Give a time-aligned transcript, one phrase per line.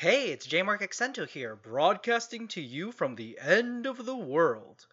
[0.00, 4.86] Hey, it's J Mark Accento here, broadcasting to you from the end of the world.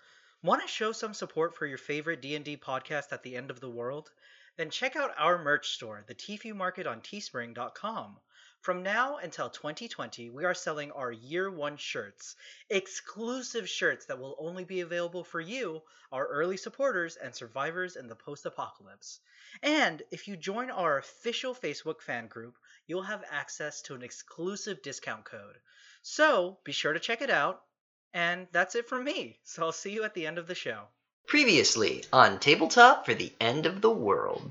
[0.43, 3.69] Want to show some support for your favorite D&D podcast at the end of the
[3.69, 4.11] world?
[4.57, 8.17] Then check out our merch store, the Tfue Market on teespring.com.
[8.59, 12.35] From now until 2020, we are selling our year one shirts,
[12.69, 18.07] exclusive shirts that will only be available for you, our early supporters and survivors in
[18.07, 19.21] the post apocalypse.
[19.63, 22.57] And if you join our official Facebook fan group,
[22.87, 25.57] you'll have access to an exclusive discount code.
[26.01, 27.61] So be sure to check it out.
[28.13, 29.39] And that's it from me.
[29.43, 30.83] So I'll see you at the end of the show.
[31.27, 34.49] Previously on Tabletop for the End of the World.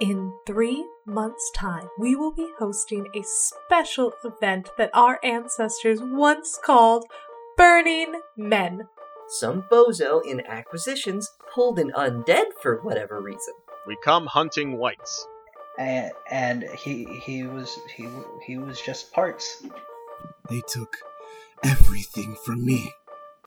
[0.00, 6.58] In three months' time, we will be hosting a special event that our ancestors once
[6.64, 7.04] called
[7.58, 8.88] Burning Men.
[9.28, 13.54] Some bozo in acquisitions pulled an undead for whatever reason.
[13.86, 15.26] We come hunting whites.
[15.78, 18.08] And, and he he was he
[18.46, 19.64] he was just parts.
[20.50, 20.96] They took
[21.64, 22.92] everything from me.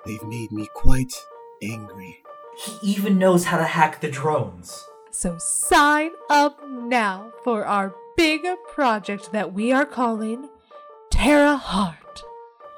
[0.06, 1.14] They've made me quite
[1.62, 2.24] angry.
[2.58, 4.86] He even knows how to hack the drones.
[5.12, 10.50] So sign up now for our big project that we are calling
[11.12, 12.24] Terra Heart.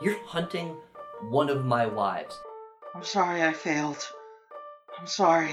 [0.01, 0.75] You're hunting
[1.29, 2.39] one of my wives.
[2.93, 4.07] I'm sorry I failed.
[4.99, 5.51] I'm sorry.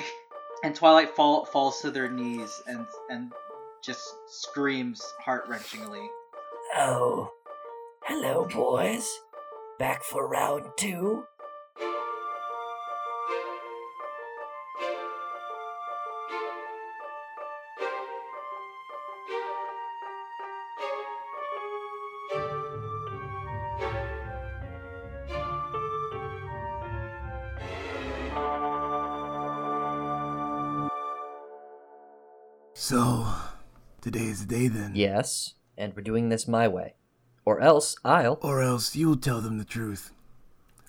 [0.62, 3.32] And Twilight fall, falls to their knees and and
[3.84, 6.06] just screams heart wrenchingly.
[6.76, 7.30] Oh,
[8.04, 9.06] hello, boys.
[9.78, 11.24] Back for round two?
[34.44, 34.92] Today day then.
[34.94, 36.94] Yes, and we're doing this my way.
[37.44, 38.38] Or else I'll.
[38.42, 40.12] Or else you'll tell them the truth.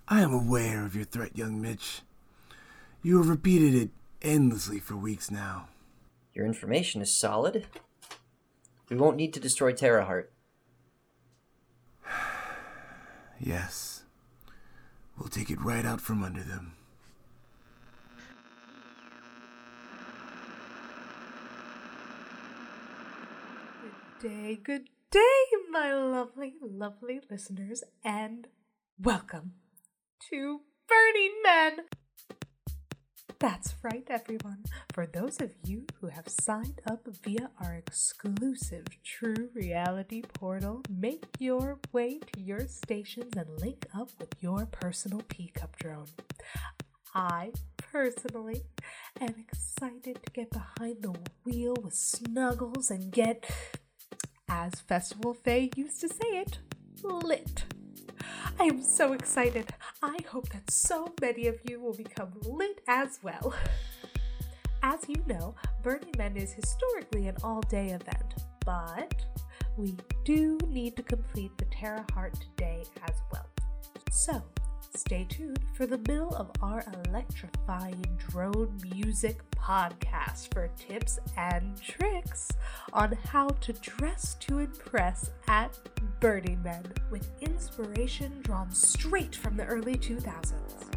[0.07, 2.01] I am aware of your threat, young Mitch.
[3.01, 3.89] You have repeated it
[4.21, 5.67] endlessly for weeks now.
[6.33, 7.65] Your information is solid.
[8.89, 10.31] We won't need to destroy Terra Heart.
[13.37, 14.03] Yes.
[15.19, 16.77] We'll take it right out from under them.
[24.25, 28.47] Day, good day, my lovely, lovely listeners, and
[28.99, 29.51] welcome
[30.31, 31.85] to Burning Men.
[33.37, 34.63] That's right, everyone.
[34.95, 41.25] For those of you who have signed up via our exclusive True Reality portal, make
[41.37, 46.07] your way to your stations and link up with your personal Peacup drone.
[47.13, 48.63] I personally
[49.21, 51.13] am excited to get behind the
[51.43, 53.45] wheel with Snuggles and get,
[54.49, 56.59] as Festival Faye used to say it,
[57.03, 57.63] lit.
[58.59, 59.67] I am so excited.
[60.01, 63.53] I hope that so many of you will become lit as well.
[64.83, 68.35] As you know, Burning Men is historically an all day event,
[68.65, 69.25] but
[69.77, 73.47] we do need to complete the Terra Heart today as well.
[74.11, 74.41] So,
[74.97, 82.51] stay tuned for the middle of our electrifying drone music podcast for tips and tricks
[82.93, 85.77] on how to dress to impress at
[86.19, 90.94] Burning Men with inspiration drawn straight from the early 2000s.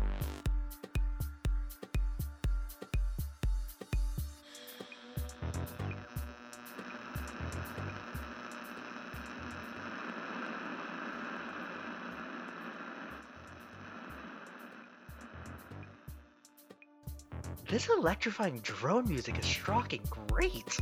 [17.79, 20.77] This electrifying drone music is striking great.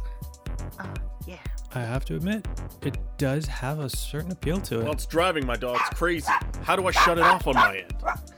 [0.78, 0.86] Uh,
[1.26, 1.36] yeah.
[1.74, 2.48] I have to admit,
[2.80, 4.84] it does have a certain appeal to it.
[4.84, 6.32] Well, it's driving my dogs crazy.
[6.62, 7.84] How do I shut it off on my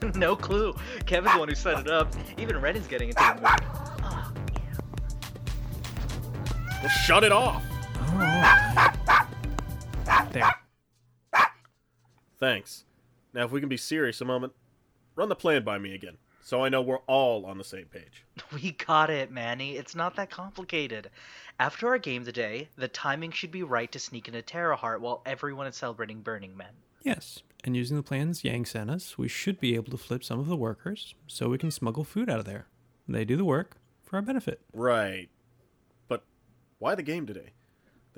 [0.03, 0.17] end?
[0.17, 0.75] no clue.
[1.07, 2.13] Kevin's the one who set it up.
[2.37, 3.61] Even Renan's getting into the mood.
[4.03, 4.33] Oh,
[6.83, 7.63] Well, shut it off.
[10.33, 10.53] there.
[12.41, 12.83] Thanks.
[13.33, 14.53] Now, if we can be serious a moment,
[15.15, 16.17] run the plan by me again,
[16.49, 18.25] so I know we're all on the same page.
[18.55, 19.77] We got it, Manny.
[19.77, 21.11] It's not that complicated.
[21.61, 25.21] After our game today, the timing should be right to sneak into Terra Heart while
[25.27, 26.73] everyone is celebrating Burning Men.
[27.03, 30.41] Yes, and using the plans Yang sent us, we should be able to flip some
[30.41, 32.67] of the workers so we can smuggle food out of there.
[33.07, 34.63] They do the work for our benefit.
[34.73, 35.29] Right.
[36.09, 36.25] But
[36.79, 37.51] why the game today?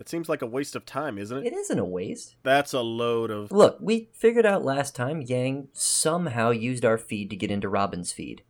[0.00, 1.48] That seems like a waste of time, isn't it?
[1.48, 2.36] It isn't a waste.
[2.42, 3.52] That's a load of.
[3.52, 8.10] Look, we figured out last time Yang somehow used our feed to get into Robin's
[8.10, 8.42] feed.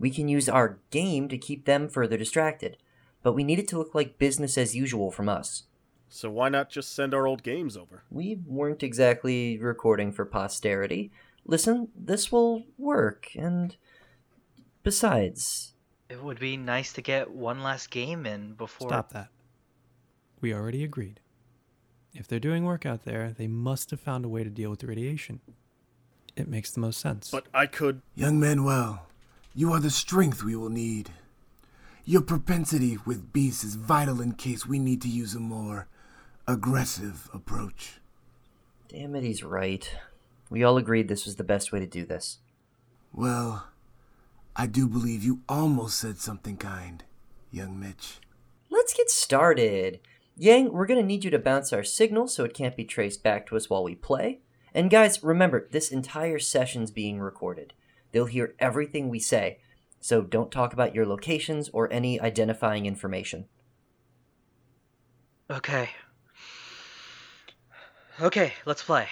[0.00, 2.78] We can use our game to keep them further distracted,
[3.22, 5.68] but we need it to look like business as usual from us.
[6.08, 8.02] So why not just send our old games over?
[8.10, 11.12] We weren't exactly recording for posterity.
[11.44, 13.76] Listen, this will work, and
[14.82, 15.74] besides,
[16.08, 18.88] It would be nice to get one last game in before.
[18.88, 19.28] Stop that.
[20.40, 21.20] We already agreed.
[22.14, 24.80] If they're doing work out there, they must have found a way to deal with
[24.80, 25.40] the radiation.
[26.36, 27.30] It makes the most sense.
[27.30, 28.02] But I could.
[28.14, 29.06] Young Manuel,
[29.54, 31.10] you are the strength we will need.
[32.04, 35.88] Your propensity with beasts is vital in case we need to use a more
[36.46, 38.00] aggressive approach.
[38.88, 39.94] damn it, he's right.
[40.48, 42.38] We all agreed this was the best way to do this.
[43.12, 43.66] Well,
[44.56, 47.04] I do believe you almost said something kind,
[47.50, 48.18] young Mitch.
[48.70, 50.00] Let's get started.
[50.40, 53.46] Yang, we're gonna need you to bounce our signal so it can't be traced back
[53.48, 54.40] to us while we play.
[54.72, 57.72] And guys, remember, this entire session's being recorded.
[58.12, 59.58] They'll hear everything we say,
[60.00, 63.46] so don't talk about your locations or any identifying information.
[65.50, 65.90] Okay.
[68.20, 69.08] Okay, let's play.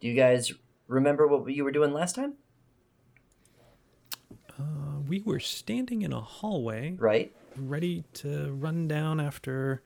[0.00, 0.52] Do you guys
[0.88, 2.34] remember what you were doing last time?
[4.58, 7.34] uh, we were standing in a hallway, Right?
[7.56, 9.82] ready to run down after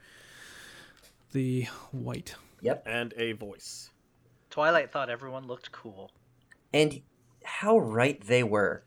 [1.33, 2.35] the white.
[2.61, 2.83] Yep.
[2.87, 3.91] And a voice.
[4.51, 6.11] Twilight thought everyone looked cool.
[6.73, 7.03] And
[7.45, 8.85] how right they were.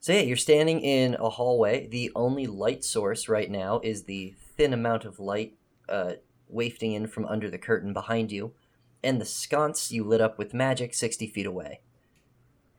[0.00, 1.86] So yeah, you're standing in a hallway.
[1.86, 5.54] The only light source right now is the thin amount of light
[5.88, 6.14] uh,
[6.48, 8.52] wafting in from under the curtain behind you,
[9.02, 11.80] and the sconce you lit up with magic 60 feet away.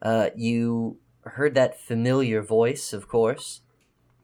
[0.01, 3.61] Uh, you heard that familiar voice, of course,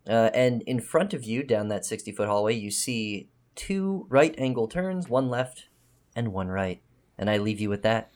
[0.09, 4.33] uh, and in front of you, down that 60 foot hallway, you see two right
[4.37, 5.67] angle turns, one left
[6.15, 6.81] and one right.
[7.17, 8.11] And I leave you with that.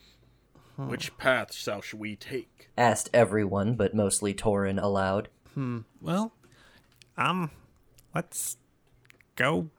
[0.77, 2.69] Which path shall we take?
[2.77, 5.27] asked everyone, but mostly Torin aloud.
[5.53, 5.79] Hmm.
[5.99, 6.33] Well,
[7.17, 7.51] um,
[8.15, 8.57] let's
[9.35, 9.69] go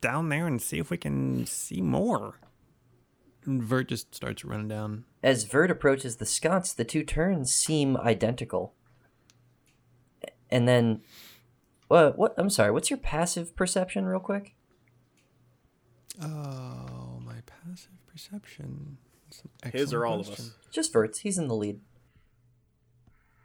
[0.00, 2.40] down there and see if we can see more.
[3.44, 5.04] And Vert just starts running down.
[5.22, 8.74] As Vert approaches the sconce, the two turns seem identical.
[10.50, 11.02] And then,
[11.88, 12.18] what?
[12.18, 12.34] What?
[12.38, 12.70] I'm sorry.
[12.70, 14.54] What's your passive perception, real quick?
[16.20, 18.98] Oh, my passive perception.
[19.26, 20.44] That's an His or excellent all of question.
[20.46, 20.52] us?
[20.70, 21.20] Just Vert's.
[21.20, 21.80] He's in the lead.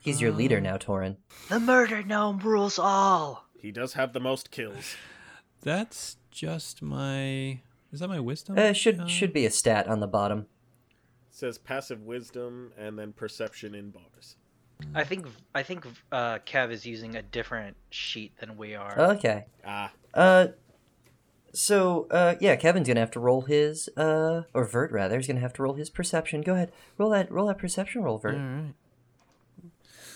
[0.02, 1.18] He's your leader Uh, now, Torin.
[1.50, 3.46] The murder gnome rules all.
[3.58, 4.96] He does have the most kills.
[5.62, 7.62] That's just my.
[7.92, 8.58] Is that my wisdom?
[8.58, 10.48] Uh, should Uh, should be a stat on the bottom.
[11.30, 14.36] says passive wisdom and then perception in bars.
[14.94, 19.00] I think I think uh, Kev is using a different sheet than we are.
[19.14, 19.46] Okay.
[19.66, 20.48] Ah, Uh,
[21.54, 25.40] so uh, yeah, Kevin's gonna have to roll his uh, or Vert rather, is gonna
[25.40, 26.42] have to roll his perception.
[26.42, 28.36] Go ahead, roll that roll that perception roll, Vert.
[28.36, 28.74] All right.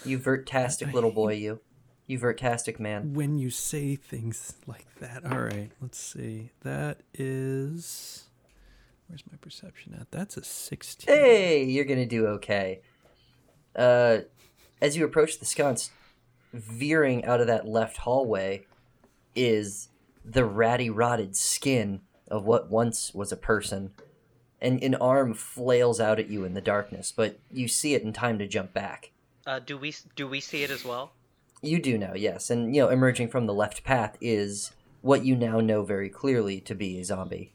[0.03, 1.59] You Vertastic little boy, you.
[2.05, 3.13] You Vertastic man.
[3.13, 5.71] When you say things like that, all right.
[5.81, 6.51] Let's see.
[6.63, 8.23] That is.
[9.07, 10.11] Where's my perception at?
[10.11, 11.13] That's a sixteen.
[11.13, 12.81] Hey, you're gonna do okay.
[13.75, 14.19] Uh,
[14.81, 15.91] as you approach the sconce,
[16.53, 18.65] veering out of that left hallway
[19.35, 19.89] is
[20.29, 23.91] the ratty, rotted skin of what once was a person,
[24.61, 27.13] and an arm flails out at you in the darkness.
[27.15, 29.11] But you see it in time to jump back.
[29.45, 31.13] Uh, do we do we see it as well?
[31.61, 34.71] You do now, yes, and you know, emerging from the left path is
[35.01, 37.53] what you now know very clearly to be a zombie.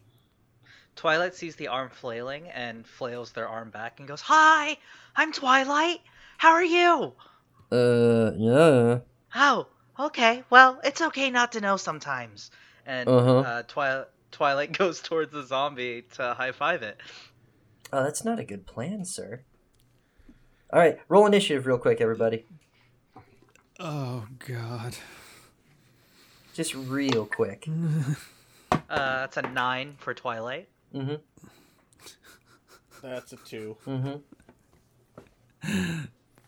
[0.97, 4.79] Twilight sees the arm flailing and flails their arm back and goes, "Hi,
[5.15, 6.01] I'm Twilight.
[6.39, 7.13] How are you?"
[7.71, 8.99] Uh, yeah.
[9.35, 9.67] Oh,
[9.99, 10.45] okay.
[10.51, 12.51] Well, it's okay not to know sometimes.
[12.87, 13.39] And Uh-huh.
[13.39, 16.99] uh, Twi- Twilight goes towards the zombie to high five it.
[17.93, 19.43] Oh, that's not a good plan, sir.
[20.73, 22.47] All right, roll initiative real quick, everybody.
[23.79, 24.97] Oh God.
[26.55, 27.69] Just real quick.
[28.71, 30.69] Uh, that's a nine for Twilight.
[30.95, 31.15] Mm-hmm.
[33.03, 33.77] that's a two.
[33.87, 34.17] Mm-hmm.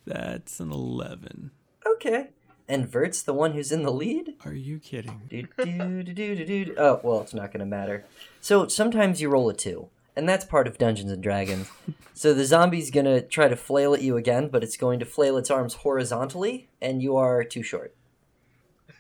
[0.07, 1.51] That's an eleven.
[1.87, 2.29] Okay.
[2.69, 4.35] And Vert's the one who's in the lead?
[4.45, 5.23] Are you kidding?
[5.29, 6.75] Do, do, do, do, do, do.
[6.79, 8.07] Oh, well, it's not going to matter.
[8.41, 11.69] So sometimes you roll a two, and that's part of Dungeons and Dragons.
[12.15, 15.05] so the zombie's going to try to flail at you again, but it's going to
[15.05, 17.95] flail its arms horizontally, and you are too short.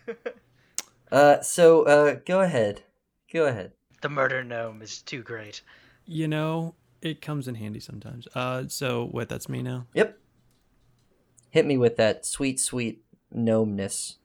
[1.13, 2.83] uh, so uh, go ahead.
[3.33, 3.73] Go ahead.
[4.03, 5.63] The murder gnome is too great.
[6.05, 8.29] You know, it comes in handy sometimes.
[8.35, 9.31] Uh, so what?
[9.31, 9.87] That's me now.
[9.95, 10.19] Yep.
[11.49, 13.04] Hit me with that sweet, sweet
[13.35, 14.17] gnomeness.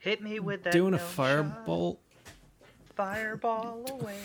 [0.00, 0.72] Hit me with that.
[0.72, 1.66] Doing a gnome shot.
[1.66, 1.96] firebolt,
[2.94, 4.16] Fireball away.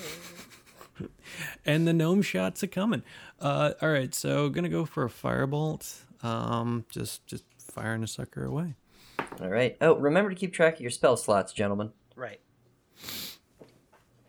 [1.65, 3.03] and the gnome shots are coming.
[3.39, 6.01] Uh, all right, so gonna go for a firebolt.
[6.23, 8.75] Um, just just firing a sucker away.
[9.41, 9.75] All right.
[9.81, 11.91] Oh, remember to keep track of your spell slots, gentlemen.
[12.15, 12.39] Right.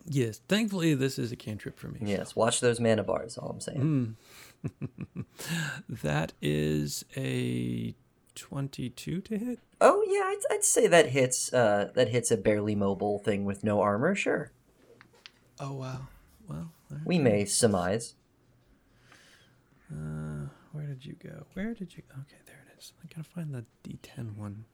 [0.08, 2.00] Yes, thankfully this is a cantrip for me.
[2.02, 3.38] Yes, watch those mana bars.
[3.38, 4.16] All I'm saying.
[5.88, 7.94] That is a
[8.36, 9.58] 22 to hit.
[9.80, 11.52] Oh yeah, I'd, I'd say that hits.
[11.52, 14.14] Uh, that hits a barely mobile thing with no armor.
[14.14, 14.52] Sure,
[15.58, 16.06] Oh wow.
[16.48, 18.14] Well, there- we may surmise.
[19.92, 21.44] uh, where did you go?
[21.54, 22.02] Where did you?
[22.12, 22.92] Okay, there it is.
[23.02, 24.64] I gotta find the D10 one.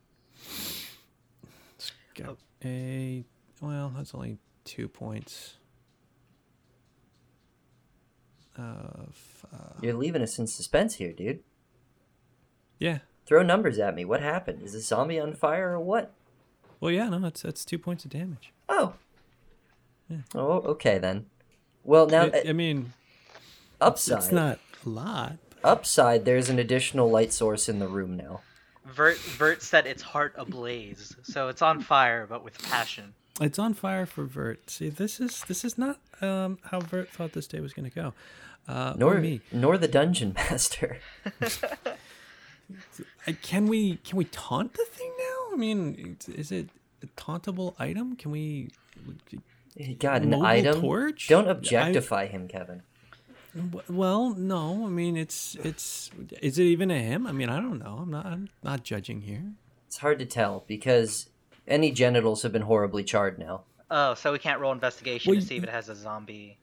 [1.76, 3.24] It's got a.
[3.60, 5.54] Well, that's only two points.
[8.56, 11.40] Of uh, You're leaving us in suspense here, dude.
[12.78, 12.98] yeah.
[13.26, 14.04] Throw numbers at me.
[14.04, 14.62] What happened?
[14.62, 16.12] Is the zombie on fire or what?
[16.80, 17.08] Well, yeah.
[17.08, 18.52] No, that's that's two points of damage.
[18.68, 18.94] Oh.
[20.34, 21.26] Oh, okay then.
[21.84, 22.92] Well, now I, uh, I mean,
[23.80, 24.18] upside.
[24.18, 25.38] it's not a lot.
[25.64, 28.40] Upside, there's an additional light source in the room now.
[28.84, 33.14] Vert Vert set its heart ablaze, so it's on fire but with passion.
[33.40, 34.68] It's on fire for Vert.
[34.68, 37.94] See, this is this is not um, how Vert thought this day was going to
[37.94, 38.12] go.
[38.68, 39.40] Uh, Nor me.
[39.50, 40.98] nor the dungeon master.
[43.26, 45.54] Uh, Can we can we taunt the thing now?
[45.54, 46.68] I mean, is it
[47.02, 48.16] a tauntable item?
[48.16, 48.70] Can we?
[49.98, 50.80] God, an item.
[50.80, 51.28] torch?
[51.28, 52.82] Don't I- objectify him, Kevin.
[53.88, 54.86] Well, no.
[54.86, 56.10] I mean, it's it's.
[56.40, 57.26] Is it even a him?
[57.26, 57.98] I mean, I don't know.
[58.02, 58.24] I'm not.
[58.26, 59.52] I'm not judging here.
[59.86, 61.28] It's hard to tell because
[61.68, 63.62] any genitals have been horribly charred now.
[63.90, 66.56] Oh, so we can't roll investigation Well, to see if it has a zombie.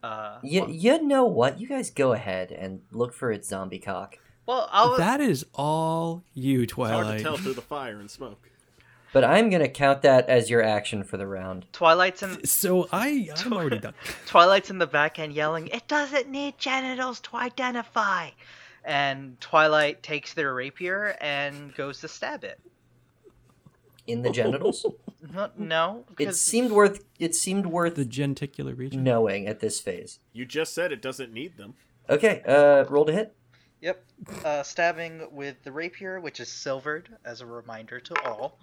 [0.00, 1.60] Uh, You, you know what?
[1.60, 4.18] You guys go ahead and look for its zombie cock.
[4.46, 4.96] Well, I'll.
[4.96, 8.48] That is all you, It's hard to tell through the fire and smoke.
[9.12, 11.66] But I'm gonna count that as your action for the round.
[11.72, 13.94] Twilight's in So I I'm already done.
[14.26, 18.30] Twilight's in the back end yelling, "It doesn't need genitals to identify,"
[18.84, 22.58] and Twilight takes their rapier and goes to stab it.
[24.06, 24.84] In the genitals?
[25.32, 29.04] No, no it seemed worth it seemed worth The genticular region.
[29.04, 30.18] knowing at this phase.
[30.32, 31.74] You just said it doesn't need them.
[32.10, 33.32] Okay, uh roll to hit.
[33.82, 34.04] Yep.
[34.44, 38.58] Uh, stabbing with the rapier, which is silvered, as a reminder to all.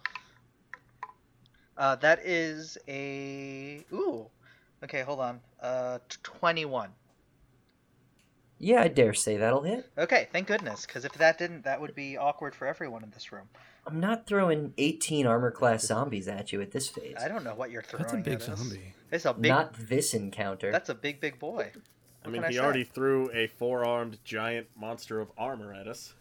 [1.78, 4.28] Uh, that is a ooh.
[4.84, 5.42] Okay, hold on.
[5.62, 6.90] Uh, twenty-one.
[8.60, 9.90] Yeah, I dare say that'll hit.
[9.98, 13.32] Okay, thank goodness, because if that didn't, that would be awkward for everyone in this
[13.32, 13.48] room.
[13.88, 17.16] I'm not throwing 18 armor class zombies at you at this phase.
[17.24, 18.04] I don't know what you're throwing.
[18.04, 18.60] That's a big at us.
[18.60, 18.94] zombie.
[19.12, 19.50] It's a big.
[19.50, 20.72] Not this encounter.
[20.74, 21.72] That's a big, big boy.
[22.30, 22.60] I mean, he say?
[22.60, 26.14] already threw a four-armed giant monster of armor at us.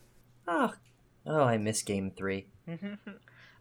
[0.46, 0.72] Oh,
[1.26, 2.46] oh, I miss game three.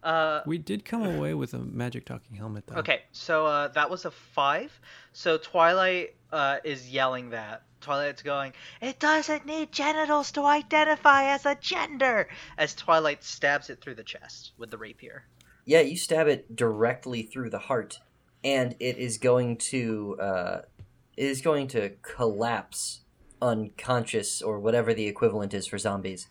[0.04, 2.78] Uh, We did come away with a magic talking helmet though.
[2.78, 4.80] Okay, so uh, that was a five.
[5.12, 7.64] So Twilight uh, is yelling that.
[7.82, 12.28] Twilight's going, It doesn't need genitals to identify as a gender!
[12.58, 15.26] As Twilight stabs it through the chest with the rapier.
[15.66, 18.00] Yeah, you stab it directly through the heart,
[18.44, 20.77] and it is going to uh, it
[21.18, 23.02] is going to collapse
[23.42, 26.28] unconscious or whatever the equivalent is for zombies.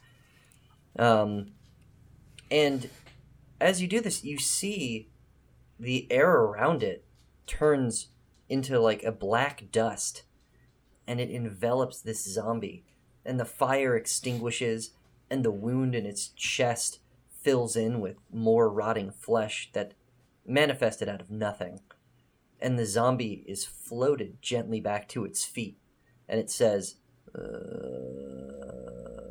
[0.98, 1.48] Um,
[2.50, 2.88] and
[3.60, 5.10] as you do this, you see
[5.78, 7.04] the air around it
[7.46, 8.08] turns
[8.48, 10.22] into like a black dust,
[11.06, 12.84] and it envelops this zombie,
[13.24, 14.92] and the fire extinguishes,
[15.28, 17.00] and the wound in its chest
[17.42, 19.92] fills in with more rotting flesh that
[20.46, 21.80] manifested out of nothing.
[22.60, 25.76] And the zombie is floated gently back to its feet.
[26.28, 26.96] And it says,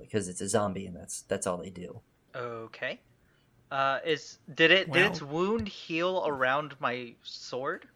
[0.02, 2.02] because it's a zombie and that's that's all they do.
[2.36, 3.00] Okay.
[3.72, 7.88] Uh, is did it did its wound heal around my sword?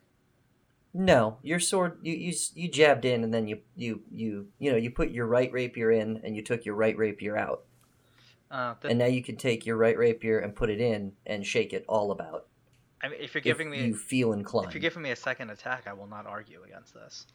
[0.94, 4.78] No, your sword you, you you jabbed in and then you you you you know
[4.78, 7.64] you put your right rapier in and you took your right rapier out.
[8.50, 11.46] Uh, th- And now you can take your right rapier and put it in and
[11.46, 12.48] shake it all about.
[13.02, 14.68] I mean, if you're If giving me you feel inclined.
[14.68, 17.26] if you're giving me a second attack, I will not argue against this.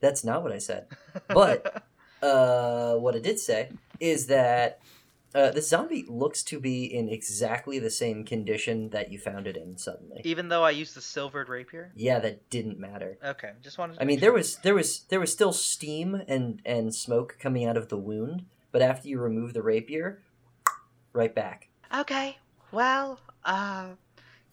[0.00, 0.86] That's not what I said.
[1.28, 1.84] But
[2.22, 4.80] uh, what I did say is that
[5.34, 9.56] uh, the zombie looks to be in exactly the same condition that you found it
[9.56, 10.20] in suddenly.
[10.24, 11.90] even though I used the silvered rapier.
[11.96, 13.16] Yeah, that didn't matter.
[13.24, 13.94] Okay, just wanted.
[13.94, 14.26] To I make mean, sure.
[14.26, 17.96] there was there was there was still steam and and smoke coming out of the
[17.96, 20.20] wound, but after you remove the rapier,
[21.14, 21.68] right back.
[21.96, 22.36] Okay,
[22.70, 23.86] well, uh,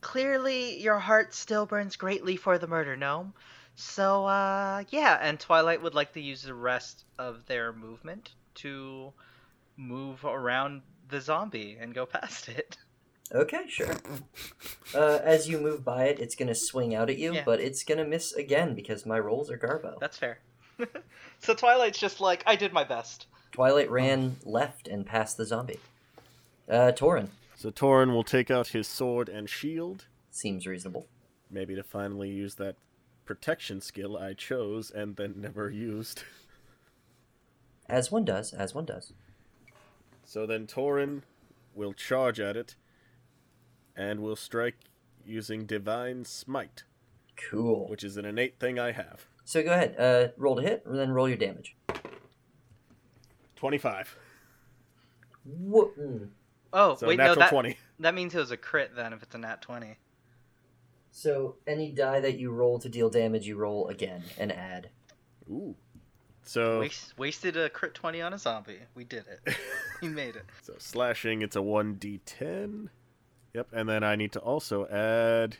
[0.02, 3.34] clearly your heart still burns greatly for the murder gnome.
[3.76, 9.14] So, uh, yeah, and Twilight would like to use the rest of their movement to
[9.78, 12.78] move around the zombie and go past it.
[13.34, 13.96] Okay, sure.
[14.96, 17.44] Uh, as you move by it, it's gonna swing out at you, Yeah.
[17.46, 20.00] but it's gonna miss again because my rolls are Garbo.
[20.00, 20.40] That's fair.
[21.40, 23.28] so Twilight's just like, I did my best.
[23.52, 25.80] Twilight ran left and past the zombie.
[26.68, 27.30] Uh, Torin
[27.60, 31.08] So Torin will take out his sword and shield, seems reasonable.
[31.52, 32.78] maybe to finally use that
[33.26, 36.24] protection skill I chose and then never used.
[37.90, 39.12] As one does, as one does.
[40.24, 41.24] So then Torin
[41.76, 42.76] will charge at it
[43.94, 44.78] and will strike
[45.26, 46.84] using Divine Smite,
[47.36, 47.90] Cool.
[47.90, 49.26] which is an innate thing I have.
[49.44, 51.76] So go ahead, uh, roll to hit, and then roll your damage.
[53.58, 54.16] 25.
[55.44, 56.30] Wha- mm.
[56.72, 57.78] Oh, So wait, no, that, 20.
[58.00, 59.98] that means it was a crit then if it's a nat 20.
[61.12, 64.90] So any die that you roll to deal damage, you roll again and add.
[65.50, 65.76] Ooh.
[66.44, 68.80] So, Waste, wasted a crit 20 on a zombie.
[68.96, 69.56] We did it.
[70.02, 70.46] we made it.
[70.64, 72.90] so slashing, it's a 1d10.
[73.54, 75.58] Yep, and then I need to also add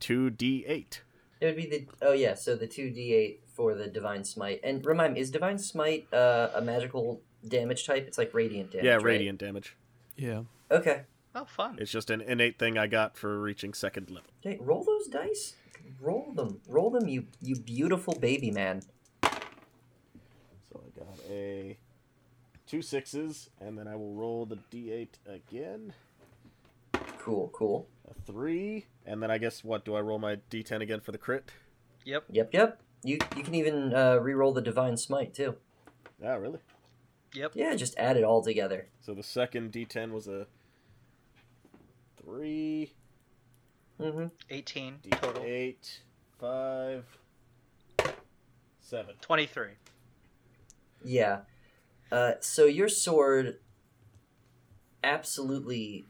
[0.00, 1.00] 2d8.
[1.40, 4.60] It would be the oh yeah, so the two d eight for the divine smite.
[4.64, 8.06] And remind me, is divine smite uh, a magical damage type?
[8.06, 8.86] It's like radiant damage.
[8.86, 9.04] yeah, right?
[9.04, 9.76] radiant damage.
[10.16, 10.42] Yeah.
[10.70, 11.02] Okay.
[11.34, 11.76] Oh, fun.
[11.80, 14.30] It's just an innate thing I got for reaching second level.
[14.44, 15.54] Okay, roll those dice.
[16.00, 16.60] Roll them.
[16.68, 18.82] Roll them, you you beautiful baby man.
[19.22, 19.30] So
[20.74, 21.76] I got a
[22.66, 25.92] two sixes, and then I will roll the d8 again.
[27.18, 27.88] Cool, cool.
[28.08, 31.18] A three, and then I guess what do I roll my d10 again for the
[31.18, 31.50] crit?
[32.04, 32.24] Yep.
[32.30, 32.80] Yep, yep.
[33.02, 35.56] You you can even uh, re-roll the divine smite too.
[36.22, 36.60] Yeah, really?
[37.34, 37.52] Yep.
[37.54, 38.86] Yeah, just add it all together.
[39.00, 40.46] So the second d10 was a
[42.22, 42.92] three,
[44.00, 44.26] Mm-hmm.
[44.50, 45.42] 18 total.
[45.42, 45.98] d8,
[46.40, 47.04] five,
[48.80, 49.14] seven.
[49.20, 49.68] 23.
[51.04, 51.40] Yeah.
[52.10, 53.58] Uh, so your sword
[55.04, 56.06] absolutely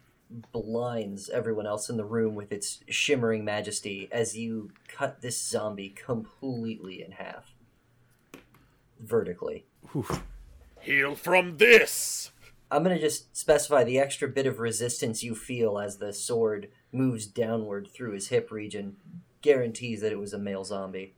[0.52, 5.90] blinds everyone else in the room with its shimmering majesty as you cut this zombie
[5.90, 7.52] completely in half.
[8.98, 9.66] Vertically.
[10.84, 12.30] Heal from this!
[12.70, 16.68] I'm going to just specify the extra bit of resistance you feel as the sword
[16.92, 18.96] moves downward through his hip region
[19.40, 21.14] guarantees that it was a male zombie.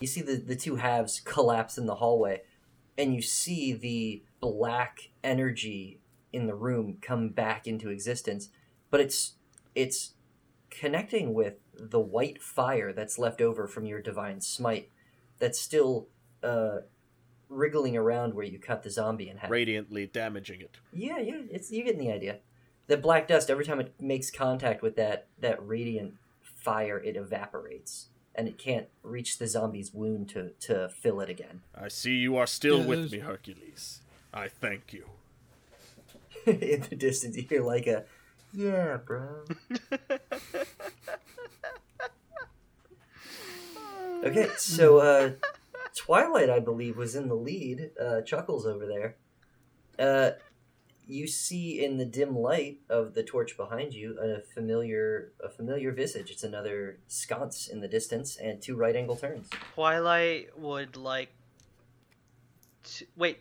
[0.00, 2.42] you see the, the two halves collapse in the hallway,
[2.98, 6.00] and you see the black energy
[6.32, 8.48] in the room come back into existence,
[8.90, 9.34] but it's
[9.76, 10.14] it's
[10.68, 14.90] connecting with the white fire that's left over from your divine smite
[15.38, 16.08] that's still
[16.42, 16.78] uh,
[17.50, 19.50] wriggling around where you cut the zombie in half.
[19.50, 20.78] Radiantly damaging it.
[20.92, 22.38] Yeah, yeah, it's you getting the idea.
[22.86, 28.06] The black dust every time it makes contact with that that radiant fire, it evaporates,
[28.34, 31.60] and it can't reach the zombie's wound to to fill it again.
[31.78, 34.00] I see you are still Yeah, with me, Hercules.
[34.32, 35.06] I thank you.
[36.46, 38.04] In the distance, you hear like a,
[38.52, 39.44] "Yeah, bro."
[44.24, 45.30] okay, so uh,
[45.96, 47.90] Twilight, I believe, was in the lead.
[48.00, 49.16] Uh, Chuckles over there.
[49.98, 50.32] Uh,
[51.06, 55.92] you see in the dim light of the torch behind you a familiar a familiar
[55.92, 56.30] visage.
[56.30, 59.50] It's another sconce in the distance and two right angle turns.
[59.74, 61.30] Twilight would like.
[63.16, 63.40] Wait.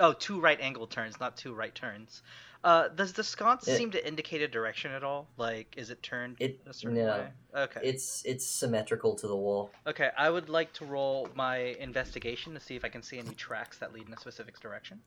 [0.00, 2.22] Oh, two right angle turns, not two right turns.
[2.64, 5.28] Uh, does the sconce It- seem to indicate a direction at all?
[5.36, 7.06] Like, is it turned It- a certain no.
[7.06, 7.32] way?
[7.54, 7.80] Okay.
[7.84, 9.70] It's it's symmetrical to the wall.
[9.86, 13.34] Okay, I would like to roll my investigation to see if I can see any
[13.34, 15.00] tracks that lead in a specific direction.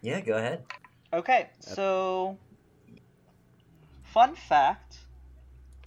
[0.00, 0.64] Yeah, go ahead.
[1.12, 2.38] Okay, so
[4.04, 4.98] fun fact,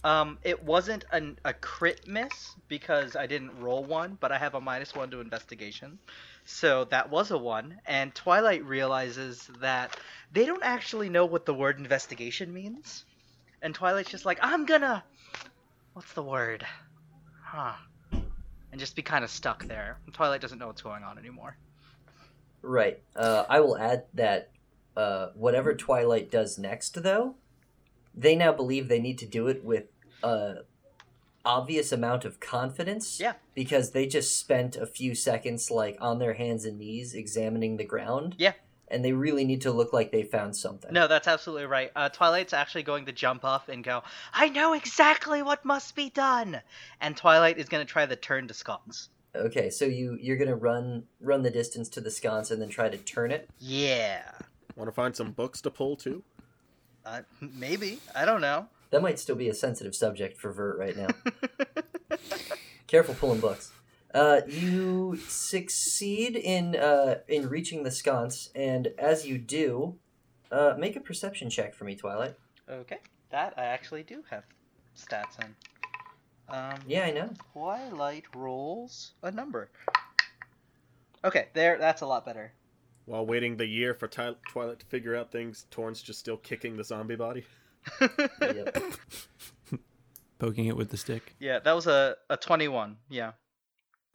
[0.04, 4.54] um, it wasn't an, a crit miss because I didn't roll one, but I have
[4.54, 5.98] a minus one to investigation,
[6.44, 7.80] so that was a one.
[7.86, 9.96] And Twilight realizes that
[10.32, 13.04] they don't actually know what the word investigation means,
[13.62, 15.04] and Twilight's just like, I'm gonna,
[15.92, 16.66] what's the word,
[17.42, 17.74] huh,
[18.12, 19.98] and just be kind of stuck there.
[20.12, 21.56] Twilight doesn't know what's going on anymore.
[22.62, 23.02] Right.
[23.14, 24.50] Uh, I will add that
[24.96, 27.36] uh, whatever Twilight does next, though,
[28.14, 29.84] they now believe they need to do it with
[30.22, 30.58] a
[31.44, 33.20] obvious amount of confidence.
[33.20, 33.34] Yeah.
[33.54, 37.84] Because they just spent a few seconds, like on their hands and knees, examining the
[37.84, 38.36] ground.
[38.38, 38.52] Yeah.
[38.88, 40.92] And they really need to look like they found something.
[40.92, 41.90] No, that's absolutely right.
[41.96, 44.02] Uh, Twilight's actually going to jump off and go,
[44.32, 46.60] I know exactly what must be done!
[47.00, 49.08] And Twilight is going to try the turn to sconce.
[49.36, 52.88] Okay, so you you're gonna run run the distance to the sconce and then try
[52.88, 53.48] to turn it.
[53.58, 54.22] Yeah.
[54.76, 56.22] Want to find some books to pull too?
[57.04, 57.98] Uh, maybe.
[58.14, 58.68] I don't know.
[58.90, 61.08] That might still be a sensitive subject for Vert right now.
[62.86, 63.72] Careful pulling books.
[64.12, 69.96] Uh, you succeed in uh, in reaching the sconce, and as you do,
[70.52, 72.34] uh, make a perception check for me, Twilight.
[72.68, 72.98] okay.
[73.30, 74.44] That I actually do have
[74.96, 75.56] stats on.
[76.48, 77.30] Um, Yeah, I know.
[77.52, 79.70] Twilight rolls a number.
[81.24, 81.76] Okay, there.
[81.78, 82.52] That's a lot better.
[83.06, 86.84] While waiting the year for Twilight to figure out things, Torin's just still kicking the
[86.84, 87.44] zombie body.
[88.00, 88.76] Yep.
[90.38, 91.34] poking it with the stick.
[91.38, 92.96] Yeah, that was a, a 21.
[93.08, 93.32] Yeah.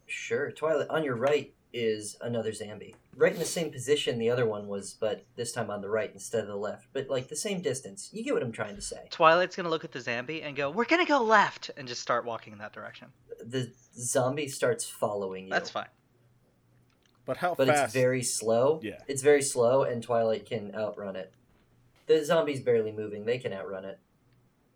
[0.05, 0.51] Sure.
[0.51, 2.95] Twilight, on your right is another Zambi.
[3.15, 6.09] Right in the same position the other one was, but this time on the right
[6.11, 6.87] instead of the left.
[6.93, 8.09] But like the same distance.
[8.11, 9.07] You get what I'm trying to say.
[9.09, 12.25] Twilight's gonna look at the Zambi and go, "We're gonna go left," and just start
[12.25, 13.09] walking in that direction.
[13.43, 15.49] The zombie starts following you.
[15.51, 15.89] That's fine.
[17.25, 17.83] But how But fast?
[17.85, 18.79] it's very slow.
[18.81, 18.99] Yeah.
[19.07, 21.31] It's very slow, and Twilight can outrun it.
[22.09, 23.23] The zombie's barely moving.
[23.23, 23.99] They can outrun it.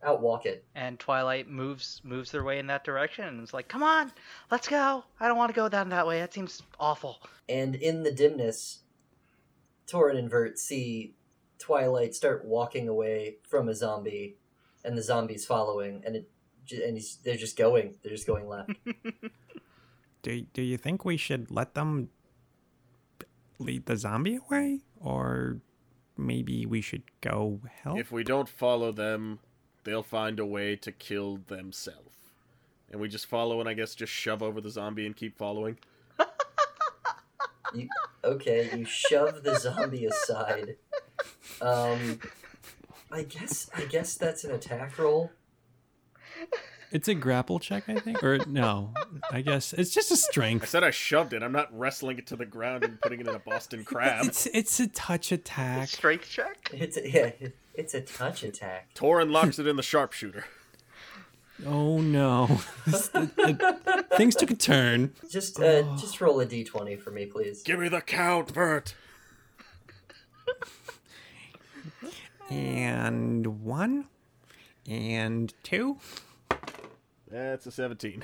[0.05, 0.63] Outwalk it.
[0.75, 4.11] And Twilight moves moves their way in that direction and is like, "Come on,
[4.51, 5.03] let's go.
[5.19, 6.19] I don't want to go down that way.
[6.19, 8.81] That seems awful." And in the dimness,
[9.87, 11.15] Torin and Vert see
[11.57, 14.37] Twilight start walking away from a zombie,
[14.85, 16.29] and the zombie's following, and it
[16.71, 17.95] and he's, they're just going.
[18.03, 18.73] They're just going left.
[20.21, 22.09] Do do you think we should let them
[23.57, 25.57] lead the zombie away, or
[26.17, 27.99] maybe we should go help?
[27.99, 29.39] If we don't follow them,
[29.83, 32.17] they'll find a way to kill themselves.
[32.91, 35.77] And we just follow and I guess just shove over the zombie and keep following.
[37.73, 37.87] You,
[38.23, 40.75] okay, you shove the zombie aside.
[41.59, 42.19] Um,
[43.11, 45.31] I guess I guess that's an attack roll.
[46.93, 48.93] It's a grapple check, I think, or no?
[49.31, 50.63] I guess it's just a strength.
[50.63, 51.41] I said I shoved it.
[51.43, 54.25] I'm not wrestling it to the ground and putting it in a Boston crab.
[54.27, 55.89] It's it's a touch attack.
[55.89, 56.69] Strength check.
[56.71, 57.31] It's a, yeah,
[57.73, 58.93] it's a touch attack.
[58.93, 60.45] Torin locks it in the sharpshooter.
[61.65, 62.59] Oh no!
[62.85, 65.13] This- it- it- things took a turn.
[65.29, 67.63] Just uh, just roll a d20 for me, please.
[67.63, 68.93] Give me the count, Vert.
[72.49, 74.05] And one,
[74.87, 75.97] and two.
[77.33, 78.23] That's a 17.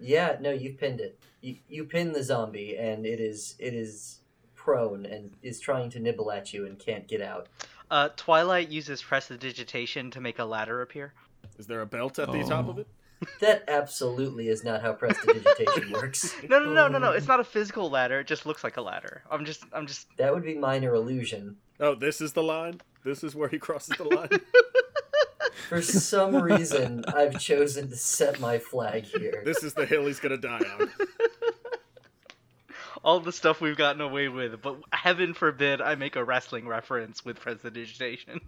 [0.00, 1.18] Yeah, no, you pinned it.
[1.42, 4.20] You you pin the zombie, and it is it is
[4.54, 7.48] prone and is trying to nibble at you and can't get out.
[7.90, 11.12] Uh, Twilight uses prestidigitation to make a ladder appear.
[11.58, 12.70] Is there a belt at the top Oh.
[12.70, 12.88] of it?
[13.40, 16.34] That absolutely is not how prestidigitation works.
[16.48, 17.10] No, no, no, no, no.
[17.12, 18.20] It's not a physical ladder.
[18.20, 19.22] It just looks like a ladder.
[19.30, 20.06] I'm just, I'm just.
[20.18, 21.56] That would be minor illusion.
[21.80, 22.80] Oh, this is the line?
[23.04, 24.28] This is where he crosses the line?
[25.68, 29.42] For some reason, I've chosen to set my flag here.
[29.44, 30.90] this is the hill he's gonna die on.
[33.04, 37.24] all the stuff we've gotten away with, but heaven forbid I make a wrestling reference
[37.24, 38.40] with prestidigitation.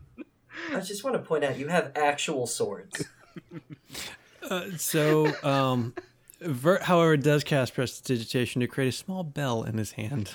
[0.72, 3.04] I just want to point out you have actual swords.
[4.42, 5.92] Uh, so, um,
[6.40, 10.32] Vert, however, does cast prestidigitation to create a small bell in his hand.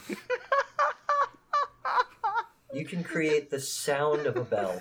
[2.72, 4.80] You can create the sound of a bell.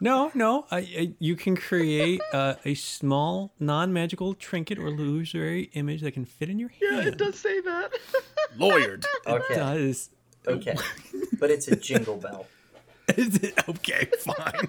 [0.00, 6.00] No, no, I, I, you can create uh, a small, non-magical trinket or illusory image
[6.00, 6.80] that can fit in your hand.
[6.82, 7.90] yeah, it does say that.
[8.58, 9.04] Lawyered.
[9.04, 10.08] It Okay, does.
[10.46, 10.74] okay,
[11.38, 12.46] but it's a jingle bell.
[13.16, 13.54] Is it?
[13.68, 14.68] Okay, fine.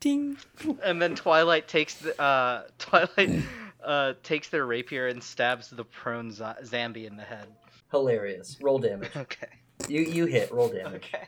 [0.00, 0.36] Ding.
[0.82, 3.42] and then Twilight takes the uh, Twilight
[3.84, 7.46] uh, takes their rapier and stabs the prone zo- Zambi in the head.
[7.90, 8.56] Hilarious.
[8.62, 9.10] Roll damage.
[9.16, 9.48] Okay.
[9.88, 10.50] You you hit.
[10.52, 11.04] Roll damage.
[11.14, 11.24] Okay.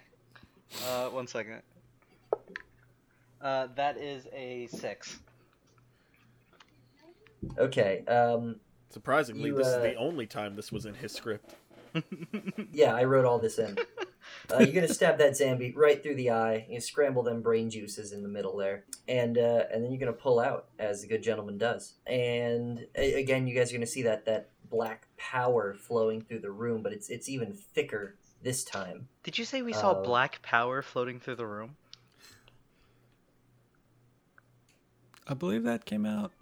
[0.89, 1.61] Uh, one second.
[3.43, 5.19] Uh, that is a six.
[7.59, 8.05] Okay.
[8.07, 8.57] Um.
[8.91, 11.55] Surprisingly, You, this is uh, the only time this was in his script.
[12.73, 13.77] Yeah, I wrote all this in.
[14.51, 16.65] Uh, you're gonna stab that Zambi right through the eye.
[16.71, 20.13] You scramble them brain juices in the middle there, and uh, and then you're gonna
[20.13, 21.95] pull out as a good gentleman does.
[22.07, 26.51] And a- again, you guys are gonna see that that black power flowing through the
[26.51, 29.09] room, but it's it's even thicker this time.
[29.23, 31.77] Did you say we saw Uh, black power floating through the room?
[35.27, 36.33] I believe that came out.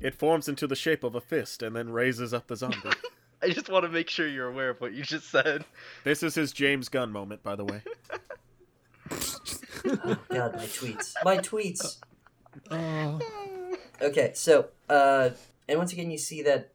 [0.00, 2.78] It forms into the shape of a fist and then raises up the zombie.
[3.42, 5.64] I just want to make sure you're aware of what you just said.
[6.04, 7.82] this is his James Gunn moment, by the way.
[9.84, 11.98] Oh God, my tweets, my tweets.
[12.70, 13.18] Oh,
[14.00, 15.30] Okay, so uh,
[15.68, 16.72] and once again, you see that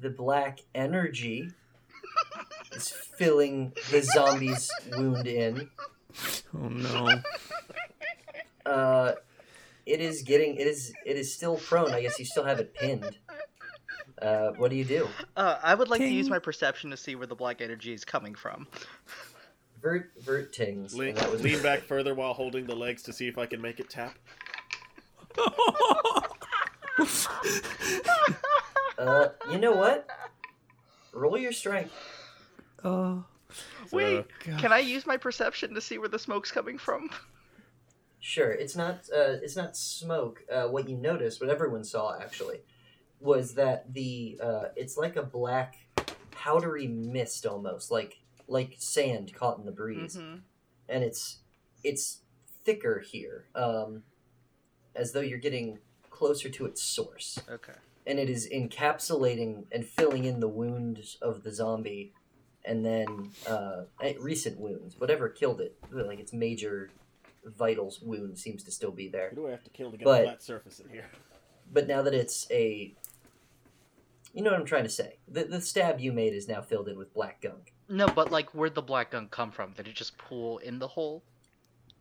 [0.00, 1.50] the black energy
[2.72, 5.68] is filling the zombie's wound in.
[6.54, 7.20] oh no.
[8.64, 9.12] Uh,
[9.86, 11.92] it is getting it is it is still prone.
[11.92, 13.16] I guess you still have it pinned.
[14.20, 15.08] Uh, what do you do?
[15.36, 18.04] Uh, I would like to use my perception to see where the black energy is
[18.04, 18.66] coming from.
[19.80, 20.94] Vert vert tings.
[20.94, 23.46] Lean, and that was lean back further while holding the legs to see if I
[23.46, 24.18] can make it tap.
[28.98, 30.08] Uh, you know what?
[31.12, 31.92] Roll your strength.
[32.82, 33.24] Oh.
[33.92, 34.58] Wait, God.
[34.58, 37.10] can I use my perception to see where the smoke's coming from?
[38.26, 40.42] Sure, it's not uh, it's not smoke.
[40.52, 42.58] Uh, what you noticed, what everyone saw actually,
[43.20, 45.76] was that the uh, it's like a black
[46.32, 50.40] powdery mist almost, like like sand caught in the breeze, Mhm.
[50.88, 51.38] and it's
[51.84, 52.22] it's
[52.64, 53.46] thicker here.
[53.54, 54.02] Um,
[54.96, 55.78] as though you're getting
[56.10, 57.38] closer to its source.
[57.48, 57.74] Okay.
[58.08, 62.12] and it is encapsulating and filling in the wounds of the zombie,
[62.64, 66.90] and then uh, eh, recent wounds, whatever killed it, like its major
[67.46, 69.30] vitals wound seems to still be there.
[69.30, 71.10] Who do I have to kill to get But- a flat surface in here?
[71.72, 72.94] But now that it's a,
[74.32, 75.18] you know what I'm trying to say.
[75.26, 77.72] The the stab you made is now filled in with black gunk.
[77.88, 79.72] No, but like, where'd the black gunk come from?
[79.72, 81.24] Did it just pool in the hole?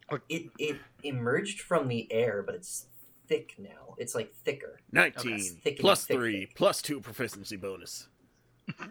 [0.10, 0.22] Or...
[0.30, 2.86] It it emerged from the air, but it's
[3.28, 3.96] thick now.
[3.98, 4.80] It's like thicker.
[4.92, 6.56] 19 Thick plus thick, 3 thick.
[6.56, 8.08] plus 2 proficiency bonus.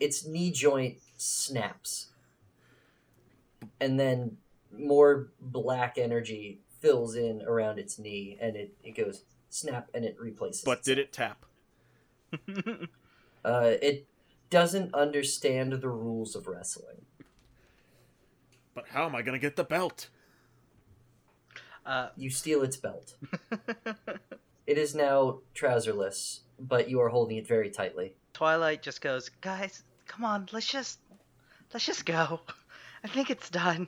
[0.00, 2.08] its knee joint snaps
[3.80, 4.36] and then
[4.78, 10.16] more black energy fills in around its knee and it, it goes snap and it
[10.18, 11.44] replaces But did it tap?
[13.44, 14.06] uh, it
[14.50, 17.06] doesn't understand the rules of wrestling
[18.74, 20.10] But how am I going to get the belt?
[21.86, 23.14] Uh, you steal its belt
[24.66, 29.84] it is now trouserless but you are holding it very tightly Twilight just goes, guys,
[30.08, 30.98] come on, let's just,
[31.72, 32.40] let's just go.
[33.04, 33.86] I think it's done.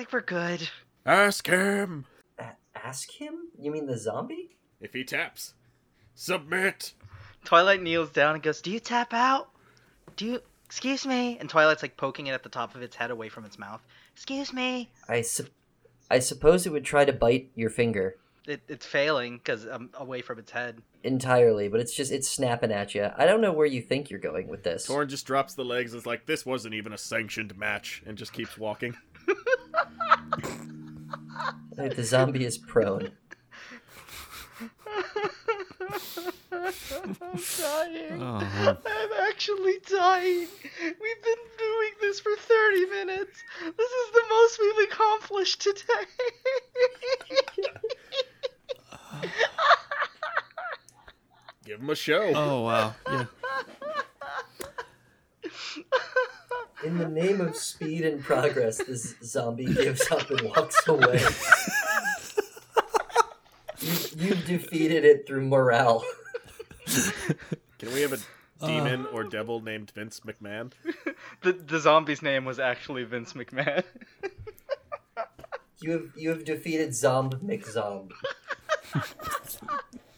[0.00, 0.66] I think we're good.
[1.04, 2.06] Ask him
[2.38, 5.52] A- ask him you mean the zombie if he taps.
[6.14, 6.94] Submit.
[7.44, 9.50] Twilight kneels down and goes, "Do you tap out?
[10.16, 10.42] Do you?
[10.64, 13.44] Excuse me?" And Twilight's like poking it at the top of its head away from
[13.44, 13.82] its mouth.
[14.14, 14.90] Excuse me.
[15.06, 15.48] i su-
[16.10, 19.90] i suppose it would try to bite your finger It, it's failing because I'm um,
[19.92, 20.80] away from its head.
[21.04, 23.10] entirely, but it's just it's snapping at you.
[23.18, 24.88] I don't know where you think you're going with this.
[24.88, 25.92] Torin just drops the legs.
[25.92, 28.96] Is like this wasn't even a sanctioned match, and just keeps walking.
[31.76, 33.12] Like, the zombie is prone.
[36.52, 38.22] I'm dying.
[38.22, 38.76] Oh.
[38.86, 40.46] I'm actually dying.
[40.82, 43.42] We've been doing this for 30 minutes.
[43.64, 46.06] This is the most we've accomplished today.
[51.64, 52.32] Give him a show.
[52.34, 52.94] Oh wow.
[53.08, 53.26] Yeah.
[56.84, 61.20] In the name of speed and progress, this zombie gives up and walks away.
[63.80, 66.04] you, you've defeated it through morale.
[67.78, 68.18] Can we have a
[68.62, 68.66] uh.
[68.66, 70.72] demon or devil named Vince McMahon?
[71.42, 73.84] the, the zombie's name was actually Vince McMahon.
[75.82, 78.10] You have you have defeated Zomb McZomb.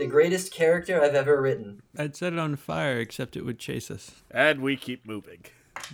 [0.00, 1.82] the greatest character I've ever written.
[1.96, 4.12] I'd set it on fire, except it would chase us.
[4.30, 5.44] And we keep moving.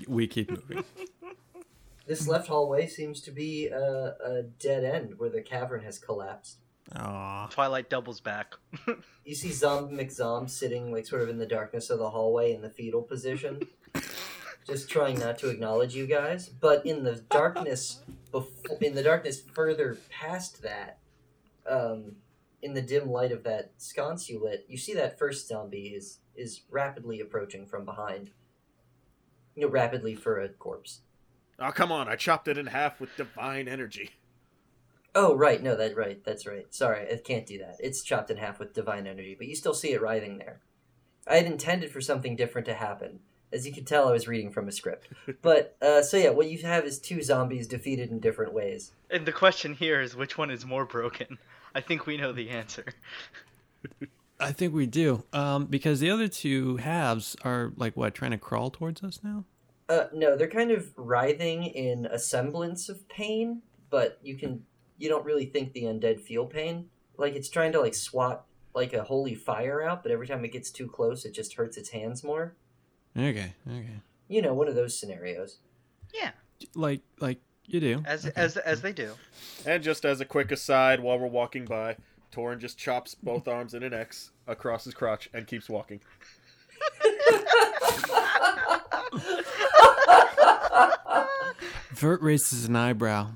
[0.09, 0.85] We keep moving.
[2.09, 6.59] This left hallway seems to be a, a dead end where the cavern has collapsed.
[6.95, 7.49] Aw.
[7.49, 8.55] Twilight doubles back.
[9.25, 12.63] You see Zomb McZomb sitting like sort of in the darkness of the hallway in
[12.63, 13.67] the fetal position,
[14.65, 16.49] just trying not to acknowledge you guys.
[16.49, 20.99] But in the darkness, before, in the darkness further past that,
[21.69, 22.15] um,
[22.63, 26.19] in the dim light of that sconce you lit, you see that first zombie is
[26.35, 28.31] is rapidly approaching from behind.
[29.55, 31.01] You know, rapidly for a corpse.
[31.59, 32.09] Oh, come on.
[32.09, 34.11] I chopped it in half with divine energy.
[35.15, 36.67] Oh right, no, that right, that's right.
[36.75, 37.77] Sorry, I can't do that.
[37.81, 40.61] It's chopped in half with divine energy, but you still see it writhing there.
[41.27, 43.21] I had intended for something different to happen.
[43.51, 45.09] As you can tell, I was reading from a script.
[45.41, 48.93] But uh, so yeah, what you have is two zombies defeated in different ways.
[49.11, 51.39] And the question here is which one is more broken?
[51.77, 52.87] I think we know the answer.
[54.41, 55.25] I think we do.
[55.35, 59.45] Um, because the other two halves are like what, trying to crawl towards us now?
[59.87, 63.61] Uh, no, they're kind of writhing in a semblance of pain,
[63.91, 64.65] but you can
[64.97, 66.87] you don't really think the undead feel pain.
[67.19, 70.53] Like it's trying to like swat like a holy fire out, but every time it
[70.53, 72.57] gets too close, it just hurts its hands more.
[73.15, 74.01] Okay, okay.
[74.29, 75.59] You know, one of those scenarios.
[76.15, 76.31] Yeah,
[76.75, 78.03] Like like you do.
[78.07, 78.41] as Okay.
[78.41, 79.13] as as they do.
[79.65, 81.97] And just as a quick aside, while we're walking by,
[82.33, 86.01] Torin just chops both arms in an X across his crotch and keeps walking.
[91.93, 93.29] Vert raises an eyebrow.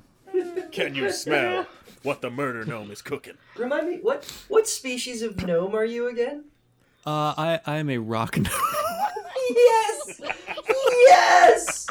[0.72, 1.66] Can you smell
[2.02, 3.34] what the murder gnome is cooking?
[3.56, 6.44] Remind me, what what species of gnome are you again?
[7.06, 8.46] Uh, I I am a rock gnome.
[9.52, 10.20] Yes!
[11.08, 11.86] Yes!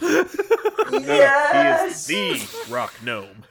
[0.90, 2.06] No, yes!
[2.06, 3.44] he is the rock gnome.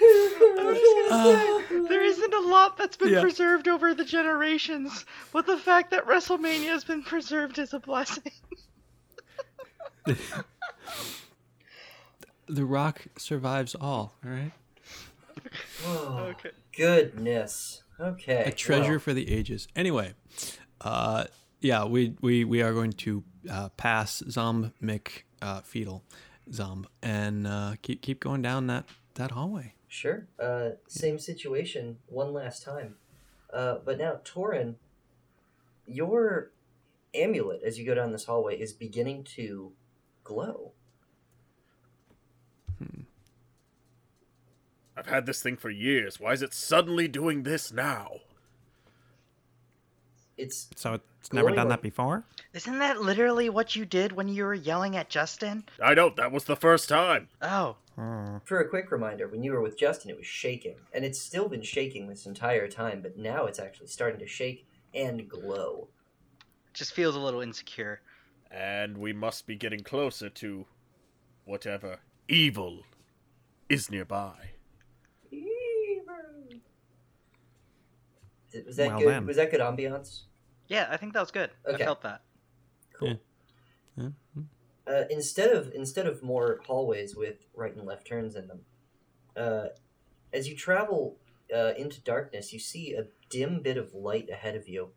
[1.88, 3.20] There isn't a lot that's been Yeah.
[3.20, 8.32] preserved over the generations, but the fact that WrestleMania has been preserved is a blessing.
[12.46, 14.14] the rock survives all.
[14.24, 14.52] All right.
[15.86, 16.50] Oh, Okay.
[16.76, 17.82] goodness.
[18.00, 18.44] Okay.
[18.46, 19.68] A treasure well, for the ages.
[19.76, 20.14] Anyway,
[20.80, 21.24] uh,
[21.60, 26.02] yeah, we we we are going to uh, pass Zomb Mick uh, Fetal
[26.50, 29.74] Zomb and uh, keep keep going down that that hallway.
[29.88, 30.26] Sure.
[30.40, 32.94] Uh, same situation, one last time.
[33.52, 34.76] Uh, but now, Torin,
[35.86, 36.50] your
[37.14, 39.72] amulet, as you go down this hallway, is beginning to
[40.24, 40.72] glow.
[44.96, 46.20] I've had this thing for years.
[46.20, 48.20] Why is it suddenly doing this now?
[50.36, 52.24] It's So it's never done like- that before?
[52.54, 55.64] Isn't that literally what you did when you were yelling at Justin?
[55.82, 56.16] I don't.
[56.16, 57.28] That was the first time.
[57.40, 58.38] Oh, Hmm.
[58.44, 59.28] for a quick reminder.
[59.28, 62.68] When you were with Justin, it was shaking, and it's still been shaking this entire
[62.68, 63.00] time.
[63.02, 65.88] But now it's actually starting to shake and glow.
[66.74, 68.00] just feels a little insecure.
[68.50, 70.64] And we must be getting closer to
[71.44, 72.84] whatever evil
[73.68, 74.52] is nearby.
[75.30, 76.14] Evil.
[78.66, 79.08] Was that Well good?
[79.08, 79.26] then.
[79.26, 80.22] Was that good ambiance?
[80.68, 81.50] Yeah, I think that was good.
[81.66, 81.82] Okay.
[81.82, 82.22] I felt that.
[83.02, 83.20] Cool.
[83.96, 84.08] Yeah.
[84.86, 88.60] Uh, instead of instead of more hallways with right and left turns in them,
[89.36, 89.66] uh,
[90.32, 91.18] as you travel
[91.54, 94.90] uh, into darkness, you see a dim bit of light ahead of you,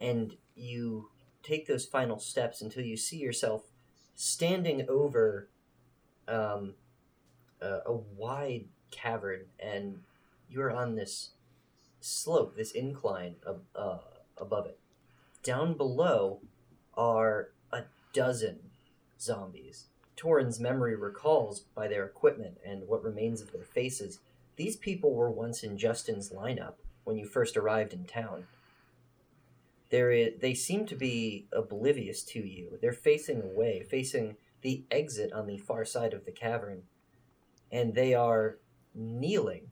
[0.00, 1.10] and you
[1.42, 3.62] take those final steps until you see yourself
[4.14, 5.48] standing over
[6.28, 6.74] um,
[7.60, 10.00] a, a wide cavern, and
[10.48, 11.30] you're on this
[12.00, 13.98] slope, this incline ab- uh,
[14.36, 14.78] above it.
[15.42, 16.40] Down below
[17.00, 17.82] are a
[18.12, 18.58] dozen
[19.18, 19.86] zombies.
[20.16, 24.20] Torin's memory recalls by their equipment and what remains of their faces,
[24.56, 28.44] these people were once in Justin's lineup when you first arrived in town.
[29.88, 32.78] They're, they seem to be oblivious to you.
[32.82, 36.82] They're facing away, facing the exit on the far side of the cavern,
[37.72, 38.58] and they are
[38.94, 39.70] kneeling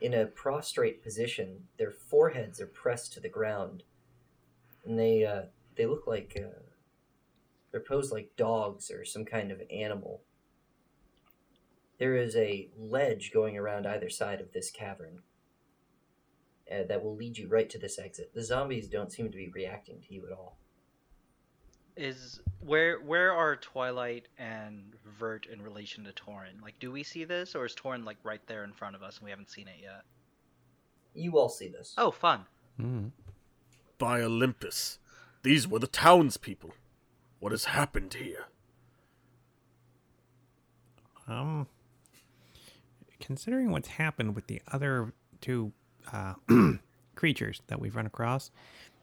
[0.00, 1.64] in a prostrate position.
[1.78, 3.82] Their foreheads are pressed to the ground,
[4.86, 5.42] and they uh,
[5.76, 6.60] they look like uh,
[7.70, 10.22] they're posed like dogs or some kind of animal.
[11.98, 15.20] There is a ledge going around either side of this cavern
[16.70, 18.32] uh, that will lead you right to this exit.
[18.34, 20.58] The zombies don't seem to be reacting to you at all.
[21.96, 26.62] Is where where are Twilight and Vert in relation to Torin?
[26.62, 29.18] Like, do we see this, or is Torin like right there in front of us
[29.18, 30.02] and we haven't seen it yet?
[31.14, 31.94] You all see this.
[31.98, 32.46] Oh, fun.
[32.78, 33.08] Hmm.
[33.98, 34.98] By Olympus.
[35.42, 36.72] These were the townspeople.
[37.40, 38.46] What has happened here?
[41.26, 41.66] Um,
[43.20, 45.72] considering what's happened with the other two
[46.12, 46.34] uh,
[47.16, 48.50] creatures that we've run across,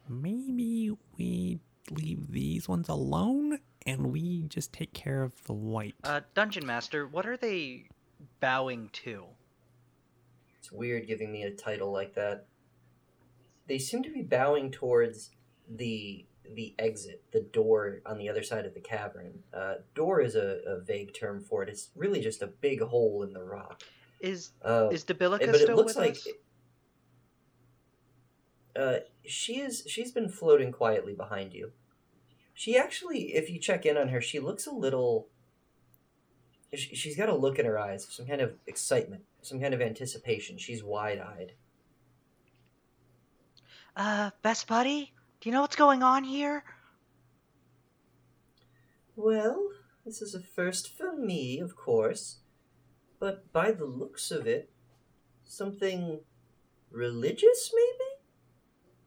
[0.08, 1.58] maybe we
[1.90, 5.94] leave these ones alone and we just take care of the wight.
[6.04, 7.84] Uh, Dungeon Master, what are they
[8.40, 9.26] bowing to?
[10.58, 12.46] It's weird giving me a title like that.
[13.66, 15.30] They seem to be bowing towards
[15.68, 16.24] the
[16.54, 19.38] the exit, the door on the other side of the cavern.
[19.54, 21.68] Uh, door is a, a vague term for it.
[21.68, 23.82] It's really just a big hole in the rock.
[24.20, 26.28] Is Uh, is Debilica but it still looks with like us?
[28.76, 29.84] uh, she is.
[29.88, 31.72] She's been floating quietly behind you.
[32.54, 35.28] She actually, if you check in on her, she looks a little.
[36.74, 39.80] she- She's got a look in her eyes, some kind of excitement, some kind of
[39.80, 40.58] anticipation.
[40.58, 41.52] She's wide-eyed.
[43.96, 46.64] Uh, best buddy, do you know what's going on here?
[49.16, 49.68] Well,
[50.04, 52.40] this is a first for me, of course.
[53.18, 54.70] But by the looks of it,
[55.44, 56.20] something
[56.90, 58.10] religious, maybe?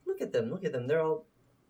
[0.05, 0.87] Look at them, look at them.
[0.87, 1.25] They're all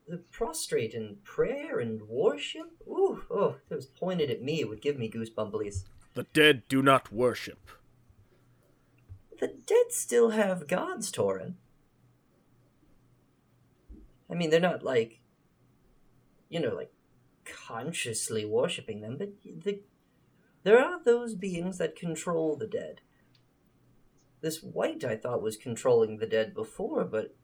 [0.07, 2.71] they're prostrate in prayer and worship.
[2.87, 5.85] Ooh, oh, if it was pointed at me, it would give me goosebumplies.
[6.13, 7.69] The dead do not worship.
[9.39, 11.55] The dead still have gods, Torin.
[14.33, 15.19] I mean, they're not like,
[16.49, 16.91] you know, like
[17.45, 19.81] consciously worshipping them, but the,
[20.63, 23.01] there are those beings that control the dead.
[24.41, 27.35] This wight, I thought, was controlling the dead before, but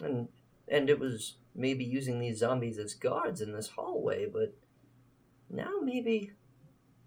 [0.00, 0.26] and
[0.66, 4.56] and it was maybe using these zombies as guards in this hallway, but
[5.48, 6.32] now maybe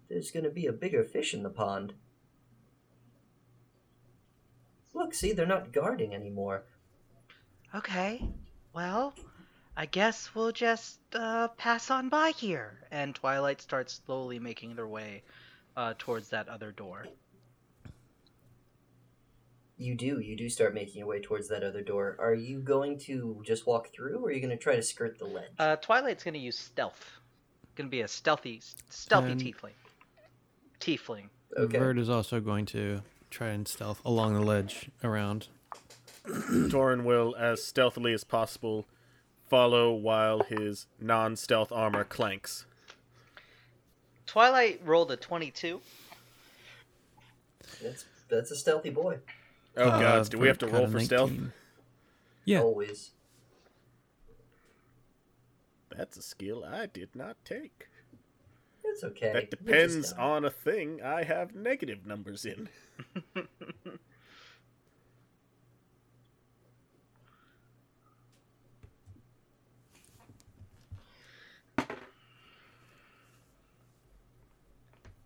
[0.08, 1.92] there's going to be a bigger fish in the pond.
[4.94, 6.64] Look, see, they're not guarding anymore.
[7.74, 8.26] Okay,
[8.74, 9.14] well,
[9.76, 12.80] I guess we'll just uh, pass on by here.
[12.90, 15.22] And Twilight starts slowly making their way
[15.76, 17.06] uh, towards that other door.
[19.76, 22.16] You do, you do start making your way towards that other door.
[22.20, 25.18] Are you going to just walk through, or are you going to try to skirt
[25.18, 25.50] the ledge?
[25.58, 27.04] Uh, Twilight's gonna use stealth.
[27.74, 29.72] Gonna be a stealthy, stealthy And- tiefling.
[30.80, 31.24] Tiefling.
[31.56, 31.78] okay.
[31.78, 35.48] Vert is also going to try and stealth along the ledge around.
[36.26, 38.86] Torin will, as stealthily as possible,
[39.48, 42.66] follow while his non stealth armor clanks.
[44.26, 45.80] Twilight rolled a twenty-two.
[47.82, 49.18] That's that's a stealthy boy.
[49.76, 51.32] Oh Uh, god, do we have to roll a for stealth?
[52.44, 52.60] Yeah.
[52.62, 53.10] Always.
[55.94, 57.88] That's a skill I did not take.
[58.82, 59.32] It's okay.
[59.32, 62.68] That depends on a thing I have negative numbers in.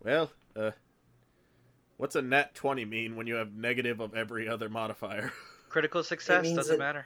[0.03, 0.71] well, uh,
[1.97, 5.31] what's a nat 20 mean when you have negative of every other modifier?
[5.69, 7.05] Critical success means doesn't that- matter.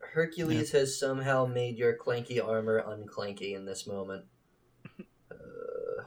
[0.00, 4.24] Hercules has somehow made your clanky armor unclanky in this moment.
[5.30, 6.04] Uh,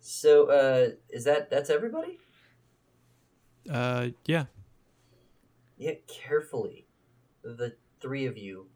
[0.00, 2.18] so, uh, is that that's everybody?
[3.68, 4.44] Uh, yeah.
[5.76, 6.86] Yeah, carefully.
[7.42, 8.68] The three of you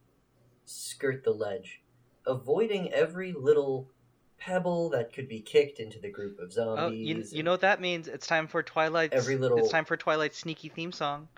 [0.67, 1.81] skirt the ledge,
[2.27, 3.89] avoiding every little
[4.41, 6.79] pebble that could be kicked into the group of zombies.
[6.83, 8.09] Oh, you, you know what that means?
[8.09, 9.15] It's time for Twilight's.
[9.15, 11.29] Every little- It's time for Twilight's sneaky theme song.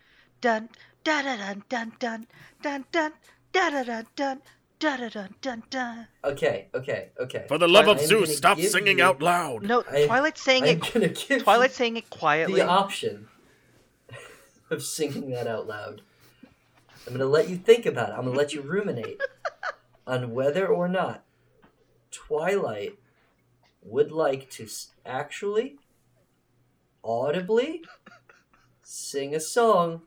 [0.41, 0.69] Dun
[1.05, 2.27] da da dun dun dun
[2.63, 3.13] dun dun
[3.53, 4.41] da da dun dun
[4.79, 6.07] da da dun dun dun.
[6.25, 7.45] Okay, okay, okay.
[7.49, 9.63] For the love of I'm Zeus, gonna stop give singing you out loud!
[9.65, 10.93] No, I- Twilight's saying I'm it.
[10.93, 12.61] gonna give Twilight's you saying it quietly.
[12.61, 13.29] the option
[14.71, 16.03] of singing that out loud.
[17.07, 18.13] I'm gonna let you think about it.
[18.13, 19.21] I'm gonna let you ruminate
[20.07, 21.25] on whether or not
[22.13, 22.99] Twilight
[23.83, 24.69] would like to
[25.05, 25.77] actually,
[27.03, 27.83] audibly,
[28.83, 30.03] sing a song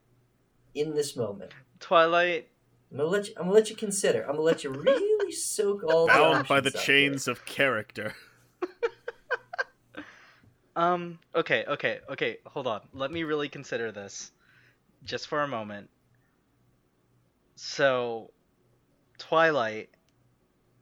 [0.74, 1.51] in this moment.
[1.80, 2.49] Twilight.
[2.91, 3.34] I'm gonna let you.
[3.38, 4.22] I'm gonna let you consider.
[4.22, 8.14] I'm gonna let you really soak all the by the options out chains of character.
[10.76, 11.20] Um.
[11.34, 11.64] Okay.
[11.68, 11.99] Okay.
[12.10, 12.38] Okay.
[12.47, 12.82] Hold on.
[12.93, 14.32] Let me really consider this,
[15.03, 15.89] just for a moment.
[17.56, 18.32] So,
[19.18, 19.89] Twilight,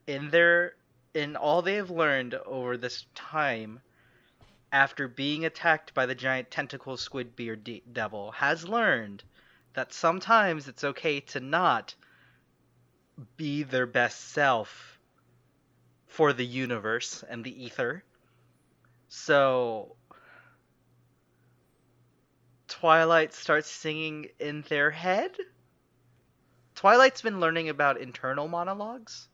[0.08, 0.74] in their,
[1.14, 3.82] in all they have learned over this time,
[4.72, 9.24] after being attacked by the giant tentacle squid beard de- devil, has learned
[9.74, 11.94] that sometimes it's okay to not
[13.38, 15.00] be their best self
[16.08, 18.04] for the universe and the ether.
[19.08, 19.96] So
[22.68, 25.38] Twilight starts singing in their head.
[26.76, 29.28] Twilight's been learning about internal monologues.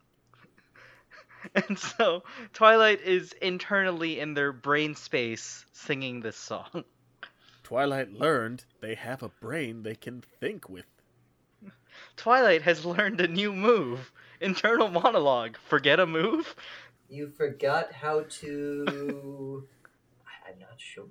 [1.56, 2.24] and so
[2.54, 6.84] Twilight is internally in their brain space singing this song.
[7.64, 10.86] Twilight learned they have a brain they can think with.
[12.18, 14.12] Twilight has learned a new move.
[14.42, 15.58] Internal monologue.
[15.58, 16.56] Forget a move?
[17.10, 19.68] You forgot how to.
[20.26, 21.06] I- I'm not sure.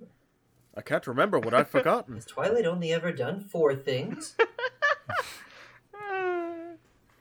[0.76, 2.14] I can't remember what I've forgotten.
[2.14, 4.36] Has Twilight only ever done four things?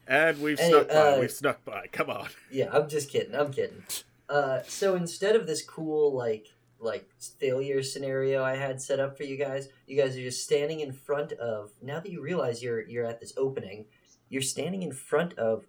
[0.07, 0.95] And we've Hey, snuck by.
[0.95, 1.87] uh, We've snuck by.
[1.91, 2.29] Come on.
[2.51, 3.35] yeah, I'm just kidding.
[3.35, 3.83] I'm kidding.
[4.29, 6.47] Uh, so instead of this cool like
[6.79, 10.79] like failure scenario I had set up for you guys, you guys are just standing
[10.79, 11.71] in front of.
[11.81, 13.85] Now that you realize you're you're at this opening,
[14.29, 15.65] you're standing in front of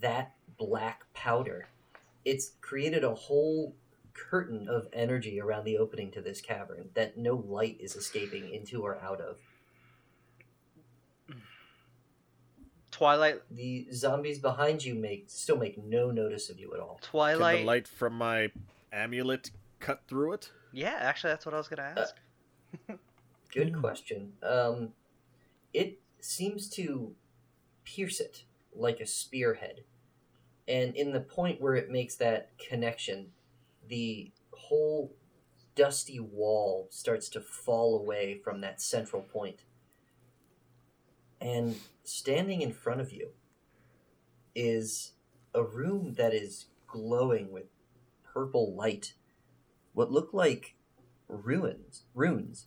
[0.00, 1.68] that black powder.
[2.24, 3.74] It's created a whole
[4.14, 8.82] curtain of energy around the opening to this cavern that no light is escaping into
[8.82, 9.36] or out of.
[12.98, 16.98] Twilight The zombies behind you make still make no notice of you at all.
[17.00, 17.58] Twilight.
[17.58, 18.50] Can the light from my
[18.92, 20.50] amulet cut through it?
[20.72, 22.16] Yeah, actually that's what I was gonna ask.
[23.54, 24.32] Good question.
[24.42, 24.94] Um,
[25.72, 27.14] it seems to
[27.84, 28.42] pierce it
[28.74, 29.84] like a spearhead,
[30.66, 33.28] and in the point where it makes that connection,
[33.88, 35.14] the whole
[35.76, 39.60] dusty wall starts to fall away from that central point.
[41.40, 43.30] And standing in front of you
[44.54, 45.12] is
[45.54, 47.66] a room that is glowing with
[48.24, 49.14] purple light.
[49.92, 50.74] What look like
[51.28, 52.66] ruins, runes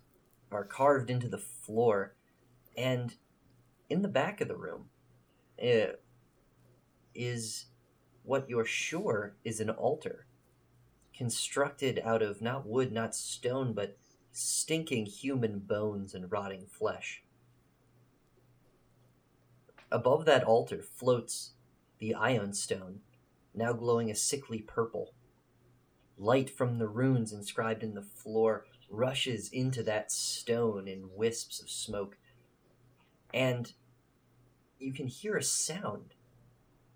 [0.50, 2.14] are carved into the floor,
[2.76, 3.14] and
[3.88, 4.86] in the back of the room
[5.62, 5.96] uh,
[7.14, 7.66] is
[8.22, 10.26] what you're sure is an altar,
[11.16, 13.98] constructed out of not wood, not stone, but
[14.32, 17.22] stinking human bones and rotting flesh.
[19.92, 21.50] Above that altar floats
[21.98, 23.00] the Ioun Stone,
[23.52, 25.12] now glowing a sickly purple.
[26.16, 31.68] Light from the runes inscribed in the floor rushes into that stone in wisps of
[31.68, 32.16] smoke.
[33.34, 33.70] And
[34.78, 36.14] you can hear a sound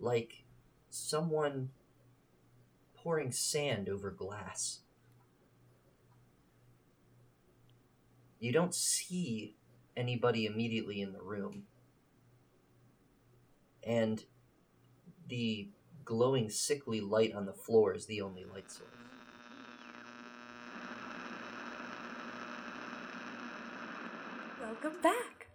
[0.01, 0.45] like
[0.89, 1.69] someone
[2.97, 4.81] pouring sand over glass.
[8.41, 9.55] You don't see
[9.95, 11.65] anybody immediately in the room
[13.87, 14.25] and
[15.29, 15.69] the
[16.05, 18.91] glowing sickly light on the floor is the only light source.
[24.61, 25.47] Welcome back.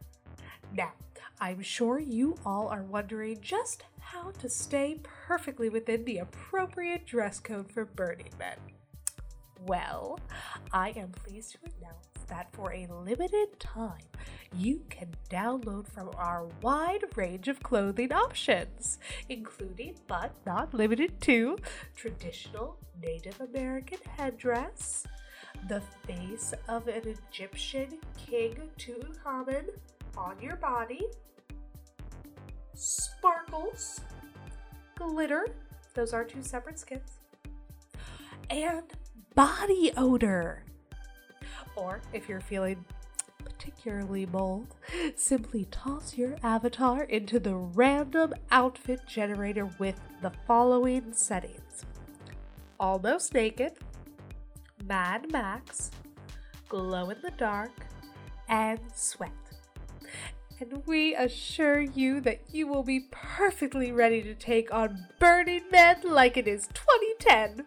[0.74, 0.94] Now,
[1.40, 7.40] I'm sure you all are wondering just how to stay perfectly within the appropriate dress
[7.40, 8.71] code for Burning Man.
[9.66, 10.20] Well,
[10.74, 14.02] I am pleased to announce that for a limited time,
[14.56, 18.98] you can download from our wide range of clothing options,
[19.30, 21.58] including but not limited to
[21.96, 25.06] traditional Native American headdress,
[25.68, 29.66] the face of an Egyptian king Tutankhamun
[30.18, 31.06] on your body,
[32.74, 34.02] sparkles,
[34.96, 35.46] glitter,
[35.94, 37.20] those are two separate skins,
[38.50, 38.92] and
[39.36, 40.64] body odor.
[41.76, 42.84] Or if you're feeling
[43.44, 44.76] particularly bold,
[45.16, 51.86] simply toss your avatar into the random outfit generator with the following settings
[52.80, 53.74] Almost naked,
[54.86, 55.92] Mad Max,
[56.68, 57.72] glow in the dark,
[58.50, 59.32] and sweat.
[60.60, 66.02] And we assure you that you will be perfectly ready to take on Burning Men
[66.04, 67.66] like it is 2010.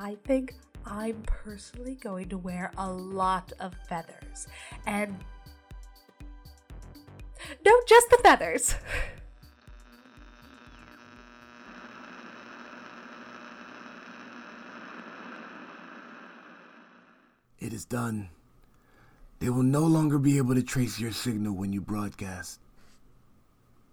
[0.00, 0.54] I think
[0.86, 4.46] I'm personally going to wear a lot of feathers.
[4.86, 5.16] And.
[7.64, 8.74] No, just the feathers!
[17.58, 18.28] It is done.
[19.40, 22.60] They will no longer be able to trace your signal when you broadcast.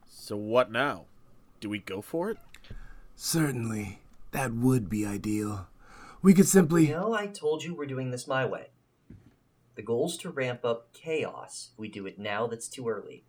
[0.08, 1.06] So what now?
[1.60, 2.38] Do we go for it?
[3.16, 4.01] Certainly,
[4.32, 5.68] that would be ideal.
[6.26, 6.88] We could simply.
[6.88, 8.70] You know, I told you we're doing this my way.
[9.76, 11.70] The goal's to ramp up chaos.
[11.72, 13.26] If we do it now, that's too early.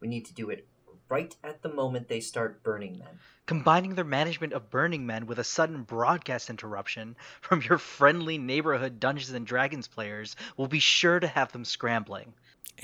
[0.00, 0.66] We need to do it
[1.08, 3.20] right at the moment they start burning men.
[3.46, 8.98] Combining their management of Burning Men with a sudden broadcast interruption from your friendly neighborhood
[8.98, 12.34] Dungeons and Dragons players will be sure to have them scrambling.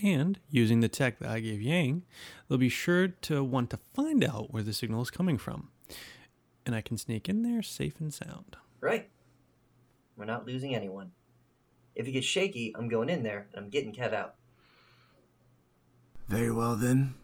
[0.01, 2.05] And using the tech that I gave Yang,
[2.49, 5.71] they'll be sure to want to find out where the signal is coming from.
[6.65, 8.57] And I can sneak in there safe and sound.
[8.81, 9.11] Right.
[10.17, 11.13] We're not losing anyone.
[11.95, 14.35] If it gets shaky, I'm going in there and I'm getting Kev out.
[16.29, 17.15] Very well then.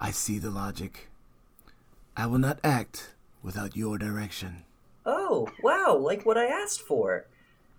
[0.00, 1.08] I see the logic.
[2.16, 4.64] I will not act without your direction.
[5.04, 7.26] Oh, wow, like what I asked for.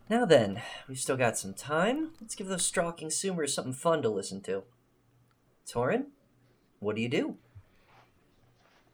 [0.09, 2.11] Now then, we've still got some time.
[2.21, 4.63] Let's give those straw consumers something fun to listen to.
[5.67, 6.05] Torin,
[6.79, 7.35] what do you do?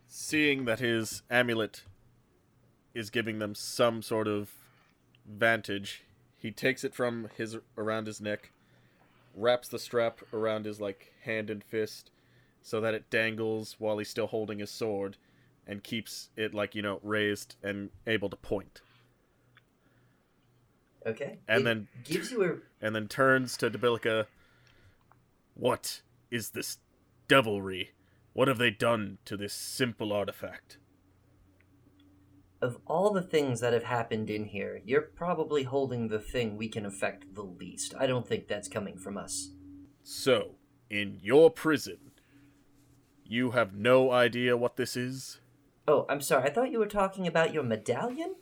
[0.08, 1.84] Seeing that his amulet
[2.94, 4.52] is giving them some sort of
[5.28, 6.04] vantage,
[6.38, 8.52] he takes it from his around his neck,
[9.36, 12.12] wraps the strap around his like hand and fist
[12.62, 15.18] so that it dangles while he's still holding his sword
[15.68, 18.82] and keeps it like, you know, raised and able to point.
[21.06, 21.40] Okay.
[21.48, 22.56] And It then gives you a
[22.86, 24.28] and then turns to Debilica.
[25.56, 26.02] What
[26.32, 26.78] is this
[27.28, 27.92] devilry?
[28.34, 30.78] What have they done to this simple artifact?
[32.64, 36.70] Of all the things that have happened in here, you're probably holding the thing we
[36.70, 37.94] can affect the least.
[38.00, 39.50] I don't think that's coming from us.
[40.02, 40.56] So,
[40.90, 41.98] in your prison,
[43.26, 45.42] you have no idea what this is?
[45.90, 46.46] Oh, I'm sorry.
[46.46, 48.36] I thought you were talking about your medallion.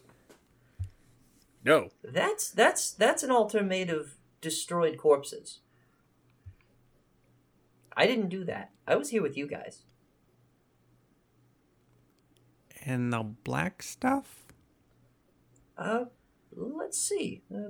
[1.66, 1.90] No.
[2.04, 5.62] That's that's that's an altar made of destroyed corpses.
[7.98, 8.70] I didn't do that.
[8.88, 9.82] I was here with you guys.
[12.84, 14.44] And the black stuff?
[15.78, 16.06] Uh,
[16.56, 17.44] let's see.
[17.54, 17.68] Uh.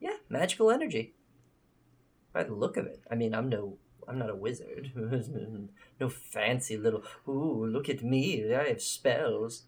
[0.00, 1.14] Yeah, magical energy.
[2.32, 3.76] By the look of it, I mean, I'm no,
[4.08, 4.92] I'm not a wizard.
[6.00, 7.04] no fancy little.
[7.28, 8.54] Ooh, look at me!
[8.54, 9.64] I have spells.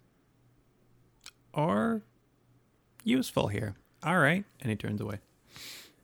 [1.53, 2.03] Are
[3.05, 3.77] useful here.
[4.03, 4.45] All right.
[4.61, 5.19] And he turns away.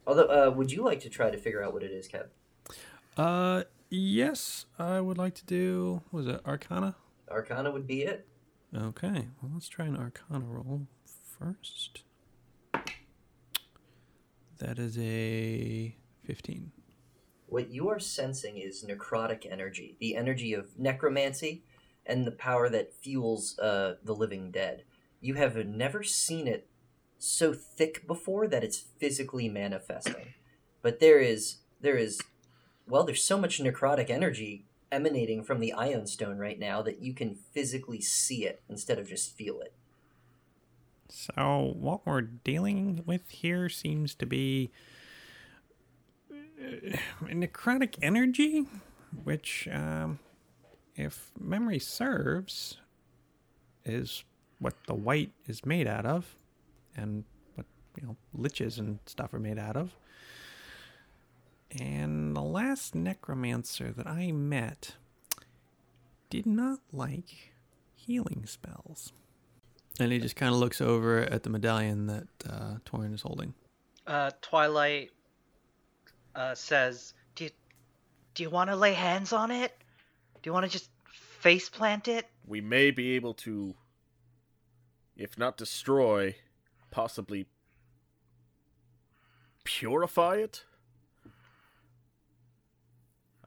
[0.07, 2.27] Although, uh, would you like to try to figure out what it is, Kev?
[3.17, 6.03] Uh, yes, I would like to do.
[6.11, 6.95] what Was it Arcana?
[7.31, 8.27] Arcana would be it.
[8.75, 9.29] Okay.
[9.41, 10.87] Well, let's try an Arcana roll
[11.39, 12.03] first.
[14.59, 16.73] That is a fifteen.
[17.47, 21.65] What you are sensing is necrotic energy, the energy of necromancy,
[22.07, 24.85] and the power that fuels uh, the living dead.
[25.21, 26.69] You have never seen it
[27.19, 30.35] so thick before that it's physically manifesting.
[30.83, 32.21] But there is there is
[32.87, 37.15] well, there's so much necrotic energy emanating from the Ioun Stone right now that you
[37.15, 39.75] can physically see it instead of just feel it.
[41.09, 44.71] So what we're dealing with here seems to be
[46.31, 48.67] uh, necrotic energy,
[49.25, 50.21] which, um,
[50.95, 52.79] if memory serves,
[53.85, 54.25] is
[54.61, 56.37] what the wight is made out of,
[56.97, 57.25] and
[57.55, 57.67] what
[58.01, 59.97] you know liches and stuff are made out of.
[61.79, 64.97] And the last necromancer that I met
[66.29, 67.53] did not like
[67.95, 69.13] healing spells.
[69.99, 73.55] And he just kind of looks over at the medallion that uh, Torin is holding.
[74.07, 75.11] Uh, Twilight
[76.35, 77.51] uh, says, "Do you,
[78.35, 79.73] do you want to lay hands on it?
[80.43, 83.75] Do you want to just face plant it?" We may be able to,
[85.17, 86.37] if not destroy,
[86.91, 87.47] possibly
[89.65, 90.65] purify it.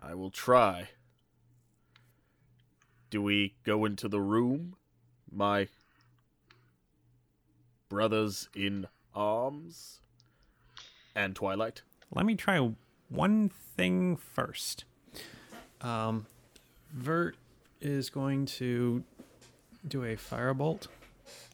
[0.05, 0.89] I will try.
[3.09, 4.75] Do we go into the room?
[5.31, 5.67] My
[7.89, 10.01] brothers in arms?
[11.15, 11.83] And Twilight?
[12.13, 12.71] Let me try
[13.09, 14.83] one thing first.
[15.81, 16.25] Um,
[16.91, 17.37] Vert
[17.79, 19.03] is going to
[19.87, 20.87] do a firebolt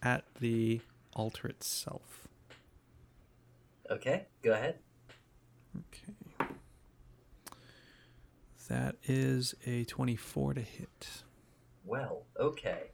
[0.01, 0.81] at the
[1.13, 2.27] altar itself.
[3.91, 4.75] Okay, go ahead.
[5.77, 6.13] Okay.
[8.69, 11.23] That is a 24 to hit.
[11.83, 12.91] Well, okay.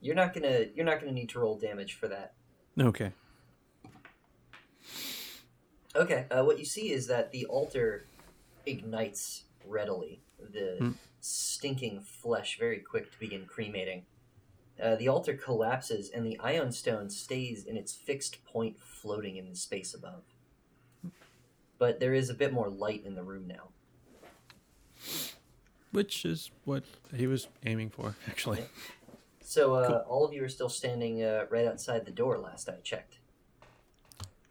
[0.00, 2.34] You're not gonna you're not gonna need to roll damage for that.
[2.78, 3.12] Okay.
[5.94, 8.06] Okay, uh, what you see is that the altar
[8.66, 10.22] ignites readily.
[10.38, 10.90] The Hmm.
[11.20, 14.04] stinking flesh very quick to begin cremating.
[14.82, 19.48] Uh, the altar collapses, and the Ioun stone stays in its fixed point, floating in
[19.48, 20.24] the space above.
[21.82, 23.70] But there is a bit more light in the room now.
[25.90, 28.60] Which is what he was aiming for, actually.
[29.40, 29.96] So uh, Cool.
[30.08, 32.38] all of you are still standing uh, right outside the door.
[32.38, 33.18] Last I checked.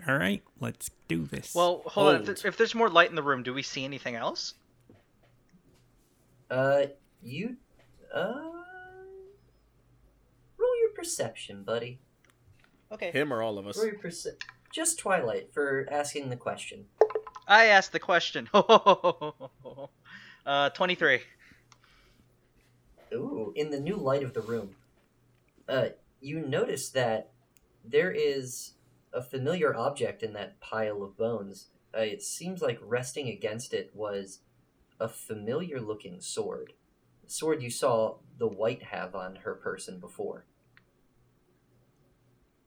[0.05, 1.55] All right, let's do this.
[1.55, 2.15] Well, hold on.
[2.15, 2.37] If, Hold.
[2.39, 4.55] there- if there's more light in the room, do we see anything else?
[6.49, 6.87] Uh,
[7.23, 7.55] you,
[8.13, 8.33] uh,
[10.57, 12.01] roll your perception, buddy.
[12.91, 13.09] Okay.
[13.11, 13.77] Him or all of us?
[13.77, 14.27] Roll your perce-
[14.73, 16.87] Just Twilight for asking the question.
[17.47, 18.49] I asked the question.
[20.45, 21.19] uh, 23.
[23.13, 24.75] Ooh, in the new light of the room,
[25.67, 25.89] uh,
[26.21, 27.31] you notice that
[27.83, 28.73] there is
[29.13, 31.67] a familiar object in that pile of bones.
[31.95, 34.39] Uh, it seems like resting against it was
[34.99, 36.73] a familiar looking sword.
[37.25, 40.45] The sword you saw the wight have on her person before.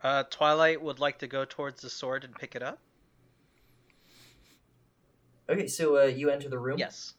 [0.02, 2.78] Uh, Twilight would like to go towards the sword and pick it up.
[5.48, 6.78] Okay, so uh, you enter the room.
[6.78, 7.14] Yes.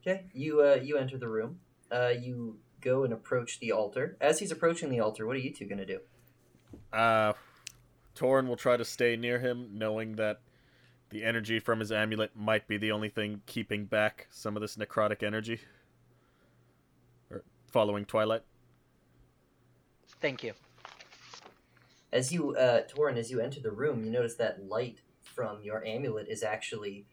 [0.00, 1.60] Okay, you uh, you enter the room.
[1.90, 4.16] Uh, you go and approach the altar.
[4.20, 6.00] As he's approaching the altar, what are you two gonna do?
[6.92, 7.32] Uh,
[8.14, 10.40] Torin will try to stay near him, knowing that
[11.10, 14.76] the energy from his amulet might be the only thing keeping back some of this
[14.76, 15.60] necrotic energy.
[17.30, 18.42] Or following Twilight.
[20.20, 20.54] Thank you.
[22.12, 25.00] As you, uh, Torin, as you enter the room, you notice that light
[25.34, 27.06] from your amulet is actually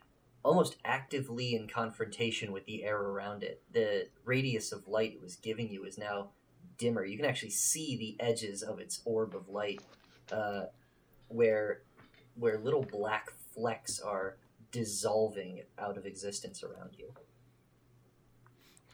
[0.44, 3.62] almost actively in confrontation with the air around it.
[3.72, 6.30] The radius of light it was giving you is now
[6.78, 7.04] dimmer.
[7.04, 9.82] You can actually see the edges of its orb of light,
[10.32, 10.66] uh,
[11.28, 11.82] where
[12.36, 14.38] where little black flecks are
[14.72, 17.12] dissolving out of existence around you.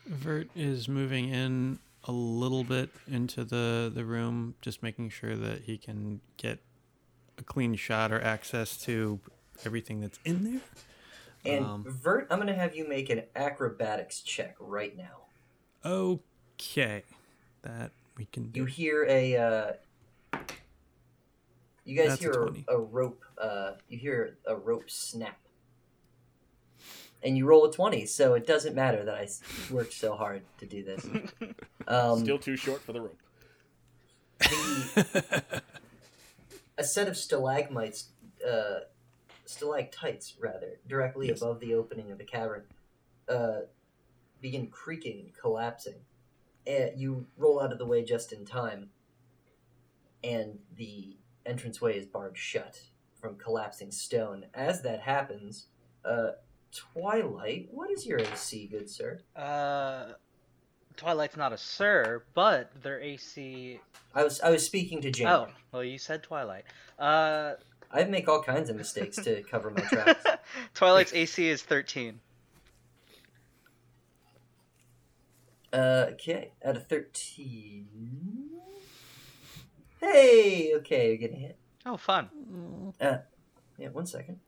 [0.08, 5.62] Vert is moving in a little bit into the, the room, just making sure that
[5.62, 6.60] he can get
[7.38, 9.20] a clean shot or access to
[9.66, 10.62] everything that's in there.
[11.46, 15.26] And Um, Vert, I'm gonna have you make an acrobatics check right now.
[15.86, 17.04] Okay.
[17.62, 18.62] That we can do.
[18.62, 19.36] You hear a.
[19.38, 19.72] Uh,
[21.84, 22.66] you guys That's hear a, 20.
[22.68, 23.24] a rope.
[23.38, 25.38] Uh, you hear a rope snap,
[27.22, 28.06] and you roll a twenty.
[28.08, 29.28] So it doesn't matter that I
[29.72, 31.06] worked so hard to do this.
[31.88, 33.20] Um, Still too short for the rope.
[34.40, 35.62] the,
[36.78, 38.10] a set of stalagmites,
[38.48, 38.82] uh,
[39.46, 41.42] stalactites rather, directly Yes.
[41.42, 42.68] above the opening of the cavern,
[43.28, 43.62] uh,
[44.42, 46.06] begin creaking and collapsing.
[46.68, 48.92] Uh, you roll out of the way just in time,
[50.24, 54.48] and the entranceway is barred shut from collapsing stone.
[54.54, 55.68] As that happens,
[56.04, 56.32] uh,
[56.72, 59.22] Twilight, what is your AC, good sir?
[59.36, 60.14] Uh,
[60.96, 63.80] Twilight's not a sir, but their AC.
[64.14, 65.28] I was I was speaking to Jane.
[65.28, 66.66] Oh, well, you said Twilight.
[66.98, 67.54] Uh,
[67.92, 70.26] I make all kinds of mistakes to cover my tracks.
[70.74, 72.20] Twilight's AC is 13.
[75.74, 77.88] Uh, okay, out of 13.
[80.00, 81.58] Hey, okay, you're getting hit.
[81.86, 82.94] Oh, fun.
[83.02, 83.18] Uh,
[83.78, 84.40] yeah, one second.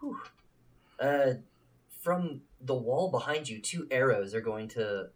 [0.00, 0.20] Whew.
[0.98, 1.34] Uh,
[2.00, 5.08] from the wall behind you, two arrows are going to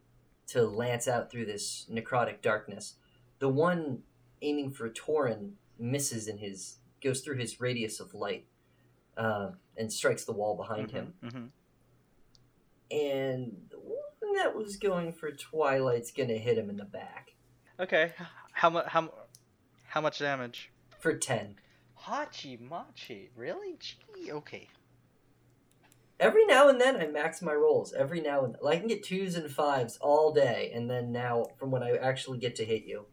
[0.48, 2.94] to lance out through this necrotic darkness.
[3.38, 4.01] The one
[4.42, 8.46] aiming for Torin misses in his goes through his radius of light
[9.16, 11.14] uh, and strikes the wall behind him.
[11.22, 11.46] hmm
[12.90, 17.34] And the one that was going for Twilight's gonna hit him in the back
[17.80, 18.12] Okay.
[18.53, 18.86] How much?
[18.86, 19.11] How,
[19.86, 20.70] how much damage?
[20.98, 21.57] for ten.
[22.07, 23.30] Hachi machi.
[23.34, 23.78] Really?
[23.78, 24.30] Gee.
[24.32, 24.68] Okay.
[26.20, 27.92] Every now and then I max my rolls.
[27.94, 31.46] Every now and like, I can get twos and fives all day, and then now
[31.58, 33.06] from when I actually get to hit you.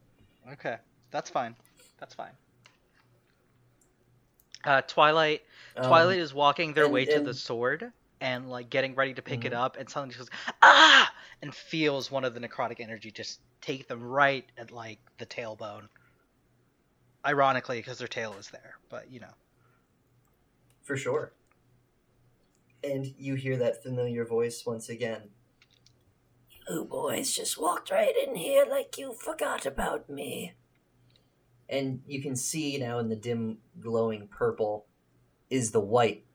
[0.51, 0.75] Okay.
[1.09, 1.55] That's fine.
[1.99, 2.33] That's fine.
[4.65, 5.43] Uh, Twilight.
[5.77, 9.13] Um, Twilight is walking their and- way to and- the sword and like getting ready
[9.13, 9.57] to pick it Mhm.
[9.57, 10.29] up, and suddenly she goes
[10.61, 15.25] ah, and feels one of the necrotic energy just take them right at like the
[15.25, 15.87] tailbone.
[17.25, 19.33] Ironically, because their tail is there, but you know.
[20.83, 21.31] For sure.
[22.87, 25.29] And you hear that familiar voice once again.
[26.69, 30.53] You boys just walked right in here like you forgot about me.
[31.67, 34.85] And you can see now in the dim glowing purple
[35.49, 36.25] is the wight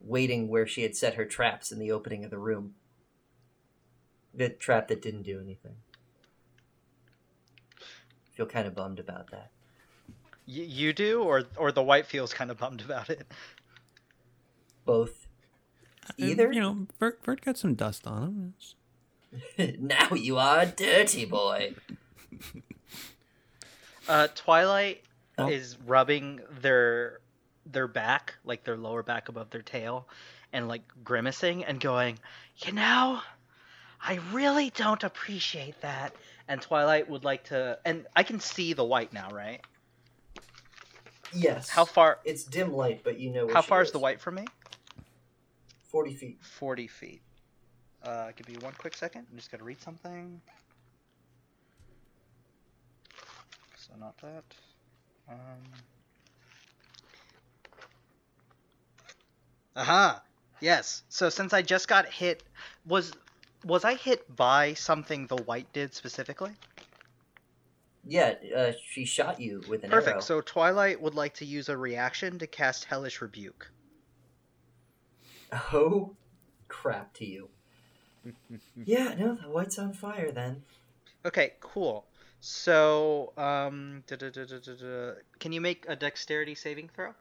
[0.00, 2.74] waiting where she had set her traps in the opening of the room.
[4.34, 5.76] The trap that didn't do anything.
[8.34, 9.50] Feel kind of bummed about that.
[10.48, 13.26] Y- you do, or or the wight feels kind of bummed about it.
[14.86, 15.21] Both.
[16.18, 16.52] And, Either?
[16.52, 18.54] you know, Vert, Vert got some dust on him.
[19.80, 21.74] Now you are a dirty boy.
[24.08, 25.02] Uh, Twilight
[25.38, 25.48] Oh.
[25.48, 27.20] is rubbing their
[27.64, 30.06] their back, like their lower back above their tail,
[30.52, 32.18] and like grimacing and going,
[32.58, 33.20] you know,
[34.02, 36.14] I really don't appreciate that.
[36.48, 39.60] And Twilight would like to, and I can see the wight now, right?
[41.32, 41.70] Yes.
[41.70, 42.18] How far?
[42.24, 44.44] It's dim light, but you know where How she far is the wight from me?
[45.92, 46.38] Forty feet.
[46.42, 47.22] Forty feet.
[48.02, 49.26] Uh, give me one quick second.
[49.30, 50.40] I'm just gonna read something.
[53.76, 54.44] So not that.
[55.28, 55.36] Um.
[59.76, 60.22] Aha.
[60.60, 61.02] Yes.
[61.08, 62.42] So since I just got hit,
[62.86, 63.12] was
[63.64, 66.52] was I hit by something the wight did specifically?
[68.04, 69.92] Yeah, uh, she shot you with an Perfect.
[69.92, 70.14] arrow.
[70.16, 70.24] Perfect.
[70.24, 73.70] So Twilight would like to use a reaction to cast Hellish Rebuke.
[75.52, 76.14] Oh,
[76.68, 77.48] crap to you.
[78.84, 80.62] yeah, no, the wight's on fire then.
[81.24, 82.06] Okay, cool.
[82.40, 87.12] So, um, da, da, da, can you make a dexterity saving throw?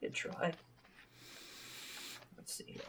[0.00, 0.52] Good try.
[2.36, 2.82] Let's see here.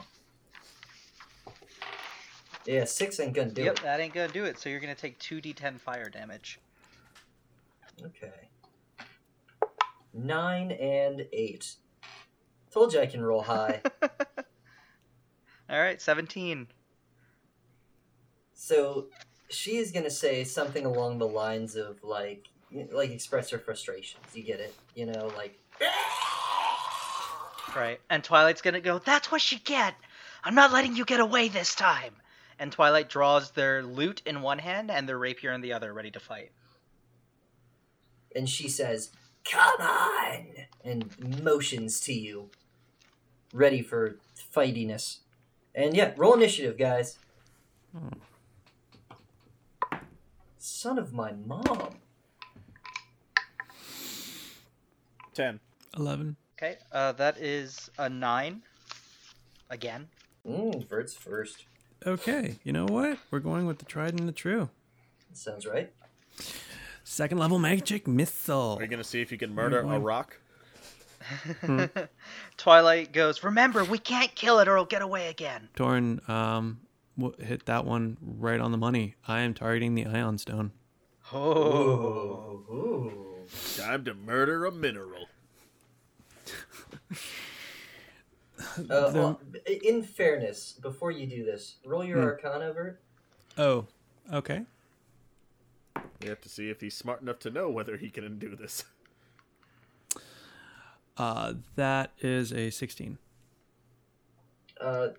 [2.65, 3.83] Yeah, six ain't gonna do yep, it.
[3.83, 4.59] that ain't gonna do it.
[4.59, 6.59] So you're gonna take two d10 fire damage.
[8.05, 8.49] Okay.
[10.13, 11.75] Nine and eight.
[12.71, 13.81] Told you I can roll high.
[15.69, 16.67] All right, 17.
[18.53, 19.07] so
[19.49, 22.47] she is gonna say something along the lines of like,
[22.91, 24.23] like express her frustrations.
[24.33, 24.75] You get it?
[24.95, 25.59] You know, like.
[27.75, 27.99] Right.
[28.09, 29.93] And Twilight's gonna go, That's what you get!
[30.43, 32.15] I'm not letting you get away this time!
[32.57, 36.09] And Twilight draws their lute in one hand and their rapier in the other, ready
[36.11, 36.51] to fight.
[38.35, 39.11] and she says,
[39.45, 40.47] "Come on!"
[40.83, 42.49] and motions to you,
[43.53, 44.15] ready for
[44.55, 45.19] fightiness.
[45.75, 47.17] And yeah, roll initiative, guys.
[50.57, 51.95] Son of my mom.
[55.33, 55.59] Ten.
[55.97, 56.35] 11.
[56.57, 58.61] Okay, uh, that is a 9.
[59.69, 60.07] Again.
[60.47, 61.65] Mm, Vert's first.
[62.05, 63.17] Okay, you know what?
[63.31, 64.69] We're going with the tried and the true.
[65.33, 65.91] Sounds right.
[67.03, 68.77] Second level magic missile.
[68.79, 70.01] Are you gonna see if you can murder a going-
[71.63, 72.09] rock?
[72.57, 75.69] Twilight goes, Remember, we can't kill it or it'll get away again.
[75.75, 76.79] Torin, um,
[77.39, 79.15] hit that one right on the money.
[79.27, 80.71] I am targeting the Ioun Stone.
[81.33, 82.63] Oh.
[82.69, 83.25] Ooh.
[83.77, 85.25] Time to murder a mineral.
[87.11, 87.15] Uh,
[88.77, 89.41] The- well,
[89.83, 92.25] in fairness, before you do this, roll your Hmm.
[92.25, 93.01] Arcana, Vert.
[93.57, 93.87] Oh,
[94.33, 94.63] okay.
[96.21, 98.83] We have to see if he's smart enough to know whether he can do this.
[101.19, 103.17] Uh, that is a 16.
[104.79, 105.09] Uh,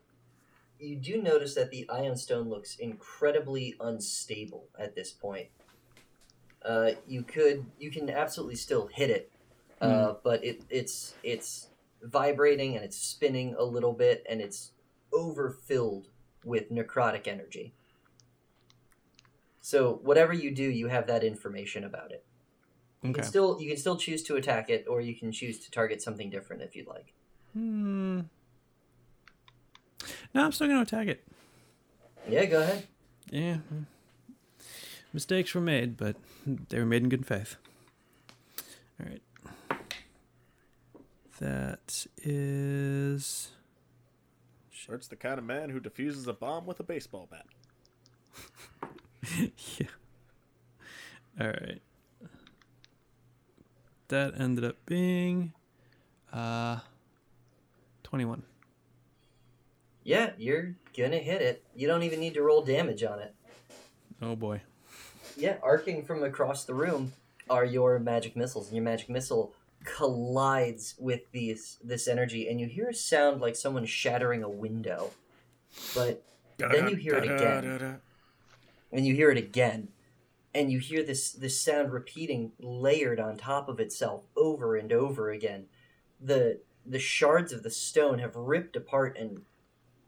[0.78, 5.48] you do notice that the Ioun Stone looks incredibly unstable at this point.
[6.64, 9.30] Uh, you could, you can absolutely still hit it,
[9.82, 11.68] uh, but it, it's it's
[12.02, 14.72] vibrating and it's spinning a little bit, and it's
[15.12, 16.08] overfilled
[16.44, 17.74] with necrotic energy.
[19.60, 22.24] So whatever you do, you have that information about it.
[23.02, 23.20] You Okay.
[23.20, 26.02] can still you can still choose to attack it, or you can choose to target
[26.02, 27.12] something different if you'd like.
[27.54, 28.20] Hmm.
[30.34, 31.24] No, I'm still going to attack it.
[32.28, 32.86] Yeah, go ahead.
[33.30, 33.58] Yeah.
[35.12, 37.56] Mistakes were made, but they were made in good faith.
[39.00, 39.22] All right.
[41.40, 43.48] that is.
[44.88, 47.46] Bert's the kind of man who defuses a bomb with a baseball bat.
[49.78, 49.86] yeah.
[51.40, 51.80] All right.
[54.10, 55.52] That ended up being
[56.32, 56.80] uh
[58.02, 58.42] 21.
[60.02, 61.62] Yeah, you're gonna hit it.
[61.76, 63.34] You don't even need to roll damage on it.
[64.20, 64.62] Oh boy.
[65.36, 67.12] Yeah, arcing from across the room
[67.48, 69.54] are your magic missiles, and your magic missile
[69.84, 75.12] collides with these this energy, and you hear a sound like someone shattering a window.
[75.94, 76.24] But
[76.58, 78.00] then you hear it again,
[78.92, 79.88] and you hear it again,
[80.54, 85.30] and you hear this this sound repeating, layered on top of itself, over and over
[85.30, 85.66] again.
[86.20, 89.42] the The shards of the stone have ripped apart and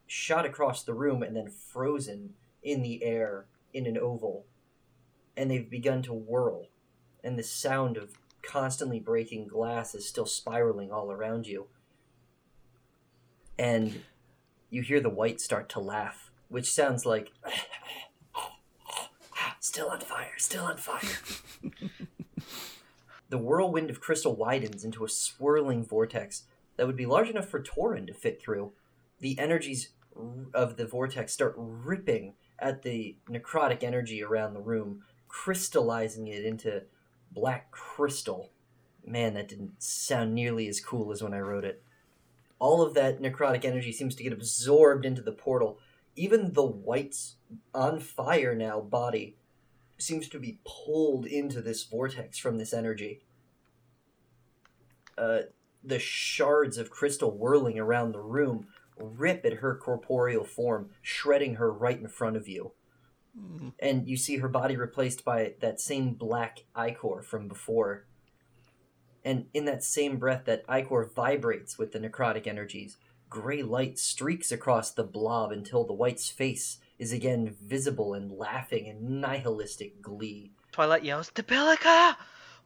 [0.07, 4.47] shot across the room, and then frozen in the air in an oval,
[5.37, 6.69] and they've begun to whirl,
[7.25, 11.67] and the sound of constantly breaking glass is still spiraling all around you.
[13.59, 14.03] And
[14.71, 17.33] you hear the wight start to laugh, which sounds like
[19.63, 21.01] still on fire, still on fire.
[23.31, 26.43] the whirlwind of crystal widens into a swirling vortex
[26.77, 28.73] that would be large enough for Torin to fit through.
[29.21, 29.91] The energies
[30.53, 36.83] of the vortex start ripping at the necrotic energy around the room, crystallizing it into
[37.31, 38.51] black crystal.
[39.07, 41.83] Man, that didn't sound nearly as cool as when I wrote it.
[42.59, 45.79] All of that necrotic energy seems to get absorbed into the portal.
[46.17, 47.37] Even the wight's
[47.73, 49.37] on fire now body
[50.03, 53.23] seems to be pulled into this vortex from this energy.
[55.17, 55.41] Uh,
[55.85, 61.73] the shards of crystal whirling around the room rip at her corporeal form, shredding her
[61.73, 62.73] right in front of you.
[63.39, 63.73] Mm.
[63.79, 68.05] And you see her body replaced by that same black ichor from before.
[69.25, 72.97] And in that same breath, that ichor vibrates with the necrotic energies.
[73.31, 78.87] Gray light streaks across the blob until the wight's face is again visible and laughing
[78.87, 80.53] in nihilistic glee.
[80.71, 82.15] Twilight yells, Debilica!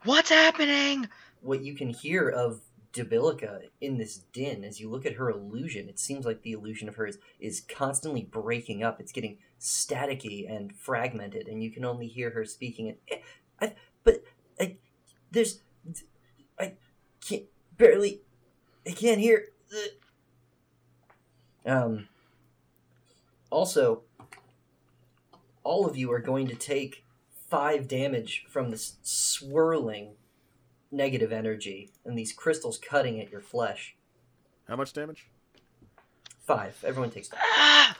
[0.04, 1.08] What's happening?
[1.40, 2.60] What you can hear of
[2.92, 6.86] Debilica in this din, as you look at her illusion, it seems like the illusion
[6.86, 9.00] of hers is constantly breaking up.
[9.00, 12.90] It's getting staticky and fragmented, and you can only hear her speaking.
[12.90, 13.18] And eh,
[13.58, 13.74] I,
[14.04, 14.22] but
[14.60, 14.76] I,
[15.30, 15.60] there's,
[16.60, 16.74] I
[17.26, 17.44] can't
[17.78, 18.20] barely,
[18.86, 19.46] I can't hear.
[21.64, 22.08] Um.
[23.48, 24.02] Also,
[25.66, 27.04] all of you are going to take
[27.50, 30.14] five damage from this swirling
[30.92, 33.96] negative energy and these crystals cutting at your flesh.
[34.68, 35.28] How much damage?
[36.38, 36.82] Five.
[36.86, 37.98] Everyone takes five.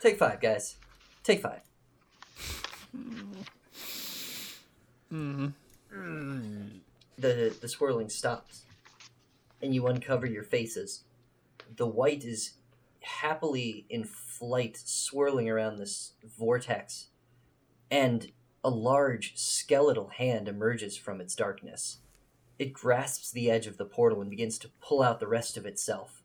[0.00, 0.76] Take five, guys.
[1.22, 1.60] Take five.
[5.12, 5.48] Mm-hmm.
[7.18, 8.62] The the swirling stops,
[9.60, 11.04] and you uncover your faces.
[11.76, 12.54] The white is
[13.04, 17.08] happily in flight, swirling around this vortex,
[17.90, 18.32] and
[18.64, 21.98] a large skeletal hand emerges from its darkness.
[22.58, 25.66] It grasps the edge of the portal and begins to pull out the rest of
[25.66, 26.22] itself.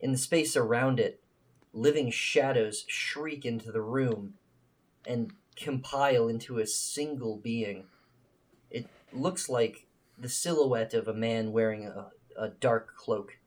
[0.00, 1.20] In the space around it,
[1.72, 4.34] living shadows shriek into the room
[5.06, 7.86] and compile into a single being.
[8.70, 9.86] It looks like
[10.18, 13.38] the silhouette of a man wearing a, a dark cloak.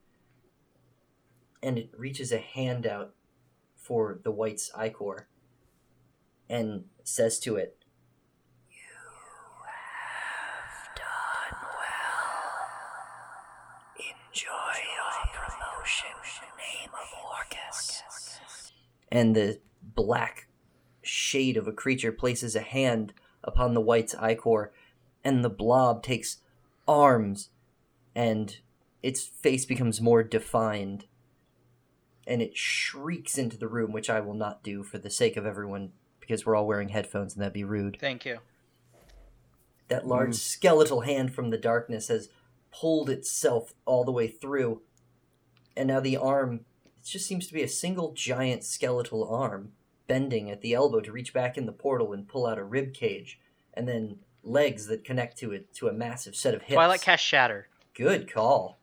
[1.63, 3.13] And it reaches a hand out
[3.75, 5.27] for the wight's ichor
[6.49, 7.77] and says to it,
[8.69, 8.77] You
[9.67, 12.51] have done well.
[13.97, 18.71] Enjoy your promotion in the name of Orcus.
[19.11, 20.47] and the black
[21.01, 24.71] shade of a creature places a hand upon the wight's ichor,
[25.23, 26.37] and the blob takes
[26.87, 27.49] arms,
[28.15, 28.57] and
[29.01, 31.05] its face becomes more defined,
[32.31, 35.45] and it shrieks into the room, which I will not do for the sake of
[35.45, 37.97] everyone, because we're all wearing headphones and that'd be rude.
[37.99, 38.39] Thank you.
[39.89, 40.35] That large mm.
[40.35, 42.29] skeletal hand from the darkness has
[42.71, 44.81] pulled itself all the way through,
[45.75, 49.73] and now the arm it just seems to be a single giant skeletal arm
[50.07, 52.93] bending at the elbow to reach back in the portal and pull out a rib
[52.93, 53.41] cage,
[53.73, 56.75] and then legs that connect to it to a massive set of hips.
[56.75, 57.67] Twilight cast Shatter.
[57.93, 58.77] Good call.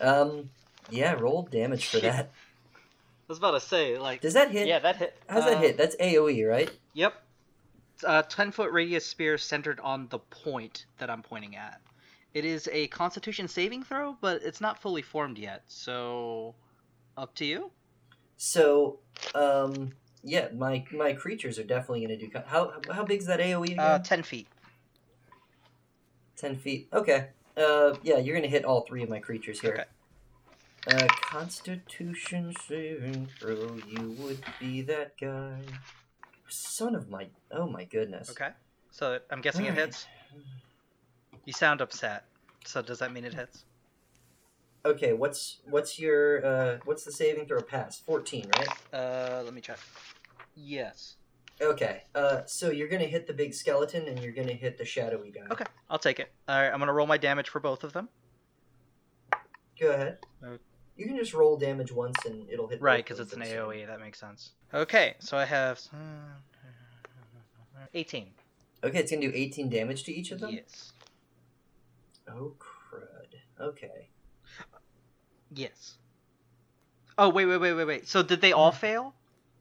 [0.00, 0.50] Um,
[0.90, 2.32] yeah, roll damage for that.
[3.28, 4.68] I was about to say, like, does that hit?
[4.68, 5.18] Yeah, that hit.
[5.28, 5.76] How's uh, that hit?
[5.76, 6.70] That's AOE, right?
[6.94, 7.14] Yep.
[8.04, 11.80] Uh, ten foot radius spear centered on the point that I'm pointing at.
[12.34, 16.54] It is a Constitution saving throw, but it's not fully formed yet, so
[17.16, 17.72] up to you.
[18.36, 19.00] So,
[19.34, 22.30] um, yeah, my my creatures are definitely going to do.
[22.46, 23.80] How how big is that AOE again?
[23.80, 24.46] Uh, ten feet.
[26.36, 26.88] Ten feet.
[26.92, 27.28] Okay.
[27.56, 29.72] Uh, yeah, you're gonna hit all three of my creatures here.
[29.72, 29.84] Okay.
[30.88, 33.78] Uh, Constitution saving throw.
[33.88, 35.58] You would be that guy.
[36.48, 37.26] Son of my.
[37.50, 38.30] Oh my goodness.
[38.30, 38.50] Okay.
[38.90, 40.06] So I'm guessing it hits.
[41.44, 42.24] You sound upset.
[42.64, 43.64] So does that mean it hits?
[44.84, 45.12] Okay.
[45.12, 47.98] What's what's your uh what's the saving throw pass?
[47.98, 48.68] Fourteen, right?
[48.92, 49.78] Uh, let me check.
[50.54, 51.16] Yes.
[51.60, 52.02] Okay.
[52.14, 55.46] Uh, so you're gonna hit the big skeleton and you're gonna hit the shadowy guy.
[55.50, 56.32] Okay, I'll take it.
[56.48, 58.08] All right, I'm gonna roll my damage for both of them.
[59.80, 60.18] Go ahead.
[60.96, 62.80] You can just roll damage once and it'll hit.
[62.80, 63.86] Right, because it's an AOE.
[63.86, 64.52] That makes sense.
[64.72, 65.80] Okay, so I have
[67.94, 68.28] 18.
[68.84, 70.50] Okay, it's gonna do 18 damage to each of them.
[70.50, 70.92] Yes.
[72.28, 73.34] Oh crud.
[73.60, 74.08] Okay.
[75.54, 75.98] Yes.
[77.18, 78.08] Oh wait, wait, wait, wait, wait.
[78.08, 79.14] So did they all fail?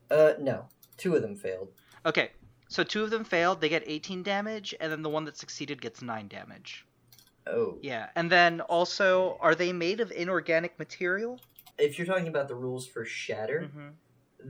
[0.10, 0.66] Uh, no.
[0.98, 1.70] Two of them failed.
[2.06, 2.32] Okay,
[2.70, 3.60] so two of them failed.
[3.60, 6.86] They get 18 damage, and then the one that succeeded gets nine damage.
[7.48, 7.78] Oh.
[7.82, 11.40] Yeah, and then also, are they made of inorganic material?
[11.78, 13.90] If you're talking about the rules for shatter, Mm-hmm.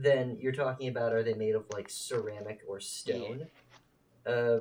[0.02, 3.46] then you're talking about are they made of like ceramic or stone?
[4.26, 4.60] Uh,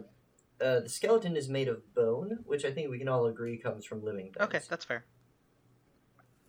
[0.62, 3.86] uh, the skeleton is made of bone, which I think we can all agree comes
[3.86, 4.38] from living things.
[4.48, 5.06] Okay, that's fair.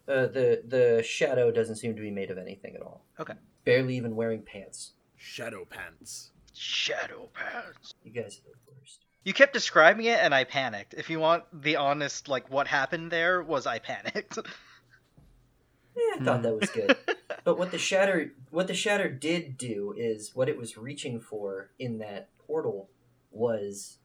[0.09, 3.05] Uh, the the shadow doesn't seem to be made of anything at all.
[3.19, 3.35] Okay.
[3.65, 4.93] Barely even wearing pants.
[5.17, 6.31] Shadow pants.
[6.55, 7.93] Shadow pants.
[8.05, 9.06] You guys are the worst.
[9.27, 10.95] You kept describing it, and I panicked.
[10.95, 14.39] If you want the honest, like what happened there was I panicked.
[15.97, 16.97] Yeah, I thought that was good.
[17.45, 21.71] But what the shatter what the shatter did do is what it was reaching for
[21.79, 22.91] in that portal
[23.31, 23.97] was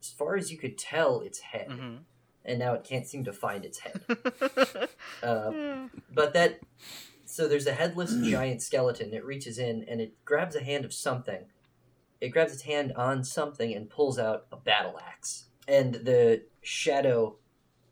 [0.00, 1.70] as far as you could tell its head.
[1.70, 1.96] hmm
[2.46, 4.00] And now it can't seem to find its head.
[5.22, 6.60] Uh, but that
[7.26, 9.12] so there's a headless giant skeleton.
[9.12, 11.44] It reaches in and it grabs a hand of something.
[12.24, 15.50] It grabs its hand on something and pulls out a battle axe.
[15.68, 17.36] And the shadow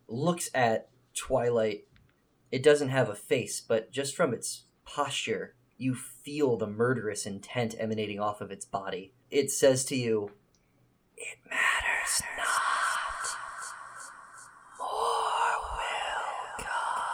[0.08, 1.86] looks at Twilight.
[2.50, 7.74] It doesn't have a face, but just from its posture, you feel the murderous intent
[7.78, 9.12] emanating off of its body.
[9.30, 10.30] It says to you,
[11.14, 13.36] "It matters not.
[14.78, 17.06] More will come.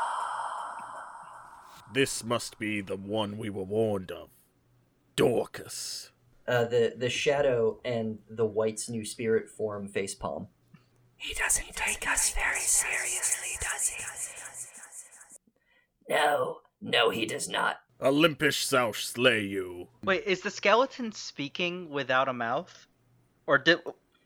[1.93, 4.31] This must be the one we were warned of.
[5.16, 6.12] Dorcas.
[6.49, 10.49] Uh, the the shadow and the wight's new spirit form face palm.
[11.17, 14.05] He doesn't take us very seriously, does he?
[16.09, 17.81] No, no, he does not.
[18.01, 19.89] Olympish shall slay you.
[20.05, 22.87] Wait, is the skeleton speaking without a mouth,
[23.47, 23.81] or did?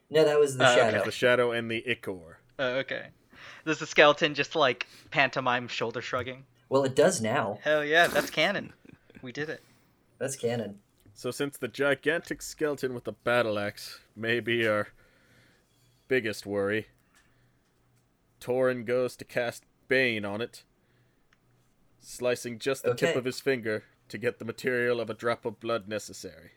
[0.08, 0.76] No, that was the okay.
[0.76, 1.04] shadow.
[1.04, 2.38] The shadow and the ichor.
[2.58, 3.06] Uh, okay.
[3.64, 6.44] Does the skeleton just like pantomime shoulder shrugging?
[6.68, 7.58] Well, it does now.
[7.62, 8.74] Hell yeah, that's canon.
[9.22, 9.62] We did it.
[10.18, 10.78] That's canon.
[11.14, 14.88] So since the gigantic skeleton with the battle axe may be our
[16.08, 16.88] biggest worry,
[18.40, 20.64] Torin goes to cast Bane on it,
[22.00, 25.60] slicing just the tip of his finger to get the material of a drop of
[25.60, 26.52] blood necessary.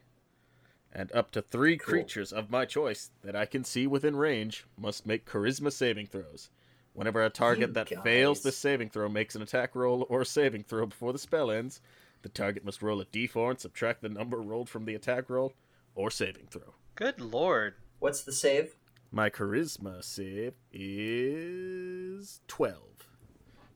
[0.92, 1.92] And up to three Cool.
[1.94, 6.50] creatures of my choice that I can see within range must make charisma saving throws.
[6.94, 8.44] Whenever a target You that fails guys.
[8.44, 11.82] this saving throw makes an attack roll or saving throw before the spell ends,
[12.26, 15.54] the target must roll a d4 and subtract the number rolled from the attack roll
[15.94, 16.74] or saving throw.
[16.96, 17.76] Good lord.
[18.00, 18.76] What's the save?
[19.12, 22.82] My charisma save is 12.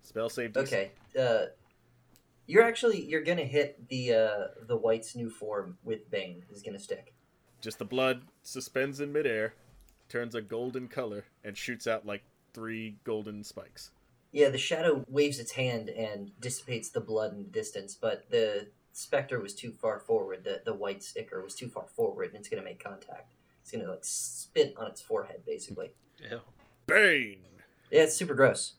[0.02, 0.64] Spell save DC.
[0.64, 0.92] Okay.
[1.18, 1.52] Uh,
[2.48, 6.44] you're actually you're gonna hit the uh, the wight's new form with Bane.
[6.52, 7.14] Is gonna stick.
[7.62, 9.54] Just the blood suspends in midair,
[10.08, 12.24] turns a golden color, and shoots out like
[12.56, 13.92] three golden spikes.
[14.32, 18.68] Yeah, the shadow waves its hand and dissipates the blood in the distance, but the
[18.94, 20.44] specter was too far forward.
[20.44, 23.34] The the wight's ichor was too far forward, and it's gonna make contact.
[23.62, 25.92] It's gonna like spit on its forehead, basically.
[26.30, 26.42] Ew.
[26.86, 27.38] Bane!
[27.92, 28.74] Yeah, it's super gross.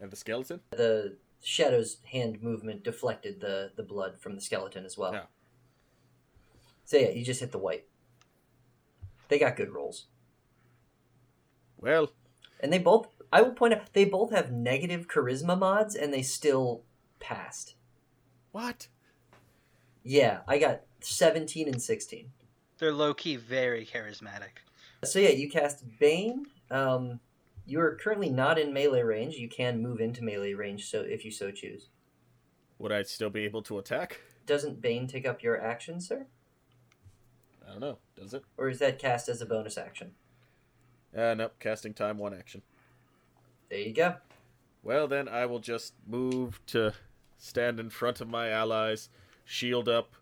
[0.00, 0.60] And the skeleton?
[0.70, 5.12] The shadow's hand movement deflected the the blood from the skeleton as well.
[5.12, 5.22] Yeah.
[6.84, 7.84] So yeah, you just hit the wight.
[9.28, 10.06] They got good rolls,
[11.76, 12.12] Well,
[12.60, 13.08] and they both.
[13.32, 16.82] I will point out they both have negative charisma mods, and they still
[17.20, 17.74] passed.
[18.52, 18.88] what?
[20.02, 22.30] Yeah, I got seventeen and sixteen.
[22.78, 24.62] They're low key very charismatic.
[25.04, 26.46] So yeah, you cast Bane.
[26.70, 27.20] Um,
[27.66, 29.34] you are currently not in melee range.
[29.34, 31.88] You can move into melee range, so if you so choose.
[32.78, 34.20] Would I still be able to attack?
[34.46, 36.26] Doesn't Bane take up your action, sir,
[37.66, 37.98] I don't know.
[38.16, 38.44] Does it?
[38.56, 40.12] or is that cast as a bonus action?
[41.14, 41.54] Uh, nope.
[41.60, 42.62] Casting time, one action.
[43.70, 44.16] There you go.
[44.82, 46.94] Well, then I will just move to
[47.36, 49.08] stand in front of my allies,
[49.44, 50.14] shield up,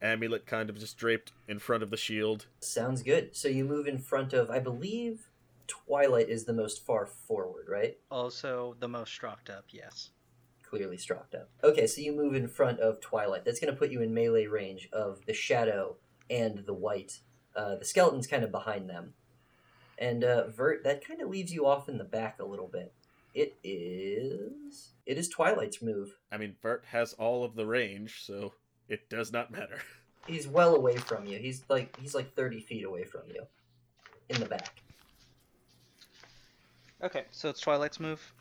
[0.00, 2.46] amulet kind of just draped in front of the shield.
[2.60, 3.36] Sounds good.
[3.36, 5.30] So you move in front of, I believe,
[5.66, 7.98] Twilight is the most far forward, right?
[8.10, 10.10] Also, the most struck up, yes.
[10.62, 11.48] Clearly struck up.
[11.62, 13.44] Okay, so you move in front of Twilight.
[13.44, 15.96] That's going to put you in melee range of the Shadow
[16.28, 17.20] and the Wight.
[17.56, 19.14] Uh, the skeleton's kind of behind them.
[19.98, 22.92] And uh, Vert, that kind of leaves you off in the back a little bit.
[23.34, 24.92] It is.
[25.06, 26.16] It is Twilight's move.
[26.30, 28.52] I mean, Vert has all of the range, so
[28.88, 29.80] it does not matter.
[30.26, 31.38] He's well away from you.
[31.38, 33.46] He's like he's like thirty feet away from you,
[34.28, 34.82] in the back.
[37.02, 38.34] Okay, so it's Twilight's move.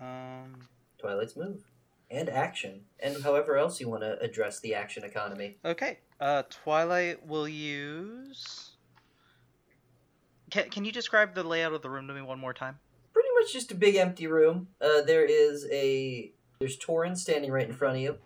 [0.00, 0.54] Um,
[0.98, 1.64] Twilight's move
[2.10, 5.56] and action, and however else you want to address the action economy.
[5.64, 8.71] okay, uh, Twilight will use.
[10.52, 12.78] Can, can you describe the layout of the room to me one more time?
[13.14, 14.68] Pretty much just a big empty room.
[14.82, 18.18] Uh, there is a there's Torin standing right in front of you.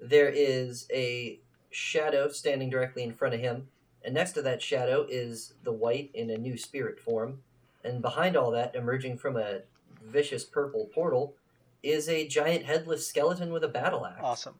[0.00, 3.66] There is a shadow standing directly in front of him,
[4.04, 7.40] and next to that shadow is the wight in a new spirit form.
[7.82, 9.62] And behind all that, emerging from a
[10.00, 11.34] vicious purple portal,
[11.82, 14.20] is a giant headless skeleton with a battle axe.
[14.22, 14.54] Awesome.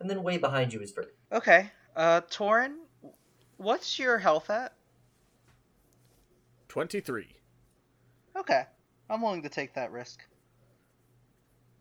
[0.00, 1.16] And then way behind you is Vert.
[1.32, 2.74] Okay, uh, Torin,
[3.56, 4.74] what's your health at?
[6.68, 7.26] 23.
[8.36, 8.64] Okay,
[9.10, 10.22] I'm willing to take that risk.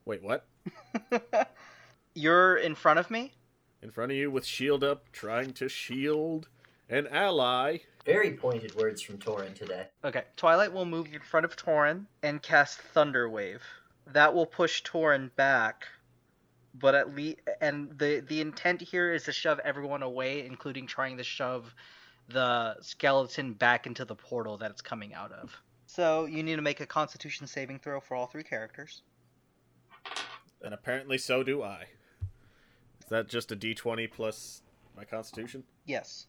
[0.05, 0.47] Wait, what?
[2.15, 3.33] You're in front of me?
[3.81, 6.47] In front of you with shield up, trying to shield
[6.89, 7.79] an ally.
[8.05, 9.87] Very pointed words from Torin today.
[10.03, 13.61] Okay, Twilight will move in front of Torin and cast Thunder Wave.
[14.07, 15.87] That will push Torin back,
[16.73, 21.17] but at least and the the intent here is to shove everyone away, including trying
[21.17, 21.75] to shove
[22.29, 25.55] the skeleton back into the portal that it's coming out of.
[25.85, 29.03] So you need to make a Constitution saving throw for all three characters.
[30.61, 31.85] And apparently so do I.
[33.01, 34.63] Is that just a d20 plus
[34.95, 35.63] my constitution?
[35.85, 36.27] Yes.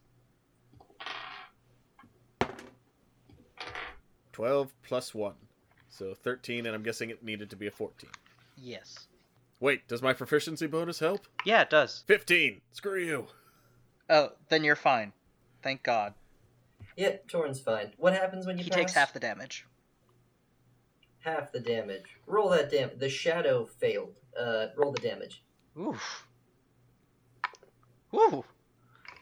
[4.33, 5.35] 12 plus 1.
[5.89, 8.09] So 13, and I'm guessing it needed to be a 14.
[8.57, 9.09] Yes.
[9.59, 11.27] Wait, does my proficiency bonus help?
[11.45, 12.05] Yeah, it does.
[12.07, 12.61] 15!
[12.71, 13.27] Screw you!
[14.09, 15.13] Oh, then you're fine.
[15.63, 16.15] Thank God.
[16.97, 17.93] Yeah, Torin's fine.
[17.97, 18.79] What happens when you He pass?
[18.79, 19.67] takes half the damage.
[21.21, 22.17] half the damage.
[22.27, 22.99] Roll that damage.
[22.99, 24.15] The shadow failed.
[24.39, 25.43] Uh, roll the damage.
[25.79, 26.27] Oof.
[28.13, 28.45] Woo.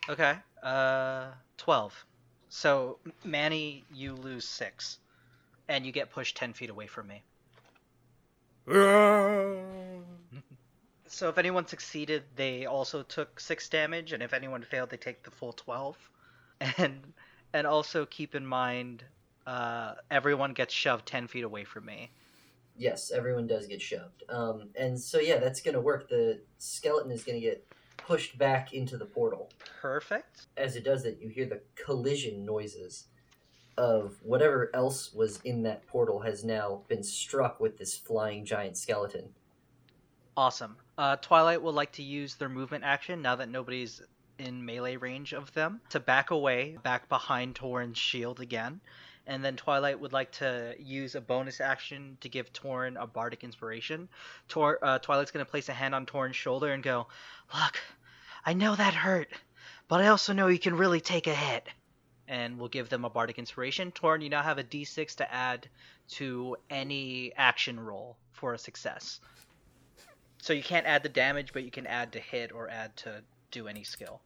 [0.09, 0.35] Okay.
[0.63, 2.05] Uh, twelve.
[2.49, 4.99] So Manny, you lose six,
[5.69, 7.23] and you get pushed ten feet away from me.
[11.09, 15.23] So if anyone succeeded, they also took six damage, and if anyone failed, they take
[15.23, 15.97] the full twelve.
[16.79, 17.13] And
[17.53, 19.05] and also keep in mind,
[19.47, 22.11] uh, everyone gets shoved ten feet away from me.
[22.77, 24.25] Yes, everyone does get shoved.
[24.29, 26.09] Um, and so yeah, that's gonna work.
[26.09, 29.51] The skeleton is gonna get pushed back into the portal.
[29.81, 30.47] Perfect.
[30.57, 33.07] As it does that, you hear the collision noises
[33.79, 38.77] of whatever else was in that portal has now been struck with this flying giant
[38.77, 39.29] skeleton.
[40.37, 40.77] Awesome.
[40.99, 44.03] Uh, Twilight will like to use their movement action now that nobody's
[44.39, 48.81] in melee range of them to back away, back behind Torin's shield again.
[49.27, 53.43] And then Twilight would like to use a bonus action to give Torin a bardic
[53.43, 54.09] inspiration.
[54.49, 57.09] Tor- uh, Twilight's going to place a hand on Torin's shoulder and go,
[57.53, 57.81] Look,
[58.45, 59.29] I know that hurt,
[59.89, 61.67] but I also know you can really take a hit.
[62.29, 63.93] And we'll give them a bardic inspiration.
[63.93, 65.69] Torin, you now have a d6 to add
[66.09, 69.21] to any action roll for a success.
[70.39, 73.23] So you can't add the damage, but you can add to hit or add to
[73.51, 74.21] do any skill.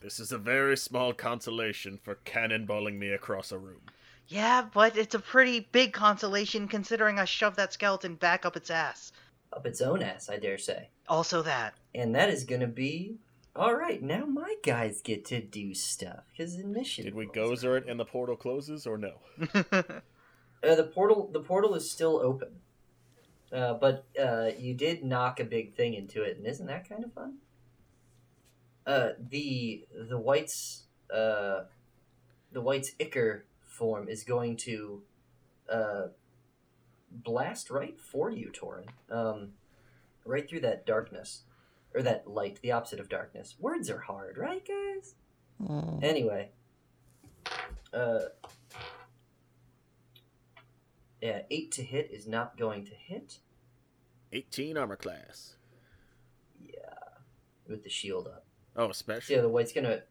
[0.00, 3.82] This is a very small consolation for cannonballing me across a room.
[4.28, 8.70] Yeah, but it's a pretty big consolation considering I shoved that skeleton back up its
[8.70, 9.12] ass.
[9.52, 10.88] Up its own ass, I dare say.
[11.08, 11.74] Also that.
[11.94, 13.16] And that is gonna be.
[13.56, 16.24] Alright, now my guys get to do stuff.
[16.32, 17.04] Because the mission.
[17.04, 19.14] Did we rolls gozer it and the portal closes, or no?
[20.64, 22.48] Uh, the portal the portal is still open.
[23.52, 27.04] Uh, but uh, you did knock a big thing into it, and isn't that kind
[27.04, 27.34] of fun?
[28.86, 31.64] Uh, the the wight's uh,
[32.52, 35.02] the wight's ichor form is going to
[35.72, 36.06] uh,
[37.10, 38.86] blast right for you, Torin.
[39.10, 39.52] Um,
[40.24, 41.42] right through that darkness
[41.94, 43.54] or that light, the opposite of darkness.
[43.58, 45.14] Words are hard, right, guys?
[46.02, 46.50] Anyway,
[47.92, 48.20] uh,
[51.22, 53.38] yeah, eight to hit is not going to hit
[54.32, 55.54] 18 armor class.
[56.60, 57.20] Yeah,
[57.68, 58.44] with the shield up.
[58.76, 59.36] Oh, So special.
[59.36, 60.02] yeah, the wight's gonna,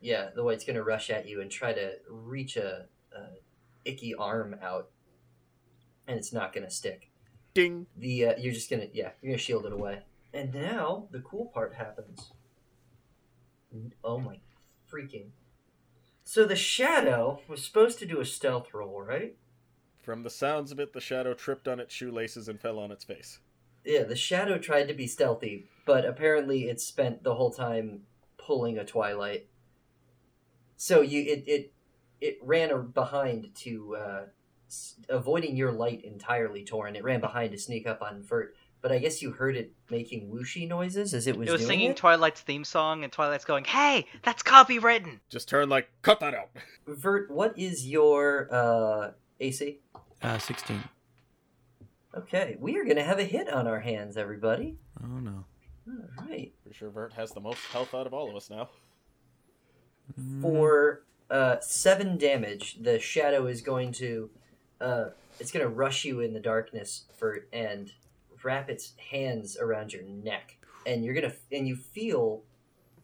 [0.00, 3.26] yeah, the wight's gonna rush at you and try to reach a, a
[3.84, 4.88] icky arm out,
[6.06, 7.10] and it's not gonna stick.
[7.54, 7.86] Ding!
[7.96, 10.02] The uh, you're just gonna yeah, you're gonna shield it away.
[10.32, 12.32] And now the cool part happens.
[14.04, 14.38] Oh my
[14.90, 15.28] freaking!
[16.24, 19.36] So the shadow was supposed to do a stealth roll, right?
[20.02, 23.04] From the sounds of it, the shadow tripped on its shoelaces and fell on its
[23.04, 23.40] face.
[23.88, 28.02] Yeah, the shadow tried to be stealthy, but apparently it spent the whole time
[28.36, 29.46] pulling a twilight.
[30.76, 31.72] So you it it
[32.20, 34.22] it ran behind to uh,
[35.08, 36.96] avoiding your light entirely, Torin.
[36.96, 40.28] It ran behind to sneak up on Vert, but I guess you heard it making
[40.28, 41.48] whooshy noises as it was.
[41.48, 41.96] It was doing singing it?
[41.96, 46.50] Twilight's theme song, and Twilight's going, "Hey, that's copywritten." Just turn like, cut that out.
[46.86, 49.78] Vert, what is your uh, AC?
[50.20, 50.82] Uh, 16.
[52.16, 54.76] Okay, we are gonna have a hit on our hands, everybody.
[55.02, 55.44] Oh no.
[55.86, 56.52] All right.
[56.62, 58.68] Pretty sure Vert has the most health out of all of us now.
[60.40, 64.30] for uh, seven damage, the shadow is going to
[64.80, 65.06] uh,
[65.38, 67.92] it's going to rush you in the darkness for and
[68.42, 70.56] wrap its hands around your neck,
[70.86, 72.42] and you're gonna and you feel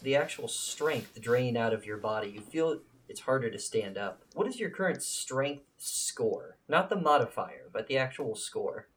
[0.02, 2.30] the actual strength drain out of your body.
[2.30, 4.22] You feel it's harder to stand up.
[4.34, 6.56] What is your current strength score?
[6.68, 8.88] Not the modifier, but the actual score.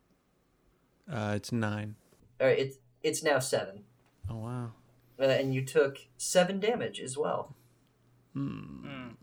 [1.11, 1.95] Uh, it's 9.
[2.39, 3.83] All right, it's it's now seven,
[4.29, 4.71] Oh wow.
[5.19, 7.55] uh, and you took seven damage as well.
[8.33, 8.85] Hmm.
[8.85, 9.15] Mm.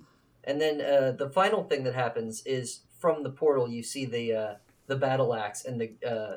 [0.45, 4.33] And then uh, the final thing that happens is from the portal you see the
[4.33, 4.55] uh,
[4.87, 6.37] the battle axe and the uh,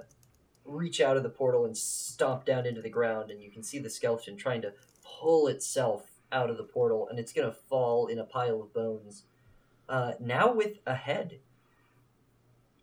[0.66, 3.80] reach out of the portal and stomp down into the ground, and you can see
[3.80, 8.20] the skeleton trying to pull itself out of the portal, and it's gonna fall in
[8.20, 9.24] a pile of bones.
[9.88, 11.40] Uh, now with a head,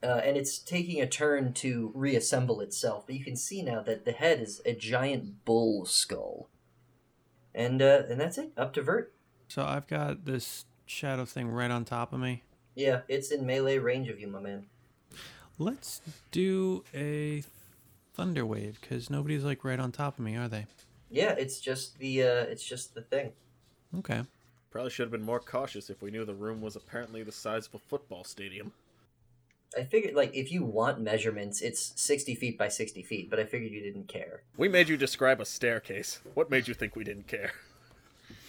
[0.04, 3.06] uh, and it's taking a turn to reassemble itself.
[3.06, 6.48] But you can see now that the head is a giant bull skull,
[7.54, 8.52] and uh, and that's it.
[8.56, 9.14] Up to Vert.
[9.48, 12.42] So I've got this shadow thing right on top of me.
[12.74, 14.66] Yeah, it's in melee range of you, my man.
[15.58, 16.00] Let's
[16.32, 17.44] do a
[18.14, 20.66] thunder wave because nobody's like right on top of me, are they?
[21.10, 23.32] Yeah, it's just the uh it's just the thing.
[23.98, 24.22] Okay.
[24.70, 27.68] Probably should have been more cautious if we knew the room was apparently the size
[27.68, 28.72] of a football stadium.
[29.76, 33.44] I figured like if you want measurements, it's sixty feet by sixty feet, but I
[33.44, 34.42] figured you didn't care.
[34.56, 36.20] We made you describe a staircase.
[36.34, 37.52] What made you think we didn't care?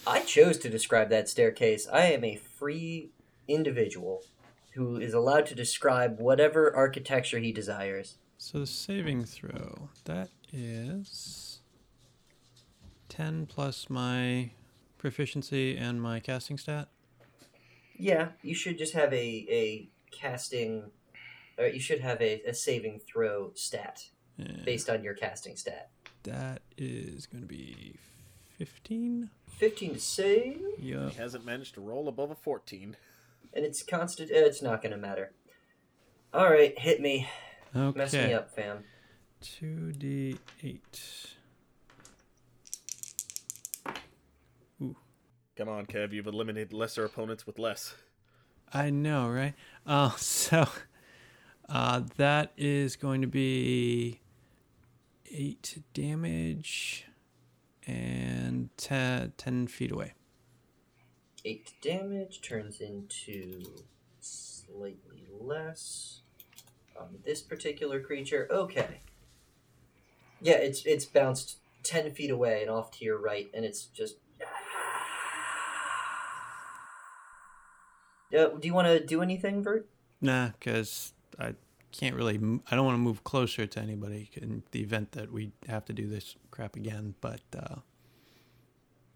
[0.06, 1.88] I chose to describe that staircase.
[1.92, 3.10] I am a free
[3.48, 4.22] individual
[4.74, 8.18] who is allowed to describe whatever architecture he desires.
[8.38, 11.60] So the saving throw that is
[13.08, 14.50] ten plus my
[14.98, 16.88] proficiency and my casting stat.
[17.98, 20.90] Yeah, you should just have a a casting
[21.58, 24.04] or you should have a, a saving throw stat
[24.38, 25.90] And based on your casting stat.
[26.24, 27.96] that is going to be
[28.58, 29.30] fifteen.
[29.58, 30.60] Fifteen to save.
[30.78, 31.08] Yeah.
[31.08, 32.96] He hasn't managed to roll above a 14.
[33.54, 34.30] and it's constant.
[34.30, 35.32] Uh, it's not gonna matter.
[36.34, 37.26] All right, hit me,
[37.74, 37.96] Okay.
[37.98, 38.84] mess me up, fam.
[39.40, 41.30] Two d eight.
[44.82, 44.96] Ooh.
[45.56, 47.94] Come on, Kev, you've eliminated lesser opponents with less.
[48.72, 49.54] I know, right?
[49.86, 50.68] Uh, so
[51.68, 54.20] uh, that is going to be
[55.30, 57.06] eight damage
[57.86, 60.14] and 10, 10 feet away.
[61.44, 63.62] Eight damage turns into
[64.20, 66.20] slightly less
[66.98, 68.48] on this particular creature.
[68.50, 69.00] Okay.
[70.40, 74.16] Yeah, it's it's bounced ten feet away and off to your right, and it's just.
[78.36, 79.88] Uh, do you want to do anything, Vert?
[80.20, 81.54] Nah, because I
[81.92, 82.36] can't really.
[82.70, 85.92] I don't want to move closer to anybody in the event that we have to
[85.92, 87.14] do this crap again.
[87.20, 87.76] But uh,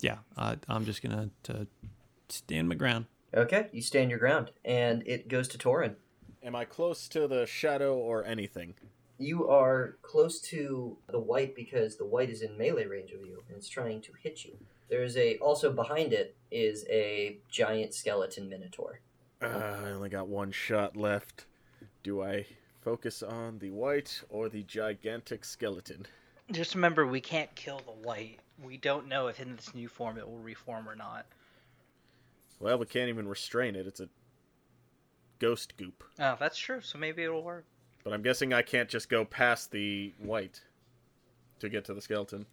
[0.01, 1.67] yeah, I, I'm just gonna to
[2.29, 3.07] stand my ground.
[3.35, 5.95] Okay, you stand your ground, and it goes to Torin.
[6.43, 8.75] Am I close to the shadow or anything?
[9.19, 13.43] You are close to the wight because the wight is in melee range of you
[13.47, 14.57] and it's trying to hit you.
[14.89, 19.01] There's a also behind it is a giant skeleton minotaur.
[19.43, 21.45] Uh, I only got one shot left.
[22.03, 22.47] Do I
[22.81, 26.07] focus on the wight or the gigantic skeleton?
[26.51, 28.41] Just remember, we can't kill the wight.
[28.63, 31.27] We don't know if in this new form it will reform or not.
[32.59, 33.87] Well, we can't even restrain it.
[33.87, 34.09] It's a
[35.39, 36.05] ghost goop.
[36.19, 36.81] Oh, that's true.
[36.81, 37.65] So maybe it'll work.
[38.03, 40.63] But I'm guessing I can't just go past the wight
[41.61, 42.47] to get to the skeleton.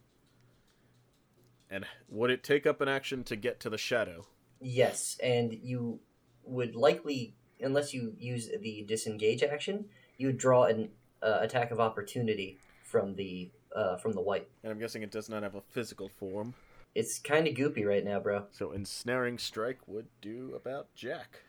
[1.69, 4.25] And would it take up an action to get to the shadow?
[4.59, 5.99] Yes, and you
[6.43, 9.85] would likely, unless you use the disengage action,
[10.17, 10.89] you would draw an
[11.21, 14.47] uh, attack of opportunity from the uh, from the wight.
[14.63, 16.53] And I'm guessing it does not have a physical form.
[16.95, 18.45] It's kind of goopy right now, bro.
[18.51, 21.41] So ensnaring strike would do about jack.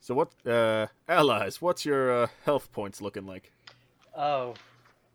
[0.00, 1.60] So what, uh, allies?
[1.60, 3.52] What's your uh, health points looking like?
[4.16, 4.54] Oh,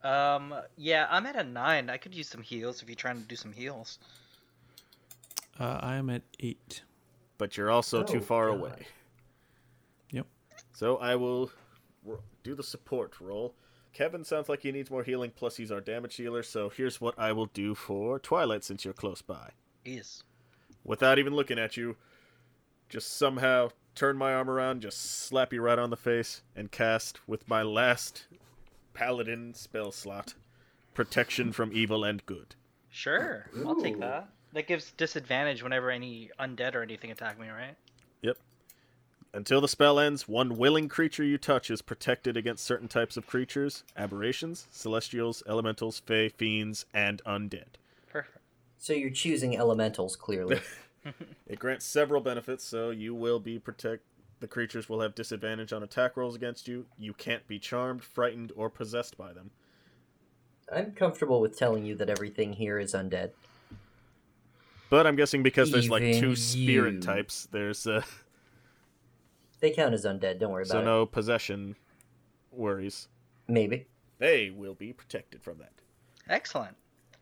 [0.03, 1.89] um, yeah, I'm at a nine.
[1.89, 3.99] I could use some heals if you're trying to do some heals.
[5.59, 6.81] Uh, I am at eight.
[7.37, 8.59] But you're also Oh, too far God.
[8.59, 8.87] away.
[10.71, 10.77] Yep.
[10.77, 11.51] So I will
[12.43, 13.53] do the support roll.
[13.93, 17.13] Kevin sounds like he needs more healing, plus he's our damage healer, so here's what
[17.17, 19.51] I will do for Twilight since you're close by.
[19.83, 20.23] Yes.
[20.85, 21.97] Without even looking at you,
[22.87, 27.19] just somehow turn my arm around, just slap you right on the face, and cast
[27.27, 28.27] with my last
[28.93, 30.35] paladin spell slot
[30.93, 32.55] protection from evil and good.
[32.89, 33.49] Sure.
[33.65, 34.29] I'll take that.
[34.53, 37.75] That gives disadvantage whenever any undead or anything attack me, right?
[38.21, 38.37] Yep.
[39.33, 43.27] Until the spell ends, one willing creature you touch is protected against certain types of
[43.27, 47.77] creatures, aberrations, celestials, elementals, fae, fiends, and undead.
[48.09, 48.39] Perfect.
[48.77, 50.59] So you're choosing elementals clearly.
[51.47, 54.03] It grants several benefits, so you will be protect.
[54.39, 56.85] The creatures will have disadvantage on attack rolls against you.
[56.97, 59.51] You can't be charmed, frightened, or possessed by them.
[60.71, 63.31] I'm comfortable with telling you that everything here is undead.
[64.89, 67.01] But I'm guessing because there's like two spirit you.
[67.01, 68.03] types, there's uh,
[69.61, 70.39] They count as undead.
[70.39, 70.81] Don't worry about so it.
[70.81, 71.75] So no possession
[72.51, 73.07] worries.
[73.47, 73.87] Maybe.
[74.17, 75.71] They will be protected from that.
[76.29, 76.75] Excellent.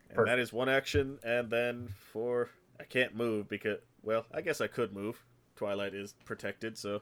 [0.09, 2.49] And that is one action, and then for
[2.79, 5.23] I can't move because well, I guess I could move.
[5.55, 7.01] Twilight is protected, so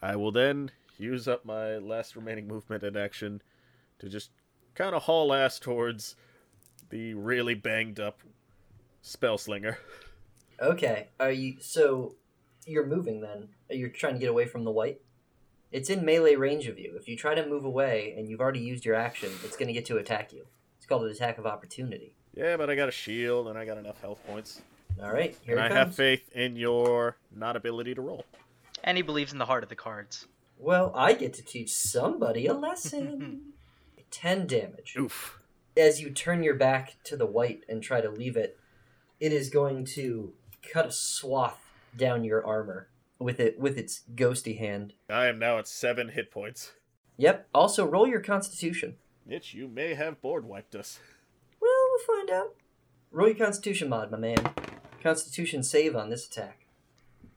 [0.00, 3.42] I will then use up my last remaining movement and action
[3.98, 4.30] to just
[4.74, 6.16] kind of haul ass towards
[6.90, 8.20] the really banged up
[9.02, 9.78] spell slinger.
[10.60, 11.08] Okay.
[11.20, 12.16] Are you so
[12.66, 13.48] you're moving then?
[13.72, 15.00] You're trying to get away from the wight?
[15.70, 16.94] It's in melee range of you.
[16.96, 19.72] If you try to move away and you've already used your action, it's going to
[19.72, 20.46] get to attack you.
[20.76, 22.14] It's called an attack of opportunity.
[22.34, 24.60] Yeah, but I got a shield and I got enough health points.
[25.02, 28.26] All right, here and it I have faith in your not ability to roll.
[28.84, 30.26] And he believes in the heart of the cards.
[30.58, 33.40] Well, I get to teach somebody a lesson.
[34.12, 34.94] 10 damage.
[34.96, 35.38] Oof.
[35.76, 38.58] As you turn your back to the wight and try to leave it,
[39.18, 40.34] it is going to
[40.70, 41.58] cut a swath
[41.96, 42.88] down your armor
[43.22, 44.94] with it with its ghosty hand.
[45.10, 46.72] I am now at seven hit points.
[47.16, 47.48] Yep.
[47.54, 48.96] Also, roll your constitution.
[49.26, 50.98] Mitch, you may have board wiped us.
[51.60, 52.54] Well, we'll find out.
[53.10, 54.50] Roll your constitution mod, my man.
[55.02, 56.66] Constitution save on this attack.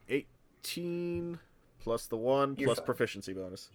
[0.08, 1.38] 18
[1.80, 2.86] plus the 1 You're plus fine.
[2.86, 3.68] proficiency bonus.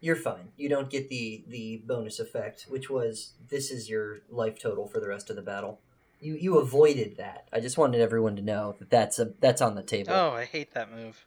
[0.00, 0.48] You're fine.
[0.56, 4.98] You don't get the the bonus effect, which was this is your life total for
[4.98, 5.78] the rest of the battle.
[6.20, 7.46] You you avoided that.
[7.52, 10.12] I just wanted everyone to know that that's a that's on the table.
[10.12, 11.24] Oh, I hate that move.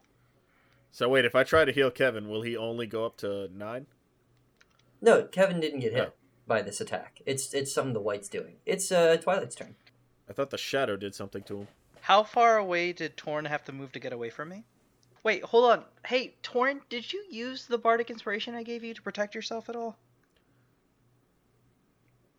[0.96, 3.86] So wait, if I try to heal Kevin, will he only go up to 9?
[5.02, 6.14] No, Kevin didn't get hit Oh.
[6.48, 7.22] by this attack.
[7.26, 8.56] It's it's something the wight's doing.
[8.66, 9.76] It's uh Twilight's turn.
[10.30, 11.68] I thought the shadow did something to him.
[12.00, 14.64] How far away did Torin have to move to get away from me?
[15.22, 15.84] Wait, hold on.
[16.06, 19.76] Hey, Torin, did you use the bardic inspiration I gave you to protect yourself at
[19.76, 19.98] all?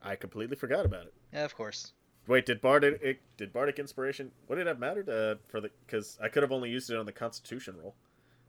[0.01, 1.15] I completely forgot about it.
[1.31, 1.93] Yeah, of course.
[2.27, 4.31] Wait, did bardic it, did bardic inspiration?
[4.49, 7.05] Would it have mattered uh, for the cuz I could have only used it on
[7.05, 7.95] the constitution roll.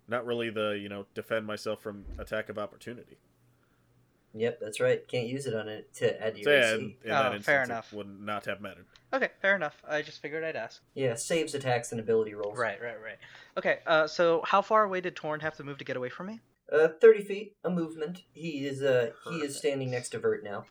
[0.08, 3.18] Not really the, you know, defend myself from attack of opportunity.
[4.34, 5.06] Yep, that's right.
[5.08, 6.76] Can't use it on it to add to So your yeah, AC.
[7.04, 7.94] in, in Oh, that instance fair it enough.
[7.94, 8.86] would not have mattered.
[9.14, 9.82] Okay, fair enough.
[9.88, 10.82] I just figured I'd ask.
[10.94, 12.58] Yeah, saves, attacks, and ability rolls.
[12.58, 13.18] Right, right, right.
[13.58, 16.28] Okay, uh, so how far away did Torin have to move to get away from
[16.28, 16.40] me?
[16.72, 18.24] Uh, thirty feet, a movement.
[18.34, 20.66] He is uh he is standing next to Vert now,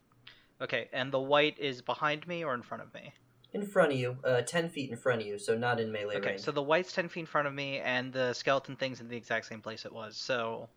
[0.60, 3.14] Okay, and the wight is behind me or in front of me?
[3.52, 6.16] In front of you, uh, ten feet in front of you, so not in melee
[6.16, 6.40] Okay, range.
[6.40, 9.16] so the wight's 10 feet in front of me, and the skeleton thing's in the
[9.16, 10.16] exact same place it was.
[10.16, 10.68] So,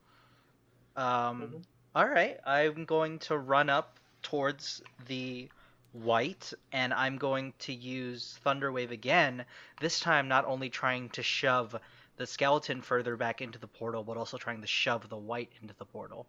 [0.96, 1.64] um, Mhm.
[1.96, 5.50] all right, I'm going to run up towards the
[5.94, 9.46] wight, and I'm going to use Thunderwave again.
[9.82, 11.76] This time, not only trying to shove
[12.18, 15.74] the skeleton further back into the portal, but also trying to shove the wight into
[15.76, 16.28] the portal.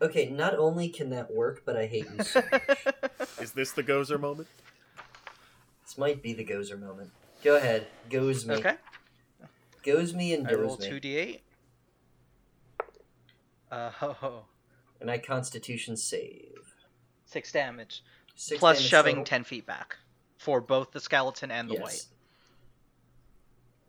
[0.00, 2.22] Okay, not only can that work, but I hate you.
[2.22, 2.42] so
[3.40, 4.48] Is this the Gozer moment?
[5.92, 7.10] This might be the Gozer moment.
[7.44, 8.76] Go ahead, goes me, okay,
[9.82, 11.40] goes me, and I roll 2d8.
[13.70, 14.44] Uh, ho, ho.
[15.02, 16.76] and I Constitution save.
[17.26, 18.02] Six damage.
[18.36, 19.24] Six plus damage shoving total.
[19.26, 19.98] 10 feet back
[20.38, 21.82] for both the skeleton and the Yes.
[21.82, 22.06] wight.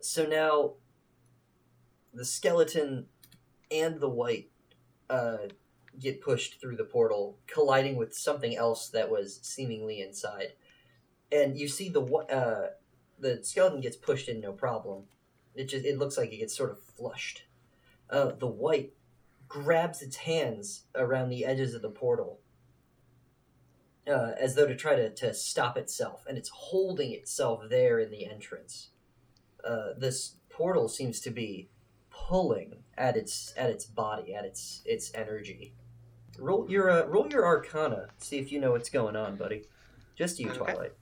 [0.02, 0.74] So now,
[2.12, 3.06] the skeleton
[3.70, 4.50] and the wight
[5.08, 5.38] uh,
[5.98, 10.52] get pushed through the portal, colliding with something else that was seemingly inside.
[11.34, 12.70] And you see the uh,
[13.18, 15.04] the skeleton gets pushed in no problem.
[15.54, 17.44] It just it looks like it gets sort of flushed.
[18.08, 18.92] Uh, the wight
[19.48, 22.40] grabs its hands around the edges of the portal.
[24.06, 28.10] Uh, as though to try to, to stop itself, and it's holding itself there in
[28.10, 28.90] the entrance
[29.64, 31.68] uh, this portal seems to be
[32.10, 35.72] pulling at its at its body, at its its energy.
[36.38, 38.08] Roll your uh, roll your Arcana.
[38.18, 39.64] See if you know what's going on, buddy.
[40.16, 40.58] Just you, Okay.
[40.58, 40.92] Twilight.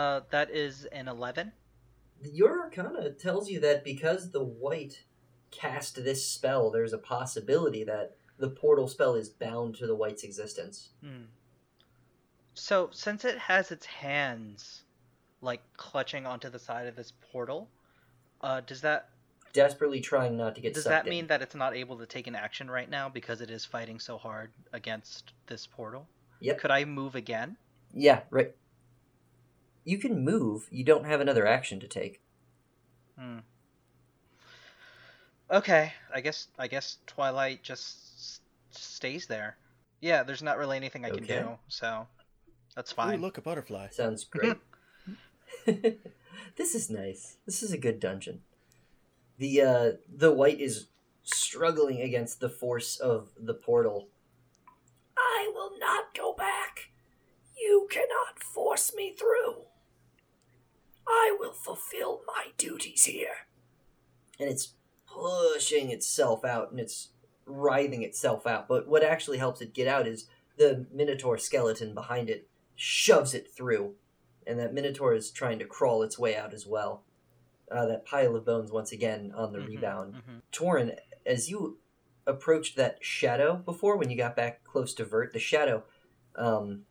[0.00, 1.52] Uh, that is an 11.
[2.22, 5.04] Your Arcana tells you that because the wight
[5.50, 10.24] cast this spell, there's a possibility that the portal spell is bound to the wight's
[10.24, 10.88] existence.
[11.04, 11.24] Hmm.
[12.54, 14.84] So, since it has its hands,
[15.42, 17.68] like, clutching onto the side of this portal,
[18.40, 19.10] uh, does that
[19.52, 21.10] Desperately trying not to get does that in.
[21.10, 24.00] mean that it's not able to take an action right now because it is fighting
[24.00, 26.08] so hard against this portal?
[26.40, 26.58] Yep.
[26.58, 27.58] Could I move again?
[27.92, 28.54] Yeah, right.
[29.84, 30.68] You can move.
[30.70, 32.20] You don't have another action to take.
[33.18, 33.38] Hmm.
[35.50, 38.40] Okay, I guess I guess Twilight just
[38.70, 39.56] stays there.
[40.00, 41.40] Yeah, there's not really anything I can Okay.
[41.40, 42.06] do, so
[42.76, 43.20] that's Ooh, fine.
[43.20, 43.88] look, a butterfly.
[43.90, 44.58] Sounds great.
[45.66, 47.36] this is nice.
[47.46, 48.42] This is a good dungeon.
[49.38, 50.86] The uh the wight is
[51.24, 54.08] struggling against the force of the portal.
[55.18, 56.90] I will not go back.
[57.60, 59.64] You cannot force me through.
[61.10, 63.46] I will fulfill my duties here.
[64.38, 64.72] and it's
[65.06, 67.10] pushing itself out and it's
[67.44, 68.68] writhing itself out.
[68.68, 70.26] But what actually helps it get out is
[70.56, 73.96] the Minotaur skeleton behind it shoves it through,
[74.46, 77.04] and that Minotaur is trying to crawl its way out as well.
[77.70, 80.14] Uh, that pile of bones once again on the Mhm, rebound.
[80.14, 80.40] mhm.
[80.52, 81.78] Torin, as you
[82.26, 85.84] approached that shadow before when you got back close to Vert, the shadow
[86.36, 86.86] um,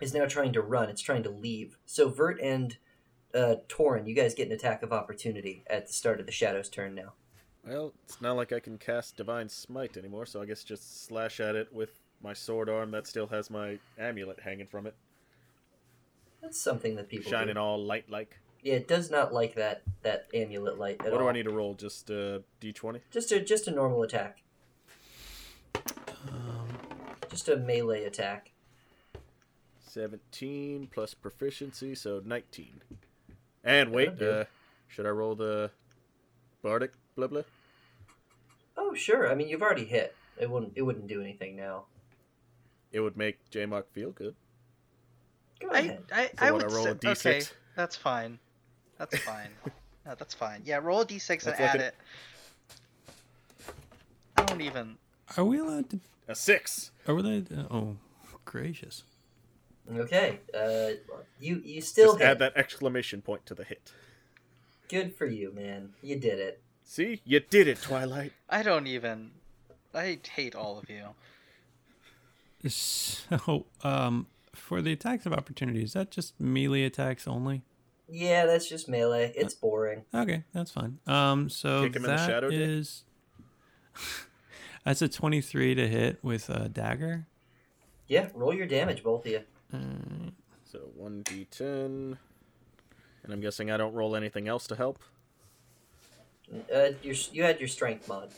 [0.00, 0.88] is now trying to run.
[0.88, 1.76] It's trying to leave.
[1.84, 2.78] So Vert and
[3.34, 6.68] uh, Torin, you guys get an attack of opportunity at the start of the shadow's
[6.68, 7.12] turn now.
[7.66, 11.38] Well, it's not like I can cast Divine Smite anymore, so I guess just slash
[11.40, 14.94] at it with my sword arm that still has my amulet hanging from it,
[16.40, 17.60] That's something that people shining do.
[17.60, 18.38] all light like.
[18.62, 21.28] Yeah, it does not like that that amulet light at What do all.
[21.30, 21.74] I need to roll?
[21.74, 23.00] Just uh, d20?
[23.10, 24.42] Just a just a normal attack,
[26.28, 26.68] Um,
[27.28, 28.50] just a melee attack.
[29.88, 32.82] 17 plus proficiency, so 19.
[33.64, 34.44] And wait, That'll uh,
[34.88, 35.70] should I roll the
[36.62, 37.42] bardic blah blah?
[38.76, 40.14] Oh sure, I mean you've already hit.
[40.38, 41.84] It wouldn't it wouldn't do anything now.
[42.92, 44.34] It would make J-Mock feel good.
[45.60, 46.02] Go I ahead.
[46.12, 47.26] I, So I what, would I roll say, a D6?
[47.26, 47.42] okay,
[47.76, 48.38] that's fine.
[48.98, 49.48] That's fine.
[50.04, 50.62] no, that's fine.
[50.64, 51.94] Yeah, roll a d6 and like add a- it.
[54.36, 54.96] I don't even.
[55.36, 56.00] are we allowed to?
[56.28, 56.90] A 6!
[57.08, 57.46] Are we allowed?
[57.48, 57.96] To, oh,
[58.44, 59.02] gracious!
[59.96, 60.90] Okay, uh,
[61.40, 62.28] you you still Just hit.
[62.28, 63.92] add that exclamation point to the hit.
[64.88, 65.90] Good for you, man.
[66.02, 66.62] You did it.
[66.84, 67.20] See?
[67.24, 68.32] You did it, Twilight.
[68.48, 69.32] I don't even.
[69.94, 71.08] I hate all of you.
[72.68, 77.62] So, um, for the attacks of opportunity, is that just melee attacks only?
[78.08, 79.32] Yeah, that's just melee.
[79.34, 80.02] It's boring.
[80.14, 80.98] Okay, that's fine.
[81.06, 82.60] Um, so Kick him in the that shadow, Dick?
[82.60, 83.02] is
[84.84, 87.26] that's a twenty-three to hit with a dagger.
[88.06, 89.40] Yeah, roll your damage, both of you.
[89.72, 92.16] So 1d10.
[93.24, 94.98] And I'm guessing I don't roll anything else to help.
[96.74, 98.30] Uh, your, you had your strength mod.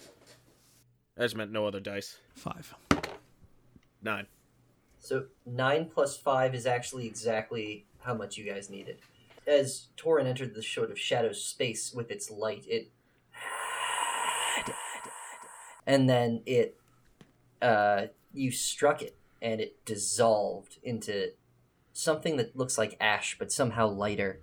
[1.18, 2.18] I just meant no other dice.
[2.34, 2.74] Five.
[4.02, 4.26] 9.
[4.98, 8.98] So nine plus five is actually exactly how much you guys needed.
[9.46, 12.90] As Torin entered the sort of shadow space with its light, it
[15.86, 16.78] and then it
[17.60, 21.32] uh, you struck it and it dissolved into
[21.92, 24.40] something that looks like ash but somehow lighter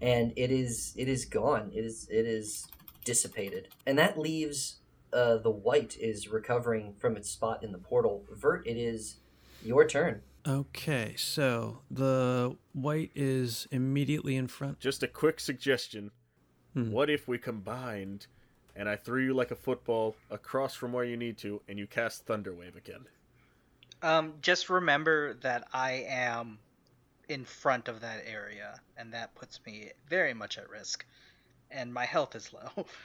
[0.00, 2.68] and it is it is gone it is it is
[3.04, 4.76] dissipated and that leaves
[5.12, 9.16] uh, the wight is recovering from its spot in the portal vert it is
[9.64, 14.80] your turn Okay, so the wight is immediately in front.
[14.80, 16.10] Just a quick suggestion.
[16.74, 16.90] Hmm.
[16.90, 18.26] What if we combined
[18.74, 21.86] and I threw you like a football across from where you need to and you
[21.86, 23.06] cast Thunderwave again?
[24.02, 26.58] Um, just remember that I am
[27.28, 31.06] in front of that area, and that puts me very much at risk.
[31.70, 32.86] And my health is low.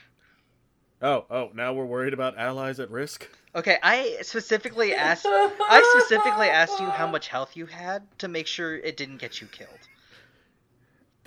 [1.01, 3.27] Oh, oh, now we're worried about allies at risk?
[3.55, 5.25] Okay, I specifically asked.
[5.27, 9.39] I specifically asked you how much health you had to make sure it didn't get
[9.41, 9.89] you killed.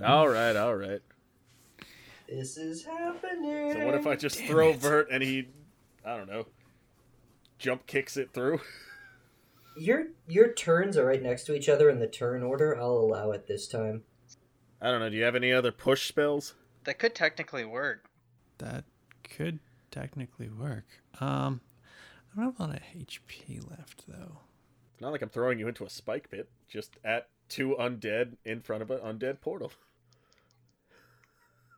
[0.02, 1.00] All right, all right.
[2.28, 4.78] this is happening So what if I just Damn throw it.
[4.78, 5.48] Vert and he,
[6.04, 6.46] I don't know,
[7.58, 8.60] jump kicks it through?
[9.76, 13.30] your your turns are right next to each other in the turn order i'll allow
[13.30, 14.02] it this time
[14.82, 15.10] I don't know.
[15.10, 16.54] Do you have any other push spells?
[16.84, 18.08] That could technically work.
[18.56, 18.84] That
[19.22, 19.58] could
[19.90, 20.86] technically work.
[21.20, 21.60] Um,
[22.32, 24.38] I don't have a lot of HP left though.
[24.94, 26.48] It's not like I'm throwing you into a spike pit.
[26.66, 29.70] Just at two undead in front of an undead portal.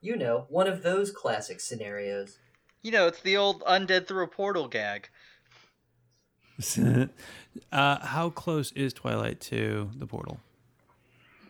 [0.00, 2.38] you know one of those classic scenarios
[2.82, 5.08] You know, it's the old undead through a portal gag.
[7.72, 10.40] uh, how close is Twilight to the portal?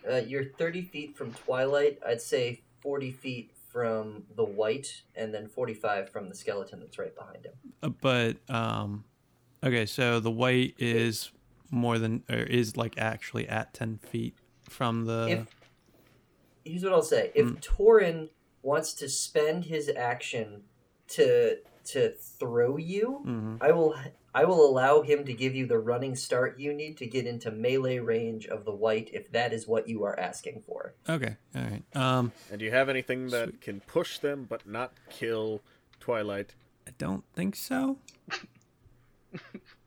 [0.08, 1.98] Uh, you're 30 feet from Twilight.
[2.06, 7.14] I'd say 40 feet from the wight, and then 45 from the skeleton that's right
[7.14, 7.52] behind him.
[7.82, 9.04] Uh, but um,
[9.64, 11.30] okay, so the wight is
[11.70, 14.34] more than or is like actually at ten feet
[14.68, 15.28] from the.
[15.30, 15.46] If
[16.64, 17.60] here's what I'll say: if Mm.
[17.60, 18.28] Torin
[18.62, 20.62] wants to spend his action
[21.08, 23.58] to to throw you, Mhm.
[23.60, 23.94] I will
[24.34, 27.50] I will allow him to give you the running start you need to get into
[27.50, 30.94] melee range of the wight if that is what you are asking for.
[31.06, 31.82] Okay, all right.
[31.94, 35.60] Um, And do you have anything that can push them but not kill
[36.00, 36.54] Twilight?
[36.86, 37.98] I don't think so.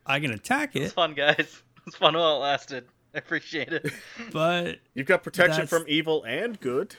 [0.05, 0.83] I can attack it.
[0.83, 1.61] It's fun, guys.
[1.87, 2.85] It's fun while it lasted.
[3.13, 3.91] I appreciate it.
[4.31, 6.95] but You've got protection That's- from evil and good.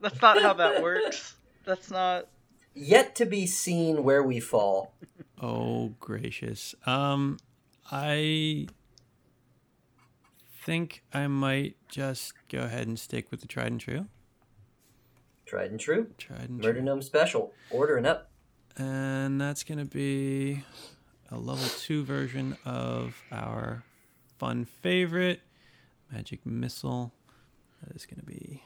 [0.00, 1.36] That's not how that works.
[1.64, 2.26] That's not.
[2.74, 4.94] Yet to be seen where we fall.
[5.40, 6.74] oh gracious.
[6.86, 7.38] Um,
[7.90, 8.68] I
[10.62, 14.06] think I might just go ahead and stick with the tried and true.
[15.46, 16.08] Tried and true.
[16.16, 16.82] Tried and Murder true.
[16.82, 17.52] Gnome special.
[17.70, 18.30] Ordering up.
[18.76, 20.62] And that's going to be
[21.30, 23.82] a level 2 version of our
[24.38, 25.40] fun favorite,
[26.12, 27.12] Magic Missile.
[27.82, 28.62] That is going to be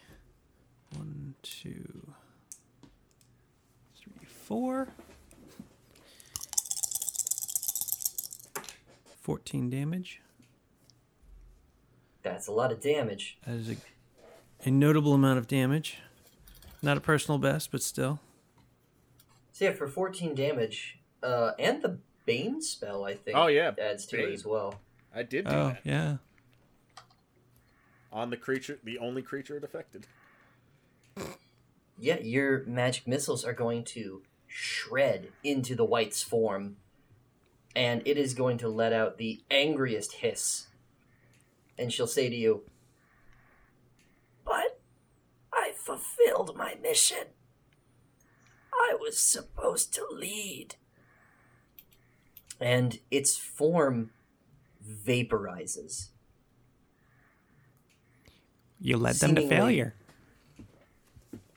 [0.96, 2.23] one, two, three,
[4.44, 4.88] four.
[9.22, 10.20] 14 damage.
[12.22, 13.38] That's a lot of damage.
[13.46, 13.76] That is a,
[14.66, 15.98] a notable amount of damage.
[16.82, 18.20] Not a personal best, but still.
[19.52, 23.36] So yeah, for 14 damage, uh, and the Bane spell, I think.
[23.36, 24.80] Oh, yeah, adds to it as well.
[25.14, 26.16] I did do Oh, that yeah.
[28.12, 30.06] on the creature, the only creature it affected.
[31.98, 34.22] Yeah, your magic missiles are going to
[34.56, 36.76] shred into the wight's form,
[37.74, 40.68] and it is going to let out the angriest hiss.
[41.76, 42.62] And she'll say to you,
[44.44, 44.78] But
[45.52, 47.24] I fulfilled my mission.
[48.72, 50.76] I was supposed to lead.
[52.60, 54.10] and its form
[54.88, 56.10] vaporizes.
[58.80, 59.96] You led them to failure.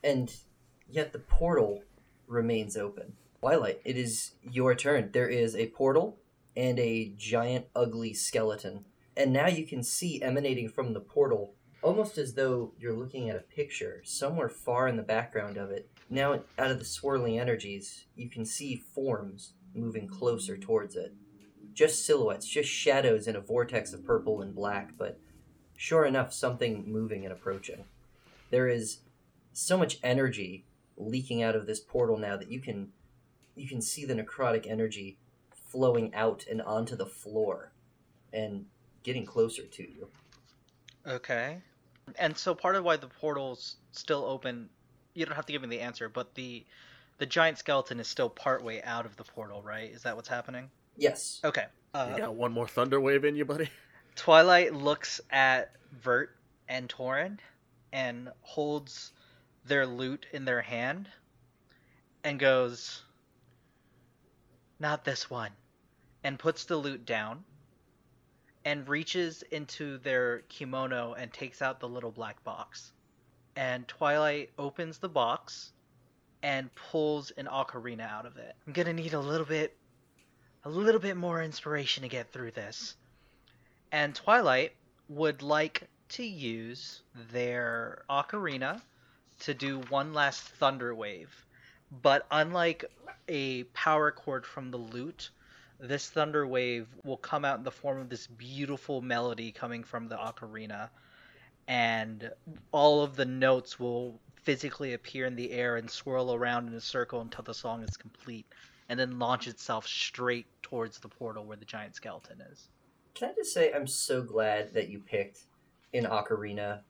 [0.03, 0.35] and
[0.89, 1.83] yet the portal
[2.27, 3.13] remains open.
[3.39, 5.09] Twilight, it is your turn.
[5.11, 6.17] There is a portal
[6.55, 8.85] and a giant, ugly skeleton.
[9.15, 13.35] And now you can see emanating from the portal, almost as though you're looking at
[13.35, 15.89] a picture, somewhere far in the background of it.
[16.09, 21.13] Now, out of the swirling energies, you can see forms moving closer towards it.
[21.73, 25.19] Just silhouettes, just shadows in a vortex of purple and black, but
[25.75, 27.85] sure enough, something moving and approaching.
[28.49, 28.99] There is
[29.53, 30.65] so much energy
[30.97, 32.91] leaking out of this portal now that you can
[33.55, 35.17] you can see the necrotic energy
[35.51, 37.71] flowing out and onto the floor
[38.33, 38.65] and
[39.03, 40.07] getting closer to you.
[41.05, 41.57] Okay.
[42.17, 44.69] And so part of why the portal's still open,
[45.13, 46.65] you don't have to give me the answer, but the
[47.17, 49.91] the giant skeleton is still partway out of the portal, right?
[49.91, 50.69] Is that what's happening?
[50.97, 51.39] Yes.
[51.43, 51.65] Okay.
[51.93, 53.69] Uh, you got one more thunder wave in you, buddy.
[54.15, 56.35] Twilight looks at Vert
[56.69, 57.39] and Torin
[57.91, 59.13] and holds
[59.67, 61.09] their lute in their hand
[62.23, 63.03] and goes,
[64.79, 65.51] Not this one.
[66.23, 67.43] And puts the lute down
[68.65, 72.91] and reaches into their kimono and takes out the little black box.
[73.55, 75.71] And Twilight opens the box
[76.43, 78.55] and pulls an ocarina out of it.
[78.65, 79.75] I'm gonna need a little bit
[80.65, 82.95] a little bit more inspiration to get through this
[83.91, 84.73] and Twilight
[85.09, 88.81] would like to use their ocarina
[89.39, 91.45] to do one last thunder wave.
[92.01, 92.85] But unlike
[93.27, 95.29] a power chord from the lute,
[95.79, 100.07] this thunder wave will come out in the form of this beautiful melody coming from
[100.07, 100.89] the ocarina,
[101.67, 102.31] and
[102.71, 106.81] all of the notes will physically appear in the air and swirl around in a
[106.81, 108.45] circle until the song is complete,
[108.89, 112.69] and then launch itself straight towards the portal where the giant skeleton is.
[113.13, 115.41] Can I just say I'm so glad that you picked
[115.93, 116.81] an ocarina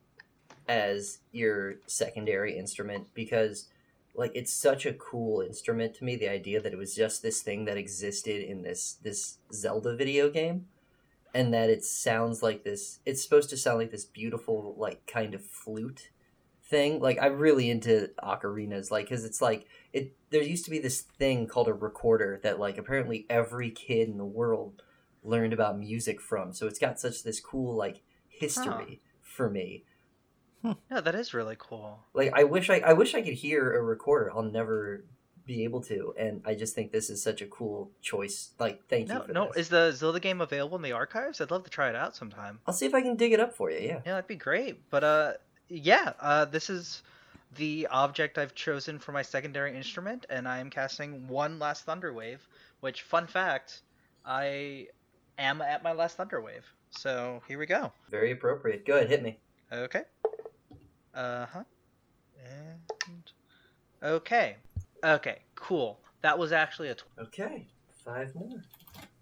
[0.68, 3.68] as your secondary instrument because
[4.15, 7.41] like it's such a cool instrument to me the idea that it was just this
[7.41, 10.65] thing that existed in this this Zelda video game
[11.34, 15.34] and that it sounds like this it's supposed to sound like this beautiful like kind
[15.34, 16.10] of flute
[16.65, 16.99] thing.
[16.99, 21.02] Like i'm really into ocarinas like because it's like it there used to be this
[21.02, 24.81] thing called a recorder that like apparently every kid in the world
[25.23, 26.53] learned about music from.
[26.53, 29.84] So it's got such this cool like history for me
[30.91, 31.99] Yeah, that is really cool.
[32.14, 35.03] like i wish i i wish i could hear a recorder i'll never
[35.45, 39.07] be able to and i just think this is such a cool choice like thank
[39.07, 39.57] you No, for no, this.
[39.64, 41.39] is the Zelda game available in the archives?
[41.39, 42.60] I'd love to try it out sometime.
[42.68, 44.89] i'll see if i can dig it up for you yeah Yeah, that'd be great.
[44.89, 45.34] But uh,
[45.69, 47.02] yeah, uh, this is
[47.56, 52.11] the object I've chosen for my secondary instrument, and I am casting one last Thunder
[52.14, 52.45] Wave.
[52.81, 53.81] Which, fun fact,
[54.26, 54.88] I
[55.38, 56.65] am at my last Thunder Wave.
[56.91, 57.91] So here we go.
[58.10, 58.85] Very appropriate.
[58.85, 59.38] Go ahead, hit me.
[59.72, 60.03] Okay.
[61.18, 61.64] Uh huh.
[62.45, 63.31] And
[64.03, 64.57] okay,
[65.03, 65.99] okay, cool.
[66.22, 66.95] That was actually a.
[66.95, 67.68] Tw- Okay,
[68.06, 68.61] five more.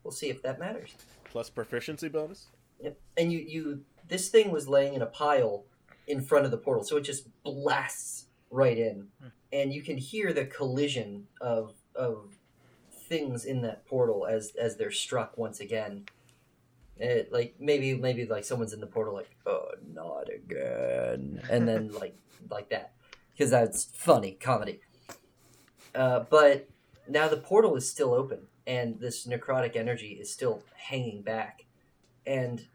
[0.04, 0.94] We'll see if that matters.
[1.24, 2.48] Plus proficiency bonus.
[2.82, 3.00] Yep.
[3.18, 5.64] And you, you, this thing was laying in a pile
[6.08, 9.08] in front of the portal, so it just blasts right in,
[9.52, 12.36] and you can hear the collision of of
[13.08, 16.06] things in that portal as as they're struck once again.
[16.98, 21.42] It, like maybe maybe like someone's in the portal like oh not again.
[21.50, 22.18] And then like
[22.50, 22.94] like that.
[23.32, 24.80] Because that's funny comedy.
[25.94, 26.70] Uh, but
[27.08, 31.66] now the portal is still open and this necrotic energy is still hanging back.
[32.26, 32.66] And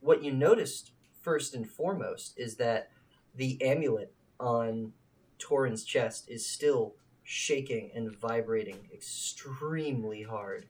[0.00, 2.90] what you noticed first and foremost is that
[3.34, 4.92] the amulet on
[5.38, 10.66] Torin's chest is still shaking and vibrating extremely hard.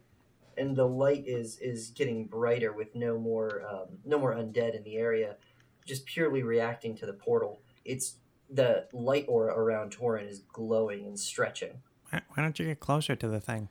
[0.59, 4.83] And the light is is getting brighter with no more um, no more undead in
[4.85, 5.37] the area,
[5.85, 7.61] just purely reacting to the portal.
[7.85, 8.16] It's
[8.49, 11.83] the light aura around Torin is glowing and stretching.
[12.11, 13.69] Why, why don't you get closer to the thing?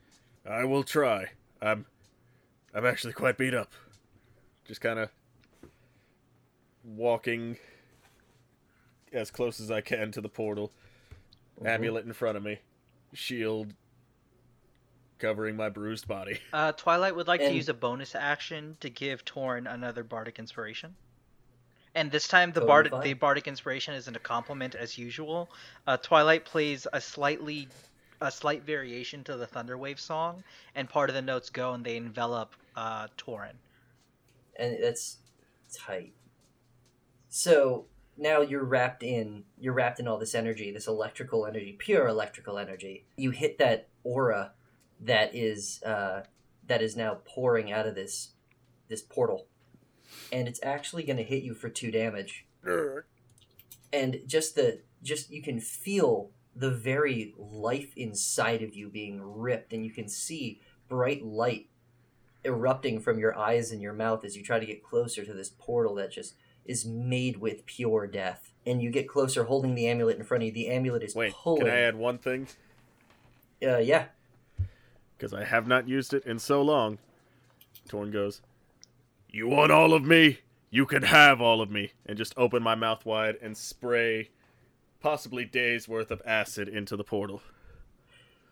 [0.47, 1.31] I will try.
[1.61, 1.85] I'm
[2.73, 3.71] I'm actually quite beat up.
[4.65, 5.09] Just kind of
[6.83, 7.57] walking
[9.13, 10.71] as close as I can to the portal.
[11.63, 12.59] Amulet in front of me.
[13.13, 13.73] Shield
[15.19, 16.39] covering my bruised body.
[16.53, 20.95] Uh, Twilight would like to use a bonus action to give Torin another bardic inspiration.
[21.93, 25.49] And this time, the Totally bard the bardic inspiration isn't a compliment as usual.
[25.87, 27.67] Uh, Twilight plays a slightly
[28.21, 30.43] a slight variation to the Thunderwave song,
[30.75, 33.55] and part of the notes go and they envelop uh, Torin.
[34.57, 35.17] and that's
[35.73, 36.13] tight.
[37.29, 37.85] So
[38.17, 42.57] now you're wrapped in you're wrapped in all this energy, this electrical energy, pure electrical
[42.57, 43.05] energy.
[43.17, 44.51] You hit that aura
[44.99, 46.21] that is uh,
[46.67, 48.29] that is now pouring out of this
[48.87, 49.47] this portal,
[50.31, 52.45] and it's actually going to hit you for two damage.
[53.93, 59.73] And just the just you can feel the very life inside of you being ripped,
[59.73, 61.67] and you can see bright light
[62.43, 65.49] erupting from your eyes and your mouth as you try to get closer to this
[65.49, 66.35] portal that just
[66.65, 68.51] is made with pure death.
[68.65, 70.51] And you get closer, holding the amulet in front of you.
[70.53, 71.65] The amulet is Wait, pulling.
[71.65, 72.47] can I add one thing?
[73.63, 74.05] Uh, yeah.
[75.17, 76.97] Because I have not used it in so long.
[77.87, 78.41] Torin goes,
[79.29, 80.39] You want all of me?
[80.69, 81.91] You can have all of me.
[82.05, 84.29] And just open my mouth wide and spray
[84.99, 87.41] possibly days worth of acid into the portal.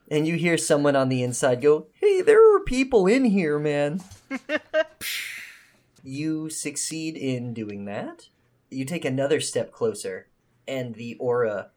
[0.10, 4.02] And you hear someone on the inside go, "Hey, there are people in here, man."
[6.04, 8.28] you succeed in doing that.
[8.70, 10.28] You take another step closer,
[10.68, 11.72] and the aura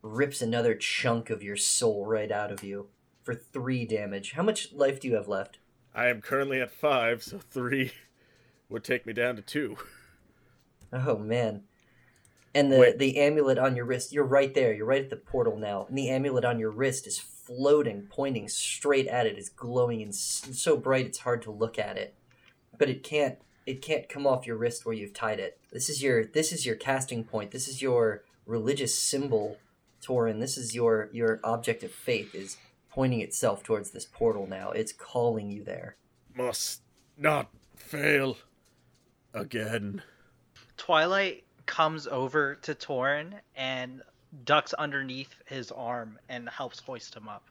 [0.00, 2.88] rips another chunk of your soul right out of you
[3.26, 4.32] for three damage.
[4.32, 5.58] How much life do you have left?
[5.92, 7.92] I am currently at five, so three
[8.68, 9.76] would take me down to two.
[10.92, 11.64] Oh man.
[12.54, 12.98] And the Wait.
[12.98, 14.72] the amulet on your wrist, you're right there.
[14.72, 15.84] You're right at the portal now.
[15.88, 19.36] And the amulet on your wrist is floating, pointing straight at it.
[19.36, 22.14] It's glowing and so bright it's hard to look at it.
[22.78, 25.58] But it can't it can't come off your wrist where you've tied it.
[25.72, 27.50] This is your this is your casting point.
[27.50, 29.58] This is your religious symbol,
[30.00, 30.38] Torin.
[30.38, 32.56] This is your your object of faith is
[32.96, 34.70] pointing itself towards this portal now.
[34.70, 35.96] It's calling you there.
[36.34, 36.80] Must
[37.18, 38.38] not fail
[39.34, 40.02] again.
[40.78, 44.00] Twilight comes over to Torin and
[44.46, 47.44] ducks underneath his arm and helps hoist him up.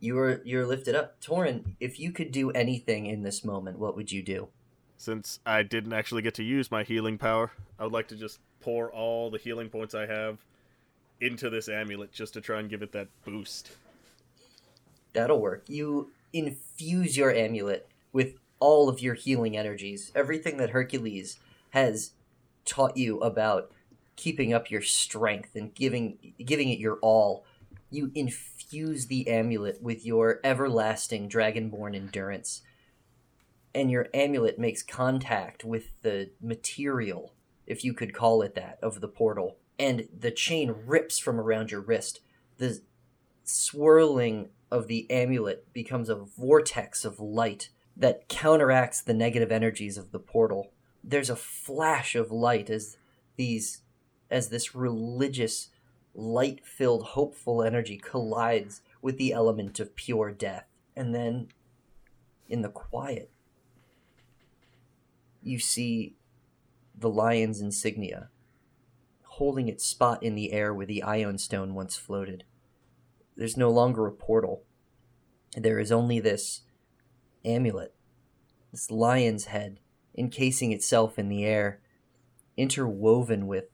[0.00, 1.20] You're you're lifted up.
[1.20, 4.48] Torin, if you could do anything in this moment, what would you do?
[4.96, 8.40] Since I didn't actually get to use my healing power, I would like to just
[8.60, 10.38] pour all the healing points I have
[11.20, 13.70] into this amulet just to try and give it that boost.
[15.12, 15.64] That'll work.
[15.68, 20.12] You infuse your amulet with all of your healing energies.
[20.14, 21.38] Everything that Hercules
[21.70, 22.12] has
[22.64, 23.72] taught you about
[24.16, 27.44] keeping up your strength and giving giving it your all.
[27.90, 32.62] You infuse the amulet with your everlasting dragonborn endurance.
[33.74, 37.32] And your amulet makes contact with the material,
[37.66, 39.56] if you could call it that, of the portal.
[39.78, 42.20] And the chain rips from around your wrist.
[42.58, 42.80] The
[43.44, 50.12] swirling of the amulet becomes a vortex of light that counteracts the negative energies of
[50.12, 50.72] the portal.
[51.04, 52.96] There's a flash of light as
[53.36, 53.82] these
[54.30, 55.68] as this religious
[56.14, 60.64] light-filled hopeful energy collides with the element of pure death.
[60.96, 61.48] And then
[62.48, 63.30] in the quiet
[65.42, 66.14] you see
[66.98, 68.30] the lion's insignia
[69.24, 72.44] holding its spot in the air where the Ioun Stone once floated.
[73.36, 74.64] There's no longer a portal.
[75.56, 76.62] There is only this
[77.44, 77.94] amulet,
[78.70, 79.80] this lion's head,
[80.16, 81.80] encasing itself in the air,
[82.56, 83.64] interwoven with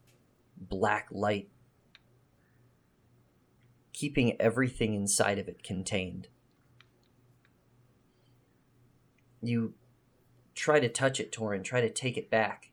[0.57, 1.49] black light,
[3.93, 6.29] keeping everything inside of it contained.
[9.41, 9.75] You
[10.55, 12.71] try to touch it, Torin, try to take it back,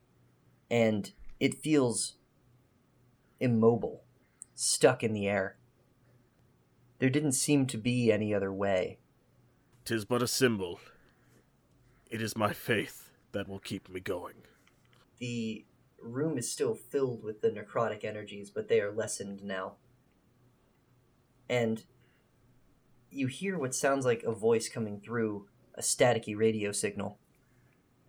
[0.70, 2.14] and it feels
[3.38, 4.02] immobile,
[4.54, 5.56] stuck in the air.
[6.98, 8.98] There didn't seem to be any other way.
[9.84, 10.80] Tis but a symbol.
[12.10, 14.34] It is my faith that will keep me going.
[15.18, 15.64] The
[16.00, 19.74] room is still filled with the necrotic energies, but they are lessened now.
[21.48, 21.84] And
[23.10, 27.18] you hear what sounds like a voice coming through a staticky radio signal.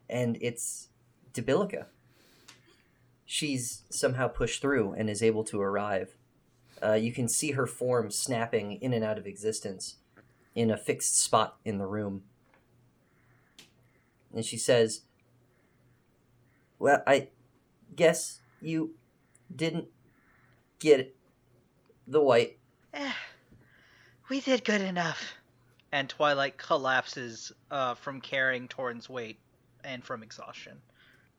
[0.09, 0.89] And it's
[1.34, 1.88] Debilica.
[3.26, 6.16] She's somehow pushed through and is able to arrive.
[6.81, 9.95] Uh, you can see her form snapping in and out of existence
[10.55, 12.23] in a fixed spot in the room.
[14.33, 15.01] And she says,
[16.79, 17.29] Well, I
[17.95, 18.95] guess you
[19.55, 19.87] didn't
[20.79, 21.15] get
[22.07, 22.57] the wight.
[22.93, 23.11] Eh,
[24.29, 25.33] we did good enough.
[25.91, 29.39] And Twilight collapses uh, from carrying Torin's weight
[29.83, 30.79] and from exhaustion.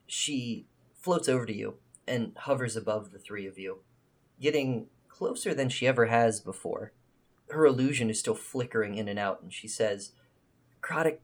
[0.07, 1.75] She floats over to you
[2.07, 3.79] and hovers above the three of you,
[4.41, 4.87] getting
[5.19, 6.93] closer than she ever has before.
[7.49, 10.13] Her illusion is still flickering in and out, and she says,
[10.81, 11.17] Necrotic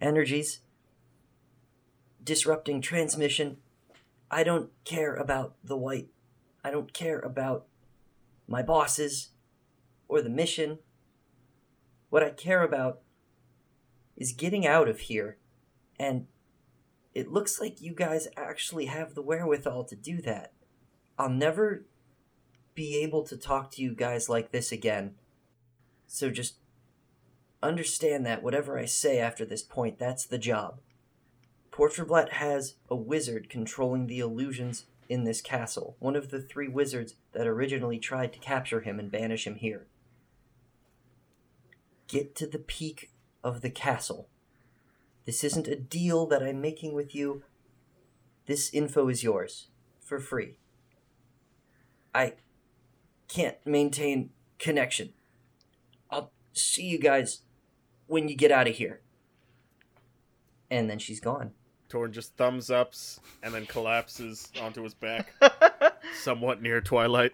[0.00, 0.60] energies,
[2.22, 3.56] disrupting transmission.
[4.30, 6.10] I don't care about the wight.
[6.62, 7.66] I don't care about
[8.46, 9.30] my bosses
[10.06, 10.78] or the mission.
[12.08, 13.00] What I care about
[14.16, 15.38] is getting out of here.
[15.98, 16.28] And
[17.14, 20.52] it looks like you guys actually have the wherewithal to do that.
[21.18, 21.84] I'll never
[22.74, 25.14] be able to talk to you guys like this again.
[26.06, 26.56] So just
[27.62, 30.80] understand that whatever I say after this point, that's the job.
[31.70, 37.14] Portreblat has a wizard controlling the illusions in this castle, one of the three wizards
[37.32, 39.86] that originally tried to capture him and banish him here.
[42.06, 43.10] Get to the peak
[43.42, 44.28] of the castle.
[45.26, 47.42] This isn't a deal that I'm making with you.
[48.46, 49.68] This info is yours
[50.00, 50.56] for free.
[52.14, 52.34] I
[53.30, 55.12] can't maintain connection.
[56.10, 57.42] I'll see you guys
[58.06, 59.00] when you get out of here.
[60.70, 61.52] And then she's gone.
[61.88, 65.32] Torin just thumbs ups and then collapses onto his back,
[66.14, 67.32] somewhat near Twilight.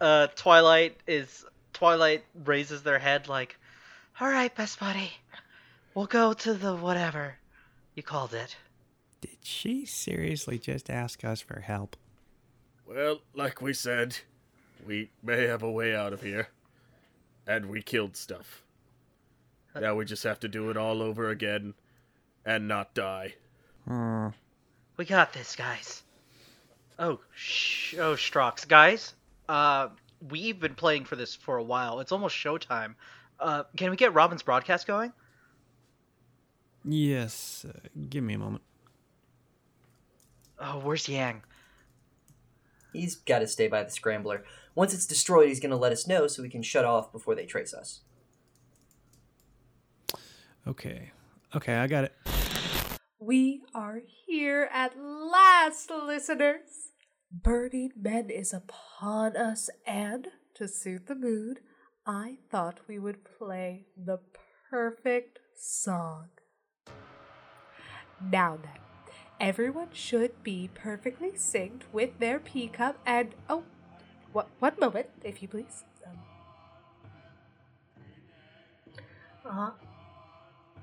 [0.00, 3.58] uh, Twilight is Twilight raises their head like,
[4.20, 5.10] "All right, best buddy,
[5.94, 7.36] we'll go to the whatever
[7.96, 8.56] you called it."
[9.20, 11.96] Did she seriously just ask us for help?
[12.86, 14.18] Well, like we said,
[14.86, 16.48] we may have a way out of here,
[17.46, 18.62] and we killed stuff.
[19.78, 21.74] Now we just have to do it all over again,
[22.44, 23.34] and not die.
[23.86, 24.28] Hmm.
[24.96, 26.02] We got this, guys.
[26.98, 29.14] Oh, sh- oh, Strox, guys.
[29.48, 29.88] Uh,
[30.28, 32.00] we've been playing for this for a while.
[32.00, 32.94] It's almost showtime.
[33.38, 35.12] Uh, can we get Robin's broadcast going?
[36.84, 37.64] Yes.
[37.66, 37.72] Uh,
[38.08, 38.62] give me a moment.
[40.58, 41.42] Oh, where's Yang?
[42.92, 44.44] He's got to stay by the scrambler.
[44.74, 47.34] Once it's destroyed, he's going to let us know so we can shut off before
[47.34, 48.00] they trace us.
[50.66, 51.10] Okay.
[51.54, 52.14] Okay, I got it.
[53.18, 56.92] We are here at last, listeners.
[57.32, 61.60] Burning Men is upon us, and to suit the mood,
[62.06, 64.20] I thought we would play the
[64.70, 66.28] perfect song.
[68.20, 68.80] Now then,
[69.38, 73.64] everyone should be perfectly synced with their pea cup, and oh,
[74.32, 75.84] what one moment, if you please.
[76.06, 76.18] Um,
[79.44, 79.70] uh huh.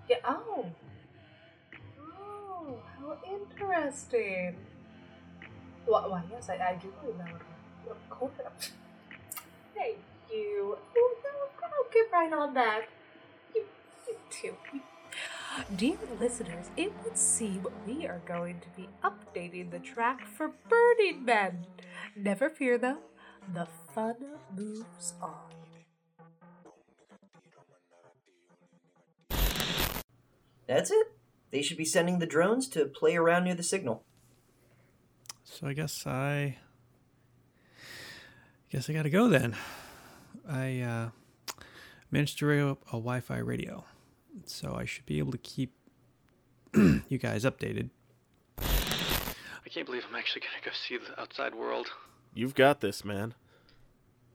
[0.09, 0.17] Yeah.
[0.25, 0.65] Oh.
[1.99, 4.55] Oh, how interesting.
[5.85, 7.45] Why, why yes, I, I do remember.
[8.09, 8.31] Course.
[9.75, 9.97] Thank
[10.31, 10.77] you.
[10.97, 11.29] Oh, no,
[11.63, 12.81] I'll get right on that.
[13.55, 13.63] You,
[14.07, 14.55] you too.
[15.75, 21.25] Dear listeners, it would seem we are going to be updating the track for Burning
[21.25, 21.65] Men.
[22.15, 22.99] Never fear though,
[23.53, 24.15] the fun
[24.55, 25.33] moves on.
[30.67, 31.07] That's it.
[31.51, 34.03] They should be sending the drones to play around near the signal.
[35.45, 36.57] So I guess I
[38.69, 39.55] guess I gotta go then.
[40.47, 41.09] I uh,
[42.11, 43.85] managed to rig up a Wi-Fi radio,
[44.45, 45.73] so I should be able to keep
[46.75, 47.89] you guys updated.
[48.59, 51.87] I can't believe I'm actually gonna go see the outside world.
[52.33, 53.33] You've got this, man.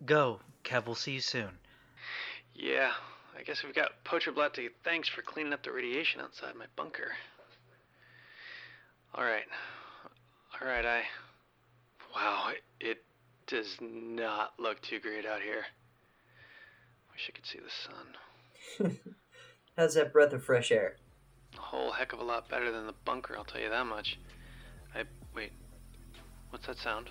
[0.05, 0.87] Go, Kev.
[0.87, 1.51] We'll see you soon.
[2.55, 2.93] Yeah,
[3.39, 6.67] I guess we've got Poacher Blatt to thanks for cleaning up the radiation outside my
[6.77, 7.13] bunker.
[9.17, 9.45] Alright.
[10.61, 11.03] Alright, I.
[12.15, 12.51] Wow,
[12.81, 13.05] it
[13.47, 15.65] does not look too great out here.
[17.13, 18.99] Wish I could see the sun.
[19.77, 20.97] How's that breath of fresh air?
[21.57, 24.19] A whole heck of a lot better than the bunker, I'll tell you that much.
[24.95, 25.05] I.
[25.35, 25.53] Wait.
[26.51, 27.11] What's that sound?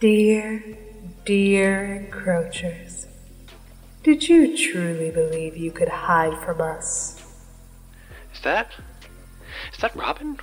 [0.00, 0.62] Dear,
[1.24, 3.06] dear encroachers,
[4.04, 7.20] did you truly believe you could hide from us?
[8.32, 8.70] Is that.
[9.72, 10.38] Is that Robin?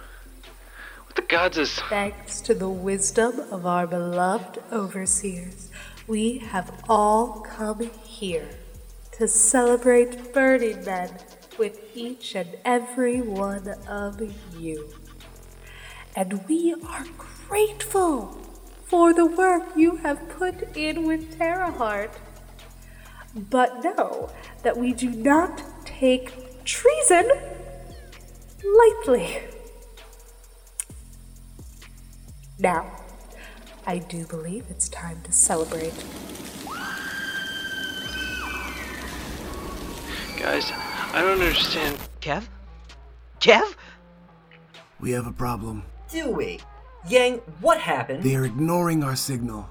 [1.06, 1.74] What the gods is.
[1.74, 5.72] Thanks to the wisdom of our beloved overseers,
[6.06, 8.50] we have all come here
[9.14, 11.12] to celebrate Burning Men
[11.58, 14.22] with each and every one of
[14.60, 14.90] you.
[16.14, 17.06] And we are
[17.48, 18.45] grateful
[18.86, 22.12] for the work you have put in with Terraheart.
[23.36, 24.30] But know
[24.64, 27.30] that we do not take treason
[28.64, 29.40] lightly.
[32.58, 32.92] Now,
[33.86, 35.94] I do believe it's time to celebrate.
[40.40, 40.72] Guys,
[41.14, 41.98] I don't understand.
[42.22, 42.48] Kev?
[43.40, 43.76] Kev?
[45.00, 45.84] We have a problem.
[46.10, 46.60] Do we?
[47.08, 48.24] Yang, what happened?
[48.24, 49.70] They are ignoring our signal.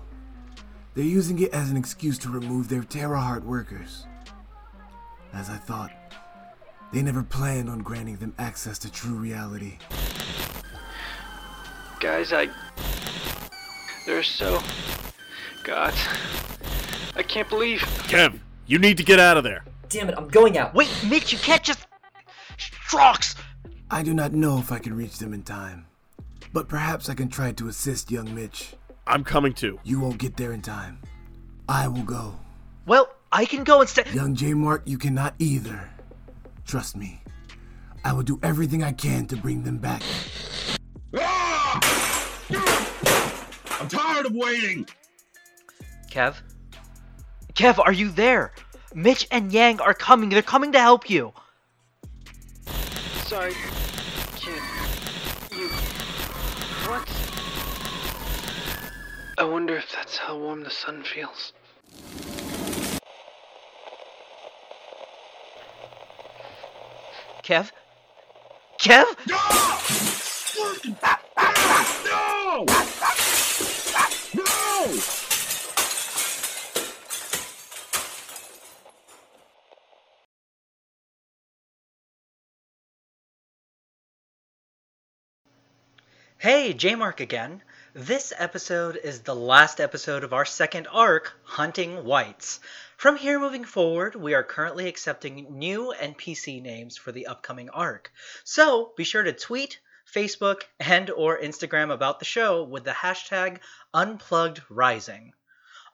[0.95, 4.07] They're using it as an excuse to remove their Terraheart workers.
[5.33, 5.91] As I thought,
[6.93, 9.79] they never planned on granting them access to true reality.
[11.99, 12.49] Guys, I.
[14.07, 14.63] They're so.
[15.65, 15.99] Gods.
[17.17, 17.81] I can't believe.
[17.81, 19.65] Kev, you need to get out of there.
[19.89, 20.73] Damn it, I'm going out.
[20.75, 21.81] Wait, Mitch, you can't just.
[22.59, 23.35] Strox!
[23.91, 25.87] I do not know if I can reach them in time,
[26.55, 28.75] but perhaps I can try to assist young Mitch.
[29.09, 29.81] I'm coming too.
[29.83, 31.01] You won't get there in time.
[31.69, 32.39] I will go.
[32.87, 34.15] Well, I can go instead.
[34.15, 35.91] Young J Mark, you cannot either.
[36.65, 37.21] Trust me.
[38.05, 40.03] I will do everything I can to bring them back.
[41.19, 41.81] Ah!
[43.81, 44.87] I'm tired of waiting.
[46.11, 46.37] Kev?
[47.55, 48.53] Kev, are you there?
[48.95, 50.29] Mitch and Yang are coming.
[50.29, 51.33] They're coming to help you.
[53.25, 53.55] Sorry,
[59.37, 61.53] I wonder if that's how warm the sun feels.
[67.43, 67.73] Kev?
[68.81, 69.05] Kev?
[69.27, 69.37] No!
[74.35, 75.01] No!
[86.39, 87.63] Hey, J Mark again.
[87.97, 92.59] This episode is the last episode of our second arc, Hunting Wights.
[92.97, 98.11] From here moving forward, we are currently accepting new NPC names for the upcoming arc.
[98.43, 99.79] So be sure to tweet,
[100.13, 103.61] Facebook, and or Instagram about the show with the hashtag
[103.95, 105.31] UnpluggedRising.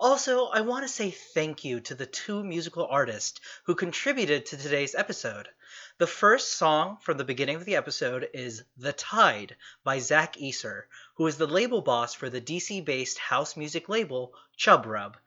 [0.03, 4.57] Also, I want to say thank you to the two musical artists who contributed to
[4.57, 5.51] today's episode.
[5.99, 10.85] The first song from the beginning of the episode is The Tide by Zach Easer,
[11.21, 15.19] who is the label boss for the DC based house music label Chub Rub.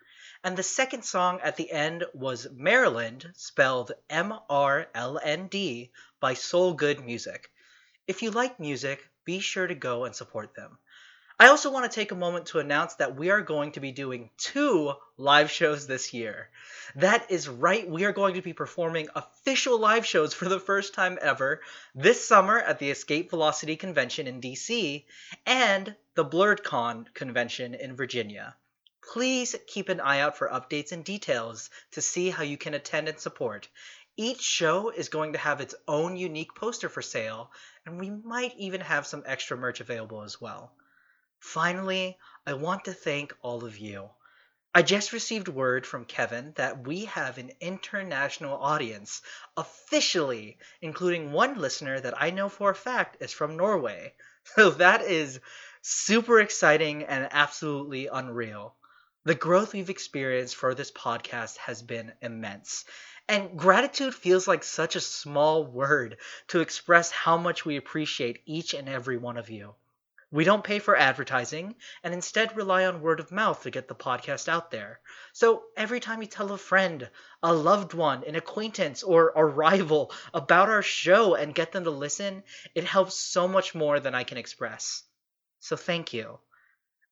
[0.44, 5.92] And the second song at the end was Maryland, spelled M R L N D,
[6.20, 7.48] by Soul Good Music.
[8.08, 10.80] If you like music, be sure to go and support them.
[11.40, 13.92] I also want to take a moment to announce that we are going to be
[13.92, 16.50] doing two live shows this year.
[16.96, 20.94] That is right, we are going to be performing official live shows for the first
[20.94, 21.62] time ever
[21.96, 25.06] this summer at the Escape Velocity Convention in DC
[25.46, 28.56] and the Blerdcon convention in Virginia.
[29.12, 33.10] Please keep an eye out for updates and details to see how you can attend
[33.10, 33.68] and support.
[34.16, 37.52] Each show is going to have its own unique poster for sale,
[37.88, 40.72] and we might even have some extra merch available as well.
[41.46, 42.18] Finally,
[42.48, 44.10] I want to thank all of you.
[44.74, 49.22] I just received word from Kevin that we have an international audience,
[49.58, 54.16] officially, including one listener that I know for a fact is from Norway.
[54.56, 55.42] So that is
[55.82, 58.76] super exciting and absolutely unreal.
[59.26, 62.86] The growth we've experienced for this podcast has been immense.
[63.28, 66.18] And gratitude feels like such a small word
[66.48, 69.76] to express how much we appreciate each and every one of you.
[70.34, 73.94] We don't pay for advertising and instead rely on word of mouth to get the
[73.94, 75.00] podcast out there.
[75.32, 77.08] So every time you tell a friend,
[77.44, 81.92] a loved one, an acquaintance, or a rival about our show and get them to
[81.92, 82.42] listen,
[82.74, 85.04] it helps so much more than I can express.
[85.60, 86.40] So thank you.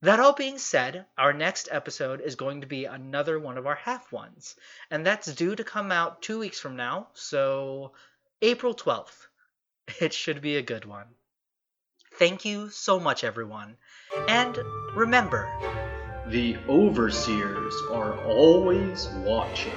[0.01, 3.75] That all being said, our next episode is going to be another one of our
[3.75, 4.55] half ones,
[4.89, 7.93] and that's due to come out two weeks from now, so
[8.41, 9.27] April 12th.
[10.01, 11.05] It should be a good one.
[12.21, 13.77] Thank you so much, everyone.
[14.27, 14.55] And
[14.93, 15.49] remember,
[16.27, 19.73] The overseers are always watching.